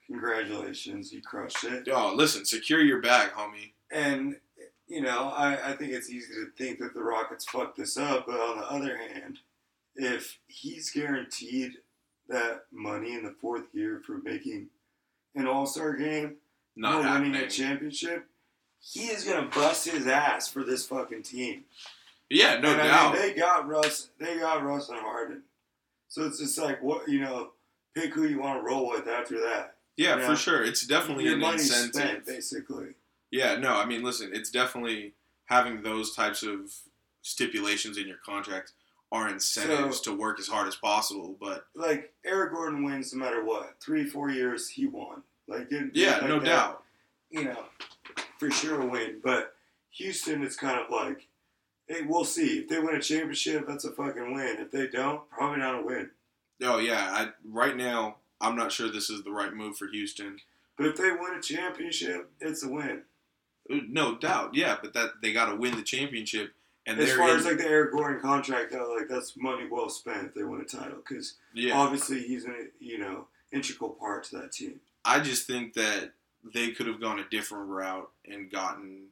congratulations, 0.08 1.12
you 1.12 1.22
crushed 1.22 1.64
it. 1.66 1.88
Oh, 1.92 2.14
listen, 2.16 2.46
secure 2.46 2.82
your 2.82 3.02
bag, 3.02 3.32
homie. 3.32 3.72
And 3.92 4.38
you 4.88 5.02
know, 5.02 5.34
I, 5.36 5.72
I 5.72 5.74
think 5.74 5.92
it's 5.92 6.10
easy 6.10 6.34
to 6.34 6.48
think 6.58 6.80
that 6.80 6.94
the 6.94 7.04
Rockets 7.04 7.46
fucked 7.46 7.78
this 7.78 7.98
up, 7.98 8.26
but 8.26 8.40
on 8.40 8.58
the 8.58 8.72
other 8.72 8.98
hand, 8.98 9.40
if 9.96 10.40
he's 10.48 10.90
guaranteed 10.90 11.74
that 12.30 12.64
money 12.72 13.14
in 13.14 13.24
the 13.24 13.36
fourth 13.42 13.66
year 13.74 14.02
for 14.06 14.20
making 14.24 14.68
an 15.36 15.46
All 15.46 15.66
Star 15.66 15.94
game 15.94 16.38
Not 16.76 17.04
winning 17.04 17.36
a 17.36 17.50
championship, 17.50 18.28
he 18.80 19.08
is 19.08 19.26
gonna 19.26 19.50
bust 19.54 19.90
his 19.90 20.08
ass 20.08 20.48
for 20.48 20.64
this 20.64 20.86
fucking 20.88 21.24
team. 21.24 21.66
Yeah, 22.30 22.60
no 22.60 22.70
and 22.70 22.78
doubt. 22.78 23.10
I 23.10 23.14
mean, 23.14 23.22
they 23.22 23.34
got 23.34 23.68
Russ. 23.68 24.10
They 24.20 24.40
got 24.40 24.64
Russ 24.64 24.90
and 24.90 25.00
Harden. 25.00 25.44
So 26.10 26.24
it's 26.26 26.40
just 26.40 26.58
like 26.58 26.82
what 26.82 27.08
you 27.10 27.20
know. 27.22 27.52
Pick 27.96 28.14
who 28.14 28.26
you 28.28 28.40
want 28.40 28.60
to 28.60 28.64
roll 28.64 28.88
with 28.90 29.08
after 29.08 29.40
that. 29.40 29.74
yeah, 29.96 30.14
you 30.14 30.22
know, 30.22 30.28
for 30.28 30.36
sure. 30.36 30.64
It's 30.64 30.86
definitely 30.86 31.24
Your 31.24 31.34
an 31.34 31.40
money's 31.40 31.62
incentive. 31.76 31.94
spent, 31.96 32.26
basically. 32.28 32.88
Yeah, 33.32 33.56
no, 33.56 33.74
I 33.76 33.86
mean, 33.86 34.04
listen, 34.04 34.30
it's 34.34 34.52
definitely 34.52 35.14
having 35.46 35.82
those 35.82 36.16
types 36.16 36.44
of 36.44 36.72
stipulations 37.24 37.98
in 37.98 38.08
your 38.08 38.18
contract 38.24 38.74
are 39.12 39.28
incentives 39.30 40.00
to 40.02 40.14
work 40.16 40.40
as 40.40 40.48
hard 40.48 40.68
as 40.68 40.76
possible. 40.76 41.36
But 41.40 41.66
Like 41.74 42.14
Eric 42.24 42.52
Gordon 42.54 42.84
wins 42.84 43.14
no 43.14 43.20
matter 43.26 43.44
what. 43.44 43.76
Three, 43.82 44.06
four 44.06 44.30
years, 44.30 44.70
he 44.70 44.86
won. 44.86 45.24
Like 45.48 45.72
it, 45.72 45.92
yeah, 45.94 46.18
like 46.18 46.28
no 46.28 46.40
that, 46.40 46.46
doubt. 46.46 46.84
You 47.32 47.46
know, 47.46 47.64
for 48.38 48.52
sure 48.52 48.82
a 48.82 48.86
win. 48.86 49.22
But 49.24 49.56
Houston, 49.92 50.44
it's 50.44 50.56
kind 50.56 50.80
of 50.80 50.92
like, 50.92 51.27
hey, 51.88 52.02
we'll 52.08 52.26
see. 52.26 52.60
If 52.60 52.70
they 52.70 52.80
win 52.80 52.96
a 52.96 53.02
championship, 53.02 53.66
that's 53.68 53.86
a 53.86 53.92
fucking 53.92 54.34
win. 54.34 54.58
If 54.60 54.72
they 54.72 54.88
don't, 54.88 55.30
probably 55.30 55.60
not 55.60 55.80
a 55.80 55.84
win. 55.84 56.10
Oh 56.64 56.80
yeah, 56.80 57.10
I, 57.12 57.30
right 57.46 57.76
now 57.76 58.18
I'm 58.42 58.56
not 58.56 58.72
sure 58.72 58.90
this 58.90 59.10
is 59.10 59.24
the 59.24 59.32
right 59.32 59.54
move 59.54 59.78
for 59.78 59.88
Houston. 59.88 60.38
But 60.78 60.88
if 60.88 60.98
they 60.98 61.12
win 61.12 61.36
a 61.38 61.42
championship, 61.42 62.30
it's 62.40 62.64
a 62.64 62.70
win. 62.70 63.04
Uh, 63.72 63.78
No 63.88 64.16
doubt, 64.18 64.54
yeah, 64.54 64.78
but 64.82 64.94
that 64.94 65.22
they 65.22 65.34
got 65.34 65.50
to 65.50 65.56
win 65.56 65.76
the 65.76 65.84
championship, 65.84 66.54
and 66.86 67.00
as 67.00 67.14
far 67.14 67.30
in, 67.30 67.38
as 67.38 67.46
like 67.46 67.58
the 67.58 67.68
Eric 67.68 67.92
Gordon 67.92 68.22
contract, 68.22 68.72
though, 68.72 68.96
like 68.98 69.10
that's 69.10 69.36
money 69.38 69.68
well 69.70 69.90
spent 69.90 70.28
if 70.28 70.34
they 70.34 70.44
win 70.44 70.62
a 70.62 70.66
title 70.66 70.98
because 70.98 71.36
yeah. 71.54 71.78
obviously 71.78 72.22
he's 72.22 72.46
an 72.46 72.72
you 72.80 72.98
know 72.98 73.28
integral 73.52 73.92
part 73.92 74.24
to 74.26 74.38
that 74.38 74.52
team. 74.52 74.80
I 75.04 75.20
just 75.20 75.48
think 75.48 75.74
that 75.74 76.12
they 76.54 76.72
could 76.72 76.88
have 76.88 77.02
gone 77.02 77.20
a 77.20 77.30
different 77.30 77.70
route 77.70 78.10
and 78.26 78.52
gotten 78.52 79.08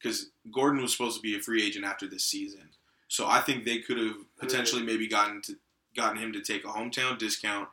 because 0.00 0.30
Gordon 0.52 0.80
was 0.82 0.92
supposed 0.92 1.16
to 1.16 1.22
be 1.22 1.36
a 1.36 1.40
free 1.40 1.64
agent 1.64 1.84
after 1.84 2.06
this 2.06 2.24
season, 2.24 2.68
so 3.08 3.26
I 3.26 3.40
think 3.40 3.64
they 3.64 3.78
could 3.78 3.98
have 3.98 4.16
potentially 4.38 4.82
maybe 4.82 5.08
gotten 5.08 5.42
to 5.42 5.56
gotten 5.96 6.18
him 6.18 6.32
to 6.32 6.40
take 6.40 6.64
a 6.64 6.68
hometown 6.68 7.18
discount 7.18 7.68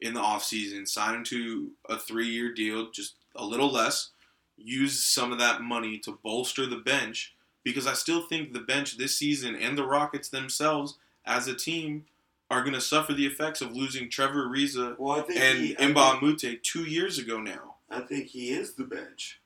in 0.00 0.14
the 0.14 0.20
offseason, 0.20 0.88
sign 0.88 1.16
him 1.16 1.24
to 1.24 1.70
a 1.88 1.98
three 1.98 2.28
year 2.28 2.52
deal, 2.52 2.90
just 2.90 3.14
a 3.36 3.44
little 3.44 3.70
less, 3.70 4.10
use 4.56 5.02
some 5.02 5.32
of 5.32 5.38
that 5.38 5.62
money 5.62 5.98
to 5.98 6.18
bolster 6.22 6.66
the 6.66 6.76
bench 6.76 7.34
because 7.64 7.86
I 7.86 7.94
still 7.94 8.22
think 8.22 8.52
the 8.52 8.60
bench 8.60 8.98
this 8.98 9.16
season 9.16 9.54
and 9.54 9.78
the 9.78 9.86
Rockets 9.86 10.28
themselves 10.28 10.98
as 11.24 11.46
a 11.46 11.54
team 11.54 12.06
are 12.50 12.62
going 12.62 12.74
to 12.74 12.80
suffer 12.80 13.14
the 13.14 13.26
effects 13.26 13.60
of 13.60 13.74
losing 13.74 14.10
Trevor 14.10 14.46
Ariza 14.46 14.98
Well, 14.98 15.24
and 15.34 15.58
he, 15.58 15.76
I 15.78 15.82
Imba 15.82 16.20
think, 16.20 16.42
Mute 16.42 16.62
two 16.62 16.84
years 16.84 17.18
ago 17.18 17.40
now. 17.40 17.76
I 17.88 18.00
think 18.00 18.26
he 18.26 18.50
is 18.50 18.74
the 18.74 18.84
bench. 18.84 19.40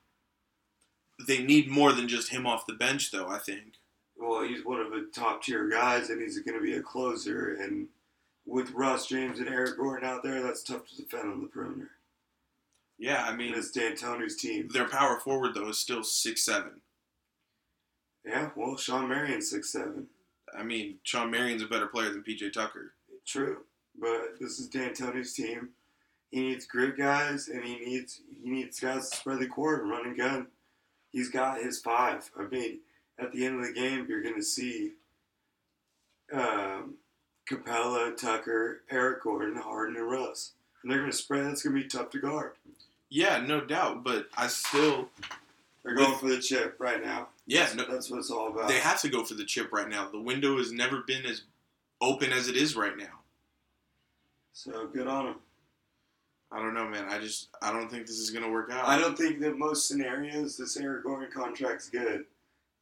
They 1.27 1.43
need 1.43 1.69
more 1.71 1.93
than 1.93 2.09
just 2.09 2.31
him 2.31 2.47
off 2.47 2.67
the 2.67 2.75
bench, 2.75 3.11
though. 3.11 3.29
I 3.29 3.39
think. 3.39 3.75
Well, 4.19 4.43
he's 4.45 4.65
one 4.65 4.81
of 4.81 4.91
the 4.91 5.09
top 5.15 5.43
tier 5.43 5.69
guys, 5.69 6.11
and 6.11 6.21
he's 6.21 6.39
going 6.41 6.59
to 6.59 6.65
be 6.65 6.75
a 6.75 6.83
closer. 6.83 7.55
And 7.55 7.89
with 8.47 8.71
Russ 8.71 9.07
James 9.07 9.39
and 9.39 9.49
Eric 9.49 9.77
Gordon 9.77 10.09
out 10.09 10.23
there, 10.23 10.43
that's 10.43 10.63
tough 10.63 10.87
to 10.89 10.97
defend 10.97 11.31
on 11.31 11.43
the 11.43 11.49
perimeter. 11.49 11.91
Yeah, 12.99 13.25
I 13.25 13.29
And 13.29 13.39
mean, 13.39 13.53
it's 13.55 13.71
D'Antoni's 13.73 14.37
team. 14.37 14.69
their 14.73 14.89
power 14.89 15.21
forward 15.21 15.55
though 15.55 15.69
is 15.69 15.79
still 15.79 16.03
six 16.03 16.45
seven. 16.45 16.81
Yeah, 18.25 18.51
well, 18.57 18.77
Shawn 18.77 19.09
Marion's 19.09 19.51
six 19.51 19.71
seven. 19.71 20.07
I 20.59 20.63
mean, 20.63 20.97
Shawn 21.03 21.31
Marion's 21.31 21.63
a 21.63 21.67
better 21.67 21.87
player 21.89 22.11
than 22.11 22.23
PJ 22.25 22.53
Tucker. 22.53 22.95
True, 23.27 23.59
but 24.01 24.39
this 24.41 24.59
is 24.59 24.69
D'Antoni's 24.69 25.35
team. 25.35 25.71
He 26.31 26.41
needs 26.41 26.67
grit 26.67 26.97
guys, 26.97 27.49
and 27.49 27.63
he 27.65 27.77
needs 27.79 28.21
he 28.43 28.49
needs 28.51 28.81
guys 28.81 29.11
to 29.11 29.17
spread 29.17 29.41
the 29.41 29.47
court 29.47 29.83
and 29.83 29.91
run 29.91 30.07
and 30.07 30.17
gun. 30.17 30.47
He's 31.17 31.31
got 31.31 31.63
his 31.63 31.79
five. 31.79 32.31
I 32.39 32.43
mean, 32.45 32.81
at 33.19 33.33
the 33.33 33.47
end 33.47 33.59
of 33.59 33.67
the 33.67 33.73
game, 33.73 34.05
you're 34.07 34.23
going 34.23 34.35
to 34.35 34.43
see 34.43 34.93
um, 36.31 36.97
Capela, 37.51 38.15
Tucker, 38.15 38.83
Eric 38.91 39.23
Gordon, 39.23 39.57
Harden, 39.57 39.97
and 39.97 40.11
Russ, 40.11 40.53
and 40.83 40.93
they're 40.93 40.99
going 40.99 41.11
to 41.11 41.17
spread. 41.17 41.47
It's 41.47 41.63
going 41.63 41.75
to 41.75 41.83
be 41.83 41.89
tough 41.89 42.11
to 42.11 42.19
guard. 42.19 42.53
Yeah, 43.09 43.39
no 43.39 43.63
doubt. 43.63 44.05
But 44.05 44.27
I 44.37 44.49
still, 44.49 45.09
They're 45.83 45.95
going 45.95 46.19
for 46.19 46.29
the 46.29 46.39
chip 46.39 46.77
right 46.79 47.03
now. 47.03 47.29
yeah, 47.47 47.61
that's, 47.61 47.75
no, 47.77 47.85
that's 47.91 48.11
what 48.11 48.19
it's 48.19 48.31
all 48.31 48.49
about. 48.49 48.69
they 48.69 48.79
have 48.81 49.01
to 49.01 49.09
go 49.09 49.25
for 49.25 49.33
the 49.33 49.45
chip 49.47 49.73
right 49.73 49.89
now. 49.89 50.11
The 50.11 50.21
window 50.21 50.59
has 50.59 50.71
never 50.71 51.01
been 51.07 51.25
as 51.25 51.45
open 52.03 52.31
as 52.31 52.47
it 52.49 52.57
is 52.57 52.77
right 52.77 52.95
now. 52.95 53.21
so 54.53 54.87
good 54.89 55.07
on 55.07 55.25
them. 55.25 55.35
I 56.53 56.61
don't 56.61 56.75
know, 56.75 56.89
man. 56.89 57.07
I 57.09 57.19
just 57.19 57.49
I 57.61 57.73
don't 57.73 57.91
think 57.91 58.07
this 58.07 58.19
is 58.19 58.31
gonna 58.31 58.51
work 58.51 58.71
out. 58.71 58.87
I 58.87 58.99
don't 58.99 59.17
think 59.19 59.41
that 59.41 59.59
most 59.59 59.89
scenarios 59.89 60.57
this 60.57 60.77
Eric 60.77 61.05
Gordon 61.05 61.29
contract's 61.33 61.89
good, 61.89 62.25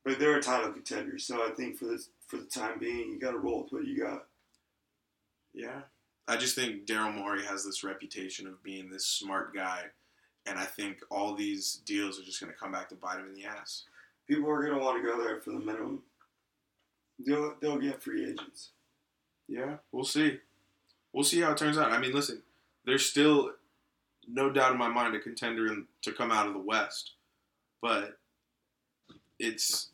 but 0.04 0.18
they're 0.18 0.36
a 0.36 0.42
title 0.42 0.72
contender. 0.72 1.18
So 1.18 1.46
I 1.46 1.50
think 1.50 1.76
for 1.76 1.86
this 1.86 2.10
for 2.26 2.36
the 2.36 2.44
time 2.44 2.78
being, 2.78 3.12
you 3.12 3.18
got 3.18 3.32
to 3.32 3.38
roll 3.38 3.62
with 3.62 3.72
what 3.72 3.86
you 3.86 4.02
got. 4.02 4.26
Yeah. 5.52 5.82
I 6.26 6.36
just 6.36 6.54
think 6.54 6.86
Daryl 6.86 7.14
Morey 7.14 7.44
has 7.44 7.64
this 7.64 7.84
reputation 7.84 8.46
of 8.46 8.62
being 8.62 8.90
this 8.90 9.06
smart 9.06 9.54
guy, 9.54 9.82
and 10.46 10.58
I 10.58 10.64
think 10.64 10.98
all 11.10 11.34
these 11.34 11.82
deals 11.84 12.18
are 12.18 12.24
just 12.24 12.40
gonna 12.40 12.52
come 12.52 12.72
back 12.72 12.88
to 12.90 12.94
bite 12.94 13.18
him 13.18 13.26
in 13.26 13.34
the 13.34 13.46
ass. 13.46 13.84
People 14.26 14.50
are 14.50 14.66
gonna 14.66 14.82
want 14.82 15.02
to 15.02 15.08
go 15.08 15.22
there 15.22 15.40
for 15.40 15.50
the 15.50 15.58
minimum. 15.58 16.02
They'll 17.18 17.54
they'll 17.60 17.78
get 17.78 18.02
free 18.02 18.24
agents. 18.24 18.70
Yeah, 19.48 19.76
we'll 19.92 20.04
see. 20.04 20.38
We'll 21.12 21.24
see 21.24 21.40
how 21.40 21.52
it 21.52 21.58
turns 21.58 21.78
out. 21.78 21.92
I 21.92 21.98
mean, 21.98 22.12
listen, 22.12 22.42
there's 22.86 23.06
still 23.06 23.52
no 24.28 24.50
doubt 24.50 24.72
in 24.72 24.78
my 24.78 24.88
mind 24.88 25.14
a 25.14 25.18
contender 25.18 25.66
in, 25.66 25.86
to 26.02 26.12
come 26.12 26.30
out 26.30 26.46
of 26.46 26.52
the 26.54 26.58
West, 26.58 27.12
but 27.82 28.18
it's 29.38 29.90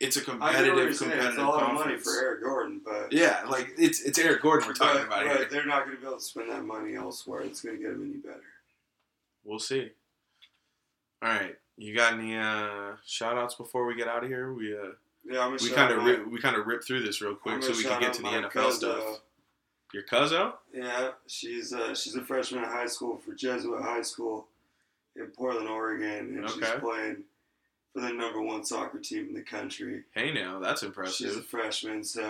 it's 0.00 0.16
a 0.16 0.20
competitive, 0.20 0.98
competitive 0.98 1.28
It's 1.30 1.38
a 1.38 1.42
lot 1.44 1.62
of 1.62 1.74
money 1.74 1.96
for 1.96 2.10
Eric 2.20 2.42
Gordon, 2.42 2.80
but 2.84 3.12
Yeah, 3.12 3.42
like 3.48 3.72
it's 3.78 4.02
it's 4.02 4.18
Eric 4.18 4.42
Gordon 4.42 4.66
we're 4.68 4.74
talking 4.74 5.02
but, 5.02 5.06
about 5.06 5.26
but 5.26 5.36
here. 5.38 5.48
they're 5.50 5.66
not 5.66 5.84
going 5.84 5.96
to 5.96 6.00
be 6.00 6.06
able 6.06 6.18
to 6.18 6.24
spend 6.24 6.50
that 6.50 6.64
money 6.64 6.96
elsewhere. 6.96 7.42
It's 7.42 7.60
going 7.62 7.76
to 7.76 7.82
get 7.82 7.92
them 7.92 8.02
any 8.10 8.18
better. 8.18 8.42
We'll 9.44 9.60
see. 9.60 9.90
All 11.22 11.28
right, 11.28 11.54
you 11.76 11.94
got 11.94 12.14
any 12.14 12.36
uh, 12.36 12.96
shout 13.06 13.38
outs 13.38 13.54
before 13.54 13.86
we 13.86 13.94
get 13.94 14.08
out 14.08 14.24
of 14.24 14.28
here? 14.28 14.52
We 14.52 14.74
uh, 14.76 14.88
Yeah, 15.24 15.48
we 15.48 15.70
kind 15.70 15.92
of 15.92 16.26
we 16.28 16.40
kind 16.40 16.56
of 16.56 16.66
rip 16.66 16.84
through 16.84 17.04
this 17.04 17.20
real 17.22 17.36
quick 17.36 17.62
so 17.62 17.70
we 17.70 17.84
can 17.84 18.00
get 18.00 18.12
to 18.14 18.22
the 18.22 18.28
NFL 18.28 18.50
cousin, 18.50 18.72
stuff. 18.80 19.04
uh, 19.06 19.16
Your 19.92 20.02
cousin? 20.04 20.52
Yeah, 20.72 21.10
she's 21.26 21.72
uh, 21.72 21.94
she's 21.94 22.14
a 22.16 22.22
freshman 22.24 22.64
in 22.64 22.70
high 22.70 22.86
school 22.86 23.18
for 23.18 23.34
Jesuit 23.34 23.82
High 23.82 24.02
School 24.02 24.46
in 25.16 25.26
Portland, 25.26 25.68
Oregon, 25.68 26.38
and 26.38 26.48
she's 26.48 26.62
Okay. 26.62 26.80
playing 26.80 27.24
for 27.92 28.00
the 28.00 28.10
number 28.12 28.40
one 28.40 28.64
soccer 28.64 28.98
team 28.98 29.28
in 29.28 29.34
the 29.34 29.42
country. 29.42 30.04
Hey, 30.14 30.32
now 30.32 30.58
that's 30.58 30.82
impressive. 30.82 31.14
She's 31.14 31.36
a 31.36 31.42
freshman, 31.42 32.02
so 32.04 32.24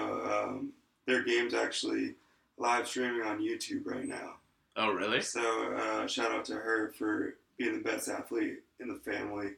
um, 0.49 0.73
their 1.07 1.23
game's 1.23 1.55
actually 1.55 2.17
live 2.59 2.89
streaming 2.89 3.23
on 3.23 3.39
YouTube 3.41 3.87
right 3.87 4.07
now. 4.09 4.35
Oh, 4.77 4.91
really? 4.91 5.21
So 5.21 5.73
uh, 5.75 6.07
shout 6.09 6.33
out 6.33 6.45
to 6.47 6.55
her 6.55 6.93
for 6.99 7.37
being 7.59 7.75
the 7.75 7.85
best 7.89 8.09
athlete 8.09 8.61
in 8.81 8.89
the 8.89 8.97
family, 8.97 9.53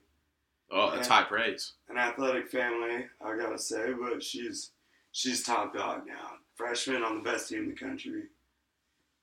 Oh, 0.71 0.91
that's 0.91 1.09
Yeah. 1.09 1.15
high 1.23 1.25
praise. 1.25 1.73
an 1.89 1.97
athletic 1.99 2.51
family, 2.51 3.07
I 3.25 3.37
gotta 3.37 3.59
say. 3.59 3.93
But 3.93 4.23
she's 4.23 4.71
she's 5.13 5.43
top 5.43 5.73
dog 5.75 6.07
now, 6.07 6.33
freshman 6.55 7.03
on 7.03 7.17
the 7.17 7.31
best 7.31 7.49
team 7.49 7.65
in 7.65 7.69
the 7.69 7.75
country. 7.75 8.25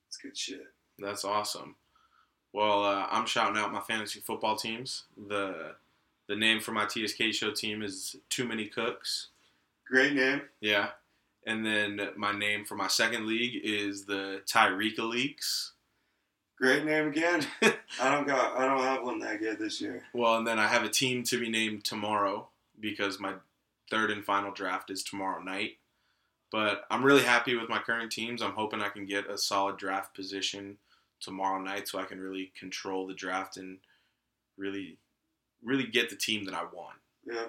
It's 0.08 0.18
good 0.18 0.38
shit. 0.38 0.66
That's 1.00 1.26
awesome. 1.26 1.76
Well, 2.54 2.84
uh, 2.84 3.08
I'm 3.10 3.26
shouting 3.26 3.58
out 3.58 3.72
my 3.72 3.80
fantasy 3.80 4.20
football 4.20 4.56
teams. 4.58 5.04
the 5.18 5.76
The 6.28 6.36
name 6.36 6.60
for 6.60 6.72
my 6.72 6.86
TSK 6.86 7.32
show 7.32 7.52
team 7.52 7.82
is 7.82 8.18
Too 8.30 8.46
Many 8.46 8.68
Cooks. 8.68 9.30
Great 9.88 10.14
name. 10.14 10.42
Yeah, 10.60 10.90
and 11.46 11.66
then 11.66 12.10
my 12.16 12.32
name 12.38 12.66
for 12.66 12.76
my 12.76 12.88
second 12.88 13.26
league 13.26 13.62
is 13.64 14.06
the 14.06 14.42
Tyreka 14.46 15.00
Leaks. 15.10 15.74
Great 16.58 16.86
name 16.86 17.08
again. 17.08 17.46
I 18.00 18.12
don't 18.12 18.28
got. 18.28 18.58
I 18.58 18.66
don't 18.68 18.84
have 18.84 19.04
one 19.04 19.20
that 19.20 19.40
good 19.40 19.58
this 19.58 19.82
year. 19.82 20.04
Well, 20.14 20.36
and 20.38 20.46
then 20.46 20.60
I 20.60 20.68
have 20.68 20.84
a 20.84 20.90
team 20.90 21.24
to 21.24 21.40
be 21.40 21.50
named 21.50 21.84
tomorrow 21.84 22.50
because 22.80 23.20
my 23.20 23.34
third 23.90 24.12
and 24.12 24.24
final 24.24 24.52
draft 24.52 24.92
is 24.92 25.04
tomorrow 25.04 25.42
night. 25.42 25.78
But 26.52 26.84
I'm 26.92 27.04
really 27.04 27.24
happy 27.24 27.56
with 27.56 27.70
my 27.70 27.80
current 27.80 28.12
teams. 28.12 28.42
I'm 28.42 28.52
hoping 28.54 28.82
I 28.82 28.90
can 28.90 29.06
get 29.06 29.30
a 29.30 29.38
solid 29.38 29.78
draft 29.78 30.14
position 30.14 30.78
tomorrow 31.22 31.62
night 31.62 31.88
so 31.88 31.98
I 32.00 32.04
can 32.04 32.20
really 32.20 32.52
control 32.60 33.08
the 33.08 33.14
draft 33.14 33.56
and 33.58 33.78
really, 34.58 34.98
really 35.64 35.86
get 35.86 36.10
the 36.10 36.16
team 36.16 36.44
that 36.46 36.54
I 36.54 36.64
want. 36.64 36.98
Yeah. 37.26 37.46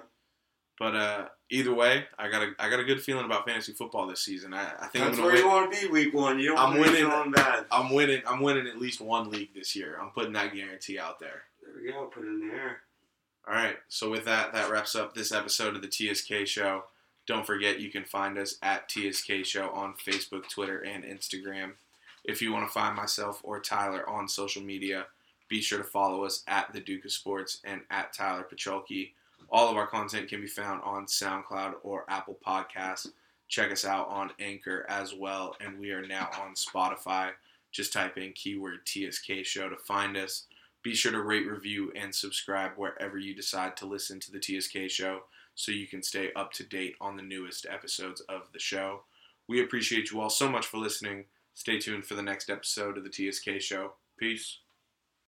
But 0.79 0.95
uh, 0.95 1.25
either 1.49 1.73
way, 1.73 2.05
I 2.17 2.29
got 2.29 2.41
a 2.43 2.51
I 2.57 2.69
got 2.69 2.79
a 2.79 2.83
good 2.83 3.01
feeling 3.01 3.25
about 3.25 3.45
fantasy 3.45 3.73
football 3.73 4.07
this 4.07 4.21
season. 4.21 4.53
I, 4.53 4.63
I 4.79 4.87
think 4.87 5.05
That's 5.05 5.17
I'm 5.17 5.23
where 5.23 5.33
gonna 5.33 5.43
you 5.43 5.47
want 5.47 5.71
to 5.71 5.81
be 5.81 5.87
week 5.87 6.13
one. 6.13 6.39
You 6.39 6.49
don't 6.49 6.57
I'm 6.57 6.77
want 6.77 6.85
to 6.87 6.91
be 6.91 7.03
winning. 7.03 7.11
feeling 7.11 7.31
bad. 7.31 7.65
I'm 7.71 7.93
winning. 7.93 8.21
I'm 8.27 8.41
winning 8.41 8.67
at 8.67 8.79
least 8.79 8.99
one 8.99 9.29
league 9.29 9.53
this 9.53 9.75
year. 9.75 9.97
I'm 10.01 10.09
putting 10.09 10.33
that 10.33 10.53
guarantee 10.53 10.97
out 10.97 11.19
there. 11.19 11.43
There 11.61 11.73
we 11.79 11.91
go. 11.91 12.05
Put 12.05 12.23
it 12.23 12.27
in 12.29 12.47
the 12.47 12.53
air. 12.55 12.77
All 13.47 13.53
right. 13.53 13.77
So 13.87 14.09
with 14.09 14.25
that, 14.25 14.53
that 14.53 14.71
wraps 14.71 14.95
up 14.95 15.13
this 15.13 15.31
episode 15.31 15.75
of 15.75 15.81
the 15.83 15.91
TSK 15.91 16.47
Show. 16.47 16.85
Don't 17.25 17.45
forget 17.45 17.79
you 17.79 17.89
can 17.89 18.03
find 18.03 18.37
us 18.37 18.57
at 18.61 18.89
TSK 18.91 19.45
Show 19.45 19.69
on 19.69 19.93
Facebook, 19.93 20.49
Twitter, 20.49 20.79
and 20.79 21.03
Instagram. 21.05 21.73
If 22.25 22.41
you 22.41 22.51
want 22.51 22.67
to 22.67 22.73
find 22.73 22.95
myself 22.95 23.39
or 23.43 23.59
Tyler 23.59 24.07
on 24.09 24.27
social 24.27 24.61
media, 24.61 25.05
be 25.47 25.61
sure 25.61 25.77
to 25.77 25.83
follow 25.83 26.25
us 26.25 26.43
at 26.47 26.73
the 26.73 26.81
Duke 26.81 27.05
of 27.05 27.11
Sports 27.11 27.59
and 27.63 27.81
at 27.89 28.11
Tyler 28.13 28.45
Pacholke. 28.51 29.11
All 29.49 29.69
of 29.69 29.77
our 29.77 29.87
content 29.87 30.27
can 30.27 30.41
be 30.41 30.47
found 30.47 30.81
on 30.83 31.05
SoundCloud 31.05 31.75
or 31.83 32.05
Apple 32.09 32.37
Podcasts. 32.45 33.07
Check 33.47 33.71
us 33.71 33.85
out 33.85 34.07
on 34.09 34.31
Anchor 34.39 34.85
as 34.89 35.13
well, 35.13 35.55
and 35.61 35.79
we 35.79 35.91
are 35.91 36.05
now 36.05 36.29
on 36.41 36.55
Spotify. 36.55 37.31
Just 37.71 37.93
type 37.93 38.17
in 38.17 38.33
keyword 38.33 38.79
TSK 38.85 39.43
Show 39.43 39.69
to 39.69 39.77
find 39.77 40.17
us. 40.17 40.45
Be 40.81 40.95
sure 40.95 41.11
to 41.11 41.21
rate, 41.21 41.47
review, 41.47 41.91
and 41.95 42.13
subscribe 42.13 42.71
wherever 42.75 43.17
you 43.17 43.33
decide 43.33 43.77
to 43.77 43.85
listen 43.85 44.19
to 44.21 44.31
the 44.31 44.41
TSK 44.41 44.89
show 44.89 45.23
so 45.55 45.71
you 45.71 45.87
can 45.87 46.01
stay 46.01 46.31
up 46.35 46.51
to 46.53 46.63
date 46.63 46.95
on 46.99 47.15
the 47.15 47.21
newest 47.21 47.65
episodes 47.69 48.21
of 48.21 48.51
the 48.53 48.59
show. 48.59 49.03
We 49.47 49.61
appreciate 49.61 50.11
you 50.11 50.21
all 50.21 50.29
so 50.29 50.49
much 50.49 50.65
for 50.65 50.77
listening. 50.77 51.25
Stay 51.53 51.79
tuned 51.79 52.05
for 52.05 52.15
the 52.15 52.21
next 52.21 52.49
episode 52.49 52.97
of 52.97 53.03
the 53.03 53.31
TSK 53.31 53.61
show. 53.61 53.93
Peace. 54.17 54.59